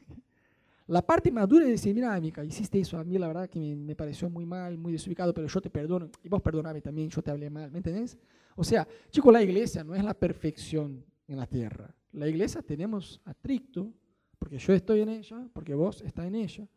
La 0.87 1.05
parte 1.05 1.31
madura 1.31 1.65
es 1.65 1.71
decir, 1.71 1.93
mira, 1.93 2.19
Mica, 2.19 2.43
hiciste 2.43 2.79
eso 2.79 2.97
a 2.97 3.03
mí, 3.03 3.17
la 3.17 3.27
verdad 3.27 3.47
que 3.47 3.75
me, 3.75 3.95
pareció 3.95 4.29
muy 4.29 4.45
mal, 4.45 4.77
muy 4.77 4.91
desubicado, 4.91 5.33
pero 5.33 5.47
yo 5.47 5.61
te 5.61 5.69
perdono. 5.69 6.09
Y 6.23 6.29
vos 6.29 6.41
perdoname 6.41 6.81
también, 6.81 7.09
yo 7.09 7.21
te 7.21 7.29
hablé 7.29 7.49
mal, 7.49 7.71
¿me 7.71 7.77
entendés? 7.77 8.17
O 8.55 8.63
sea, 8.63 8.87
chicos, 9.09 9.31
la 9.31 9.41
iglesia 9.41 9.83
no 9.83 9.95
es 9.95 10.03
la 10.03 10.13
perfección 10.13 11.03
en 11.27 11.37
la 11.37 11.47
tierra. 11.47 11.93
La 12.11 12.27
iglesia 12.27 12.61
tenemos 12.61 13.21
atrito, 13.25 13.93
porque 14.37 14.57
yo 14.57 14.73
estoy 14.73 15.01
en 15.01 15.09
ella, 15.09 15.47
porque 15.53 15.73
vos 15.73 16.01
estás 16.01 16.25
en 16.25 16.35
ella. 16.35 16.67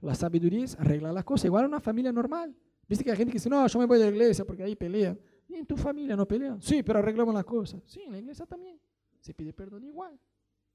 La 0.00 0.14
sabiduría 0.14 0.64
es 0.64 0.78
arreglar 0.78 1.12
las 1.12 1.24
cosas, 1.24 1.46
igual 1.46 1.64
a 1.64 1.68
una 1.68 1.80
familia 1.80 2.12
normal. 2.12 2.54
Viste 2.88 3.04
que 3.04 3.10
hay 3.10 3.16
gente 3.16 3.32
que 3.32 3.36
dice, 3.38 3.50
no, 3.50 3.66
yo 3.66 3.78
me 3.78 3.86
voy 3.86 3.98
de 3.98 4.04
la 4.04 4.10
iglesia 4.10 4.44
porque 4.44 4.62
ahí 4.62 4.74
pelean. 4.74 5.18
Y 5.48 5.54
en 5.54 5.66
tu 5.66 5.76
familia 5.76 6.16
no 6.16 6.26
pelean. 6.26 6.60
Sí, 6.62 6.82
pero 6.82 6.98
arreglamos 6.98 7.34
las 7.34 7.44
cosas. 7.44 7.82
Sí, 7.86 8.02
en 8.02 8.12
la 8.12 8.18
iglesia 8.18 8.46
también. 8.46 8.78
Se 9.20 9.34
pide 9.34 9.52
perdón 9.52 9.84
igual. 9.84 10.18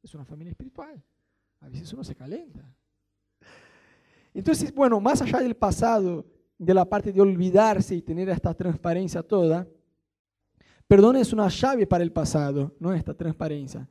Es 0.02 0.14
una 0.14 0.26
familia 0.26 0.52
espiritual. 0.52 1.02
A 1.62 1.70
veces 1.70 1.92
uno 1.94 2.04
se 2.04 2.14
calenta. 2.14 2.76
Entonces, 4.34 4.74
bueno, 4.74 5.00
más 5.00 5.22
allá 5.22 5.40
del 5.40 5.56
pasado, 5.56 6.26
de 6.58 6.74
la 6.74 6.86
parte 6.86 7.12
de 7.12 7.22
olvidarse 7.22 7.96
y 7.96 8.02
tener 8.02 8.30
esta 8.30 8.54
transparencia 8.54 9.24
toda, 9.24 9.68
perdón 10.94 11.16
es 11.16 11.34
una 11.34 11.48
llave 11.48 11.88
para 11.88 12.04
el 12.04 12.12
pasado, 12.12 12.72
no 12.78 12.94
esta 12.94 13.16
transparencia. 13.16 13.90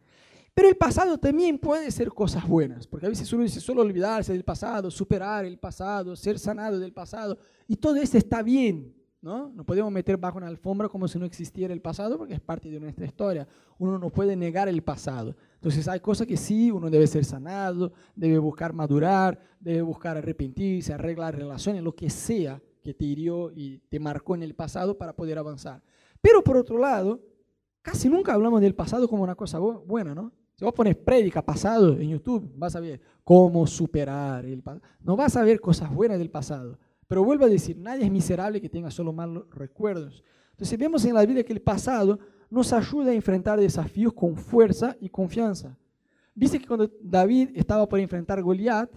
Pero 0.55 0.69
el 0.69 0.77
pasado 0.77 1.19
también 1.19 1.59
puede 1.59 1.91
ser 1.91 2.11
cosas 2.11 2.47
buenas, 2.47 2.87
porque 2.87 3.07
a 3.07 3.09
veces 3.09 3.33
uno 3.33 3.43
dice 3.43 3.59
solo 3.59 3.83
olvidarse 3.83 4.33
del 4.33 4.45
pasado, 4.45 4.89
superar 4.89 5.45
el 5.45 5.59
pasado, 5.59 6.15
ser 6.15 6.39
sanado 6.39 6.79
del 6.79 6.93
pasado, 6.93 7.37
y 7.67 7.75
todo 7.75 7.97
eso 7.97 8.17
está 8.17 8.41
bien, 8.41 8.95
¿no? 9.21 9.49
No 9.49 9.65
podemos 9.65 9.91
meter 9.91 10.17
bajo 10.17 10.39
una 10.39 10.47
alfombra 10.47 10.89
como 10.89 11.09
si 11.09 11.19
no 11.19 11.27
existiera 11.27 11.75
el 11.75 11.81
pasado, 11.81 12.19
porque 12.19 12.35
es 12.35 12.41
parte 12.41 12.71
de 12.71 12.79
nuestra 12.79 13.05
historia. 13.05 13.49
Uno 13.79 13.99
no 13.99 14.09
puede 14.09 14.37
negar 14.37 14.69
el 14.69 14.81
pasado. 14.85 15.35
Entonces 15.55 15.89
hay 15.89 15.99
cosas 15.99 16.29
que 16.29 16.37
sí, 16.37 16.71
uno 16.71 16.89
debe 16.89 17.09
ser 17.09 17.25
sanado, 17.25 17.93
debe 18.15 18.39
buscar 18.39 18.73
madurar, 18.73 19.41
debe 19.59 19.83
buscar 19.83 20.17
arrepentirse, 20.19 20.93
arreglar 20.93 21.37
relaciones, 21.37 21.83
lo 21.83 21.97
que 21.97 22.09
sea 22.09 22.63
que 22.81 22.95
te 22.95 23.05
hirió 23.05 23.51
y 23.51 23.79
te 23.89 23.99
marcó 23.99 24.37
en 24.37 24.45
el 24.45 24.55
pasado 24.55 24.97
para 24.97 25.17
poder 25.17 25.39
avanzar. 25.39 25.83
Pero 26.23 26.43
por 26.43 26.57
otro 26.57 26.79
lado, 26.79 27.21
casi 27.83 28.09
nunca 28.09 28.33
hablamos 28.33 28.63
del 28.63 28.75
pasado 28.75 29.09
como 29.09 29.25
una 29.25 29.35
cosa 29.35 29.59
buena, 29.59 30.15
¿no? 30.15 30.33
Si 30.55 30.65
vos 30.65 30.73
pones 30.73 30.97
prédica 30.97 31.45
pasado 31.45 31.99
en 31.99 32.11
YouTube, 32.11 32.51
vas 32.57 32.77
a 32.77 32.81
ver 32.81 33.01
cómo 33.25 33.67
superar 33.67 34.47
el 34.47 34.63
pasado. 34.63 34.83
No 35.01 35.17
vas 35.17 35.37
a 35.37 35.43
ver 35.43 35.61
cosas 35.61 35.93
buenas 35.93 36.19
del 36.19 36.31
pasado. 36.31 36.79
Pero 37.09 37.25
vuelvo 37.25 37.45
a 37.45 37.49
decir, 37.49 37.77
nadie 37.77 38.05
es 38.05 38.11
miserable 38.13 38.61
que 38.61 38.69
tenga 38.69 38.91
solo 38.91 39.13
malos 39.13 39.45
recuerdos. 39.51 40.23
Entonces 40.53 40.79
vemos 40.79 41.05
en 41.05 41.15
la 41.15 41.27
Biblia 41.27 41.45
que 41.45 41.53
el 41.53 41.61
pasado 41.61 42.19
nos 42.49 42.73
ayuda 42.73 43.11
a 43.11 43.15
enfrentar 43.15 43.59
desafíos 43.59 44.13
con 44.13 44.37
fuerza 44.37 44.97
y 45.01 45.09
confianza. 45.09 45.77
Viste 46.35 46.59
que 46.59 46.67
cuando 46.67 46.91
David 47.03 47.51
estaba 47.55 47.89
por 47.89 47.99
enfrentar 47.99 48.41
Goliat, 48.43 48.91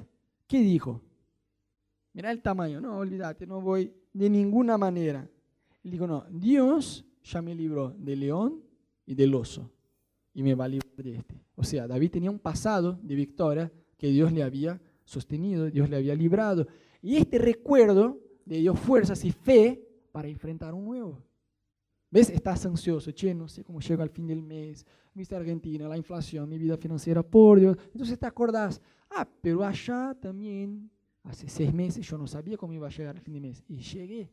¿qué 0.47 0.59
dijo? 0.59 1.01
Mira 2.13 2.31
el 2.31 2.41
tamaño, 2.41 2.79
no, 2.79 2.97
olvídate, 2.97 3.47
no 3.47 3.59
voy 3.59 3.93
de 4.13 4.29
ninguna 4.29 4.77
manera. 4.77 5.27
Él 5.83 5.91
dijo, 5.91 6.05
no, 6.05 6.25
Dios 6.29 7.05
ya 7.25 7.41
me 7.41 7.55
libró 7.55 7.91
del 7.97 8.21
león 8.21 8.63
y 9.05 9.15
del 9.15 9.33
oso 9.33 9.71
y 10.33 10.43
me 10.43 10.53
va 10.53 10.65
a 10.65 10.67
librar 10.67 10.95
de 10.95 11.15
este. 11.15 11.41
O 11.55 11.63
sea, 11.63 11.87
David 11.87 12.11
tenía 12.11 12.29
un 12.29 12.39
pasado 12.39 12.99
de 13.01 13.15
victoria 13.15 13.71
que 13.97 14.07
Dios 14.09 14.31
le 14.31 14.43
había 14.43 14.79
sostenido, 15.03 15.69
Dios 15.69 15.89
le 15.89 15.95
había 15.95 16.13
librado. 16.15 16.67
Y 17.01 17.15
este 17.15 17.37
recuerdo 17.37 18.19
le 18.45 18.59
dio 18.59 18.75
fuerzas 18.75 19.23
y 19.25 19.31
fe 19.31 19.81
para 20.11 20.27
enfrentar 20.27 20.73
un 20.73 20.85
nuevo. 20.85 21.23
¿Ves? 22.11 22.29
Estás 22.29 22.65
ansioso, 22.65 23.11
che, 23.11 23.33
no 23.33 23.47
sé 23.47 23.63
cómo 23.63 23.79
llego 23.79 24.03
al 24.03 24.09
fin 24.09 24.27
del 24.27 24.41
mes, 24.41 24.85
viste 25.13 25.35
Argentina, 25.35 25.87
la 25.87 25.97
inflación, 25.97 26.47
mi 26.47 26.57
vida 26.57 26.77
financiera, 26.77 27.23
por 27.23 27.59
Dios. 27.59 27.77
Entonces 27.91 28.19
te 28.19 28.25
acordás, 28.25 28.81
ah, 29.09 29.27
pero 29.41 29.63
allá 29.63 30.15
también, 30.21 30.89
hace 31.23 31.49
seis 31.49 31.73
meses 31.73 32.07
yo 32.07 32.17
no 32.17 32.27
sabía 32.27 32.57
cómo 32.57 32.73
iba 32.73 32.87
a 32.87 32.91
llegar 32.91 33.15
al 33.15 33.21
fin 33.21 33.33
del 33.33 33.43
mes. 33.43 33.63
Y 33.67 33.77
llegué. 33.77 34.31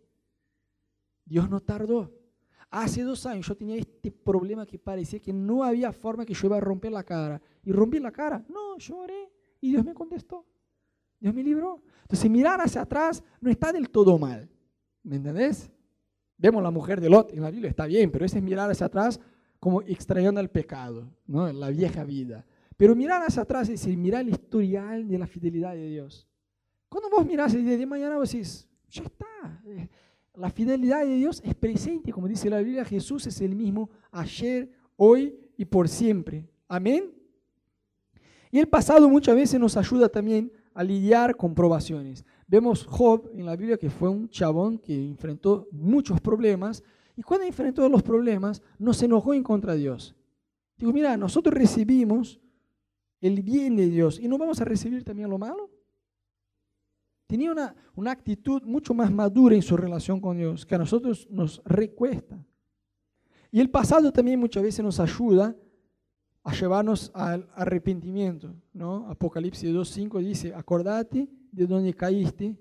Dios 1.25 1.49
no 1.49 1.61
tardó. 1.61 2.13
Hace 2.73 3.03
dos 3.03 3.27
años 3.27 3.47
yo 3.47 3.55
tenía 3.55 3.77
este 3.77 4.11
problema 4.11 4.65
que 4.65 4.79
parecía 4.79 5.21
que 5.21 5.31
no 5.31 5.63
había 5.63 5.93
forma 5.93 6.25
que 6.25 6.33
yo 6.33 6.47
iba 6.47 6.57
a 6.57 6.61
romper 6.61 6.91
la 6.91 7.05
cara. 7.05 7.39
Y 7.63 7.71
rompí 7.71 7.99
la 7.99 8.11
cara. 8.11 8.43
No, 8.49 8.79
lloré 8.79 9.31
y 9.61 9.69
Dios 9.69 9.85
me 9.85 9.93
contestó. 9.93 10.47
Dios 11.21 11.35
me 11.35 11.45
libró. 11.45 11.83
Entonces 12.01 12.31
mirar 12.31 12.63
hacia 12.63 12.81
atrás 12.81 13.23
no 13.43 13.51
está 13.51 13.73
del 13.73 13.91
todo 13.91 14.19
mal. 14.19 14.49
¿Me 15.03 15.17
entendés? 15.17 15.71
Vemos 16.39 16.63
la 16.63 16.71
mujer 16.71 16.99
de 16.99 17.11
Lot 17.11 17.35
en 17.35 17.43
la 17.43 17.51
Biblia, 17.51 17.69
está 17.69 17.85
bien, 17.85 18.11
pero 18.11 18.25
ese 18.25 18.39
es 18.39 18.43
mirar 18.43 18.71
hacia 18.71 18.87
atrás 18.87 19.21
como 19.61 19.83
extrayendo 19.83 20.41
el 20.41 20.49
pecado, 20.49 21.09
¿no? 21.27 21.53
la 21.53 21.69
vieja 21.69 22.05
vida. 22.05 22.47
Pero 22.79 22.97
mirar 22.97 23.23
hacia 23.23 23.43
atrás 23.43 23.69
es 23.69 23.87
mirar 23.87 24.23
el 24.23 24.31
historial 24.31 25.07
de 25.07 25.19
la 25.19 25.27
fidelidad 25.27 25.75
de 25.75 25.91
Dios. 25.91 26.27
Cuando 26.89 27.11
vos 27.11 27.27
mirás 27.27 27.53
el 27.53 27.67
día 27.67 27.77
de 27.77 27.87
mañana, 27.87 28.17
vos 28.17 28.33
decís, 28.33 28.67
ya 28.89 29.03
está. 29.03 29.63
La 30.35 30.51
fidelidad 30.51 31.05
de 31.05 31.15
Dios 31.17 31.43
es 31.45 31.55
presente, 31.55 32.13
como 32.13 32.27
dice 32.27 32.49
la 32.49 32.59
Biblia, 32.59 32.85
Jesús 32.85 33.27
es 33.27 33.41
el 33.43 33.55
mismo 33.55 33.91
ayer, 34.11 34.71
hoy 34.97 35.37
y 35.59 35.65
por 35.67 35.89
siempre. 35.89 36.49
Amén. 36.69 37.13
Y 38.51 38.59
el 38.59 38.69
pasado 38.69 39.09
muchas 39.09 39.35
veces 39.35 39.61
nos 39.61 39.77
ayuda 39.77 40.09
también 40.09 40.51
a 40.75 40.83
lidiar 40.83 41.37
con 41.37 41.55
probaciones. 41.55 42.25
Vemos 42.47 42.87
Job 42.87 43.31
en 43.35 43.45
la 43.45 43.57
Biblia 43.57 43.77
que 43.77 43.91
fue 43.91 44.09
un 44.09 44.29
chabón 44.29 44.79
que 44.79 44.95
enfrentó 44.95 45.69
muchos 45.71 46.21
problemas 46.21 46.83
y 47.17 47.23
cuando 47.23 47.47
enfrentó 47.47 47.87
los 47.89 48.03
problemas 48.03 48.63
no 48.79 48.95
se 48.95 49.05
enojó 49.05 49.35
en 49.35 49.43
contra 49.43 49.75
de 49.75 49.81
Dios. 49.81 50.15
Digo, 50.79 50.93
mira, 50.93 51.17
nosotros 51.17 51.55
recibimos 51.55 52.41
el 53.21 53.43
bien 53.43 53.77
de 53.77 53.89
Dios 53.89 54.19
y 54.19 54.29
no 54.29 54.39
vamos 54.39 54.61
a 54.61 54.65
recibir 54.65 55.05
también 55.05 55.29
lo 55.29 55.39
malo. 55.39 55.71
Tenía 57.33 57.51
una, 57.51 57.75
una 57.97 58.11
actitud 58.11 58.63
mucho 58.65 58.93
más 58.93 59.11
madura 59.11 59.55
en 59.55 59.63
su 59.63 59.75
relación 59.75 60.21
con 60.21 60.37
Dios, 60.37 60.67
que 60.67 60.75
a 60.75 60.79
nosotros 60.79 61.27
nos 61.31 61.63
recuesta. 61.65 62.45
Y 63.51 63.59
el 63.59 63.71
pasado 63.71 64.13
también 64.13 64.39
muchas 64.39 64.63
veces 64.63 64.85
nos 64.85 65.01
ayuda 65.01 65.57
a 66.45 66.53
llevarnos 66.53 67.11
al 67.15 67.49
arrepentimiento. 67.55 68.55
¿no? 68.75 69.09
Apocalipsis 69.09 69.71
2.5 69.71 70.23
dice, 70.23 70.55
acordate 70.55 71.27
de 71.51 71.67
donde 71.67 71.95
caíste 71.95 72.55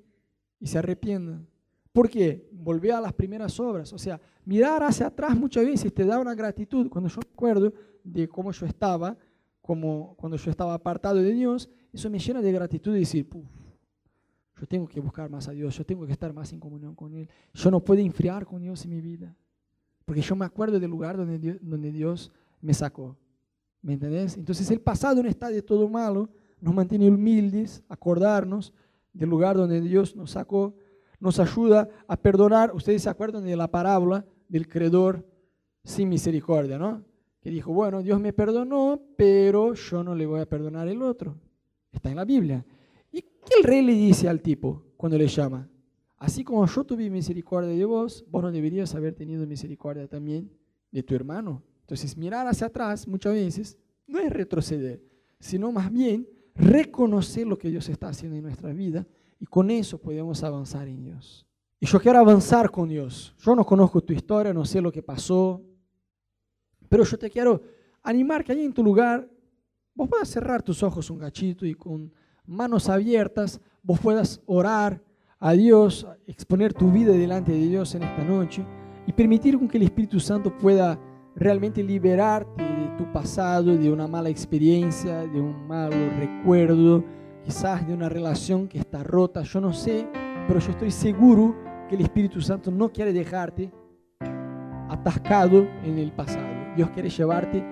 y 0.57 0.67
se 0.67 0.77
arrepientan. 0.77 1.45
¿Por 1.91 2.09
qué? 2.09 2.47
Volver 2.53 2.93
a 2.93 3.01
las 3.01 3.11
primeras 3.11 3.59
obras. 3.59 3.91
O 3.91 3.97
sea, 3.97 4.21
mirar 4.45 4.83
hacia 4.83 5.07
atrás 5.07 5.35
muchas 5.35 5.65
veces 5.65 5.93
te 5.93 6.05
da 6.05 6.17
una 6.17 6.33
gratitud. 6.33 6.87
Cuando 6.87 7.09
yo 7.09 7.17
me 7.17 7.33
acuerdo 7.33 7.73
de 8.05 8.25
cómo 8.29 8.53
yo 8.53 8.65
estaba, 8.65 9.17
como 9.61 10.15
cuando 10.15 10.37
yo 10.37 10.49
estaba 10.49 10.73
apartado 10.73 11.17
de 11.17 11.33
Dios, 11.33 11.69
eso 11.91 12.09
me 12.09 12.19
llena 12.19 12.41
de 12.41 12.53
gratitud 12.53 12.95
y 12.95 12.99
decir, 12.99 13.27
yo 14.61 14.67
tengo 14.67 14.87
que 14.87 14.99
buscar 14.99 15.27
más 15.27 15.47
a 15.47 15.53
Dios, 15.53 15.75
yo 15.75 15.83
tengo 15.83 16.05
que 16.05 16.11
estar 16.11 16.31
más 16.33 16.53
en 16.53 16.59
comunión 16.59 16.93
con 16.93 17.15
Él. 17.15 17.27
Yo 17.51 17.71
no 17.71 17.79
puedo 17.79 17.99
enfriar 17.99 18.45
con 18.45 18.61
Dios 18.61 18.85
en 18.85 18.91
mi 18.91 19.01
vida, 19.01 19.35
porque 20.05 20.21
yo 20.21 20.35
me 20.35 20.45
acuerdo 20.45 20.79
del 20.79 20.91
lugar 20.91 21.17
donde 21.17 21.39
Dios, 21.39 21.57
donde 21.61 21.91
Dios 21.91 22.31
me 22.61 22.75
sacó. 22.75 23.17
¿Me 23.81 23.93
entendés? 23.93 24.37
Entonces 24.37 24.69
el 24.69 24.79
pasado 24.79 25.23
no 25.23 25.29
está 25.29 25.49
de 25.49 25.63
todo 25.63 25.89
malo, 25.89 26.29
nos 26.59 26.75
mantiene 26.75 27.09
humildes, 27.09 27.83
acordarnos 27.89 28.71
del 29.13 29.29
lugar 29.29 29.57
donde 29.57 29.81
Dios 29.81 30.15
nos 30.15 30.29
sacó, 30.29 30.75
nos 31.19 31.39
ayuda 31.39 31.89
a 32.07 32.15
perdonar. 32.15 32.71
Ustedes 32.75 33.01
se 33.01 33.09
acuerdan 33.09 33.43
de 33.43 33.55
la 33.55 33.67
parábola 33.67 34.27
del 34.47 34.67
creador 34.67 35.25
sin 35.83 36.07
misericordia, 36.07 36.77
¿no? 36.77 37.03
Que 37.41 37.49
dijo, 37.49 37.73
bueno, 37.73 38.03
Dios 38.03 38.19
me 38.19 38.31
perdonó, 38.31 39.01
pero 39.17 39.73
yo 39.73 40.03
no 40.03 40.13
le 40.13 40.27
voy 40.27 40.41
a 40.41 40.45
perdonar 40.45 40.87
el 40.87 41.01
otro. 41.01 41.35
Está 41.91 42.11
en 42.11 42.17
la 42.17 42.25
Biblia. 42.25 42.63
¿Y 43.51 43.53
qué 43.53 43.59
el 43.59 43.63
rey 43.63 43.81
le 43.81 43.93
dice 43.93 44.29
al 44.29 44.41
tipo 44.41 44.83
cuando 44.95 45.17
le 45.17 45.27
llama? 45.27 45.67
Así 46.17 46.43
como 46.43 46.65
yo 46.65 46.83
tuve 46.83 47.09
misericordia 47.09 47.69
de 47.69 47.85
vos, 47.85 48.23
vos 48.29 48.43
no 48.43 48.51
deberías 48.51 48.93
haber 48.95 49.13
tenido 49.13 49.45
misericordia 49.45 50.07
también 50.07 50.51
de 50.91 51.03
tu 51.03 51.15
hermano. 51.15 51.63
Entonces, 51.81 52.15
mirar 52.15 52.47
hacia 52.47 52.67
atrás 52.67 53.07
muchas 53.07 53.33
veces 53.33 53.77
no 54.07 54.19
es 54.19 54.31
retroceder, 54.31 55.03
sino 55.39 55.71
más 55.71 55.91
bien 55.91 56.27
reconocer 56.55 57.47
lo 57.47 57.57
que 57.57 57.69
Dios 57.69 57.89
está 57.89 58.09
haciendo 58.09 58.37
en 58.37 58.43
nuestra 58.43 58.71
vida 58.71 59.05
y 59.39 59.45
con 59.45 59.71
eso 59.71 59.97
podemos 59.97 60.43
avanzar 60.43 60.87
en 60.87 61.03
Dios. 61.03 61.45
Y 61.79 61.87
yo 61.87 61.99
quiero 61.99 62.19
avanzar 62.19 62.69
con 62.69 62.87
Dios. 62.87 63.35
Yo 63.39 63.55
no 63.55 63.65
conozco 63.65 64.01
tu 64.01 64.13
historia, 64.13 64.53
no 64.53 64.63
sé 64.63 64.79
lo 64.79 64.91
que 64.91 65.01
pasó, 65.01 65.61
pero 66.87 67.03
yo 67.03 67.17
te 67.17 67.29
quiero 67.29 67.61
animar 68.03 68.43
que 68.43 68.51
ahí 68.51 68.63
en 68.63 68.73
tu 68.73 68.83
lugar 68.83 69.27
vos 69.95 70.07
puedas 70.07 70.29
cerrar 70.29 70.61
tus 70.61 70.83
ojos 70.83 71.09
un 71.09 71.17
gachito 71.17 71.65
y 71.65 71.73
con 71.73 72.13
manos 72.45 72.89
abiertas 72.89 73.61
vos 73.83 73.99
puedas 73.99 74.41
orar 74.45 75.01
a 75.39 75.53
Dios, 75.53 76.07
exponer 76.27 76.73
tu 76.73 76.91
vida 76.91 77.13
delante 77.13 77.51
de 77.51 77.67
Dios 77.67 77.95
en 77.95 78.03
esta 78.03 78.23
noche 78.23 78.63
y 79.07 79.13
permitir 79.13 79.57
que 79.67 79.77
el 79.77 79.83
Espíritu 79.83 80.19
Santo 80.19 80.55
pueda 80.55 80.99
realmente 81.35 81.81
liberarte 81.81 82.61
de 82.61 82.97
tu 82.97 83.11
pasado, 83.11 83.75
de 83.75 83.91
una 83.91 84.07
mala 84.07 84.29
experiencia, 84.29 85.25
de 85.25 85.41
un 85.41 85.67
malo 85.67 85.95
recuerdo, 86.19 87.03
quizás 87.43 87.87
de 87.87 87.93
una 87.93 88.09
relación 88.09 88.67
que 88.67 88.77
está 88.77 89.03
rota, 89.03 89.41
yo 89.41 89.59
no 89.59 89.73
sé, 89.73 90.07
pero 90.47 90.59
yo 90.59 90.71
estoy 90.71 90.91
seguro 90.91 91.55
que 91.89 91.95
el 91.95 92.01
Espíritu 92.01 92.41
Santo 92.41 92.69
no 92.69 92.91
quiere 92.91 93.11
dejarte 93.13 93.71
atascado 94.89 95.67
en 95.83 95.97
el 95.97 96.11
pasado. 96.11 96.47
Dios 96.75 96.89
quiere 96.91 97.09
llevarte 97.09 97.63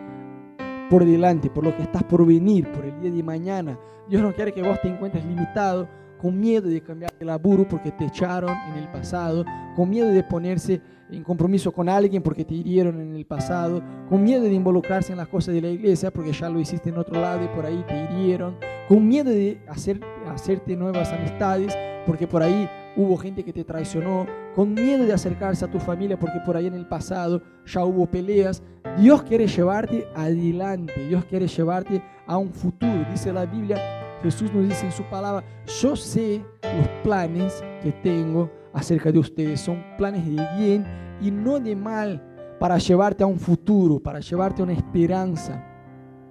por 0.89 1.05
delante, 1.05 1.49
por 1.49 1.63
lo 1.63 1.75
que 1.75 1.83
estás 1.83 2.03
por 2.03 2.25
venir, 2.25 2.71
por 2.71 2.85
el 2.85 2.99
día 2.99 3.11
de 3.11 3.23
mañana. 3.23 3.79
Dios 4.07 4.21
no 4.21 4.33
quiere 4.33 4.51
que 4.51 4.61
vos 4.61 4.81
te 4.81 4.87
encuentres 4.87 5.23
limitado 5.25 5.87
con 6.19 6.39
miedo 6.39 6.67
de 6.67 6.81
cambiar 6.81 7.13
de 7.17 7.25
laburo 7.25 7.67
porque 7.67 7.91
te 7.91 8.05
echaron 8.05 8.55
en 8.71 8.83
el 8.83 8.89
pasado, 8.89 9.45
con 9.75 9.89
miedo 9.89 10.09
de 10.09 10.23
ponerse 10.23 10.81
en 11.11 11.23
compromiso 11.23 11.71
con 11.71 11.89
alguien 11.89 12.21
porque 12.21 12.45
te 12.45 12.53
hirieron 12.53 12.99
en 12.99 13.15
el 13.15 13.25
pasado, 13.25 13.81
con 14.09 14.21
miedo 14.23 14.43
de 14.43 14.53
involucrarse 14.53 15.11
en 15.11 15.17
las 15.17 15.27
cosas 15.27 15.53
de 15.55 15.61
la 15.61 15.69
iglesia 15.69 16.11
porque 16.11 16.33
ya 16.33 16.49
lo 16.49 16.59
hiciste 16.59 16.89
en 16.89 16.97
otro 16.97 17.19
lado 17.19 17.43
y 17.43 17.47
por 17.47 17.65
ahí 17.65 17.83
te 17.87 17.95
hirieron, 18.13 18.57
con 18.87 19.07
miedo 19.07 19.29
de 19.29 19.61
hacer, 19.67 20.01
hacerte 20.27 20.75
nuevas 20.75 21.11
amistades 21.13 21.75
porque 22.05 22.27
por 22.27 22.43
ahí 22.43 22.69
hubo 22.99 23.15
gente 23.15 23.45
que 23.45 23.53
te 23.53 23.63
traicionó, 23.63 24.27
con 24.53 24.73
miedo 24.73 25.05
de 25.05 25.13
acercarse 25.13 25.63
a 25.63 25.71
tu 25.71 25.79
familia 25.79 26.19
porque 26.19 26.39
por 26.45 26.57
ahí 26.57 26.67
en 26.67 26.73
el 26.73 26.85
pasado 26.85 27.41
ya 27.65 27.85
hubo 27.85 28.05
peleas. 28.05 28.61
Dios 28.97 29.23
quiere 29.23 29.47
llevarte 29.47 30.05
adelante, 30.15 31.07
Dios 31.07 31.23
quiere 31.25 31.47
llevarte 31.47 32.03
a 32.27 32.37
un 32.37 32.51
futuro. 32.53 33.05
Dice 33.09 33.31
la 33.31 33.45
Biblia 33.45 33.77
Jesús 34.21 34.53
nos 34.53 34.67
dice 34.67 34.85
en 34.85 34.91
su 34.91 35.03
palabra, 35.03 35.45
yo 35.81 35.95
sé 35.95 36.43
los 36.61 36.87
planes 37.01 37.63
que 37.81 37.93
tengo 38.03 38.51
acerca 38.73 39.11
de 39.13 39.19
ustedes. 39.19 39.61
Son 39.61 39.81
planes 39.97 40.25
de 40.25 40.45
bien 40.57 40.85
y 41.21 41.31
no 41.31 41.57
de 41.59 41.75
mal 41.75 42.21
para 42.59 42.77
llevarte 42.77 43.23
a 43.23 43.27
un 43.27 43.39
futuro, 43.39 43.97
para 43.99 44.19
llevarte 44.19 44.61
a 44.61 44.65
una 44.65 44.73
esperanza. 44.73 45.63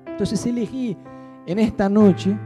Entonces 0.06 0.44
elegí 0.44 0.98
en 1.46 1.58
esta 1.58 1.88
noche 1.88 2.38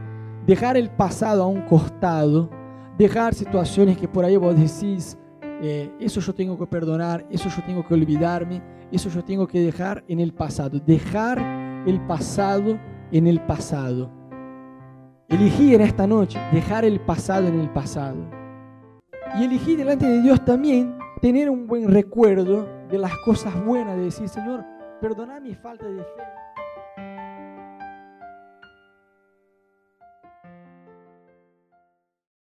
dejar 0.47 0.77
el 0.77 0.89
pasado 0.89 1.43
a 1.43 1.47
un 1.47 1.63
costado, 1.63 2.49
dejar 2.97 3.33
situaciones 3.33 3.97
que 3.97 4.07
por 4.07 4.25
ahí 4.25 4.37
vos 4.37 4.55
decís, 4.55 5.17
eh, 5.61 5.91
eso 5.99 6.19
yo 6.19 6.33
tengo 6.33 6.57
que 6.57 6.67
perdonar, 6.67 7.25
eso 7.29 7.49
yo 7.49 7.63
tengo 7.63 7.85
que 7.85 7.93
olvidarme, 7.93 8.61
eso 8.91 9.09
yo 9.09 9.23
tengo 9.23 9.47
que 9.47 9.59
dejar 9.59 10.03
en 10.07 10.19
el 10.19 10.33
pasado. 10.33 10.79
Dejar 10.79 11.39
el 11.85 11.99
pasado 12.05 12.79
en 13.11 13.27
el 13.27 13.41
pasado 13.41 14.23
Elegí 15.33 15.73
en 15.73 15.81
esta 15.81 16.05
noche 16.05 16.39
dejar 16.51 16.85
el 16.85 16.99
pasado 16.99 17.47
en 17.47 17.59
el 17.59 17.67
pasado. 17.69 18.17
Y 19.39 19.45
elegí 19.45 19.75
delante 19.75 20.05
de 20.05 20.21
Dios 20.21 20.45
también 20.45 20.95
tener 21.21 21.49
un 21.49 21.65
buen 21.65 21.89
recuerdo 21.89 22.67
de 22.87 22.99
las 22.99 23.17
cosas 23.25 23.65
buenas, 23.65 23.97
de 23.97 24.03
decir, 24.03 24.29
Señor, 24.29 24.63
perdona 25.01 25.39
mi 25.39 25.55
falta 25.55 25.87
de 25.87 26.03
fe, 26.03 26.21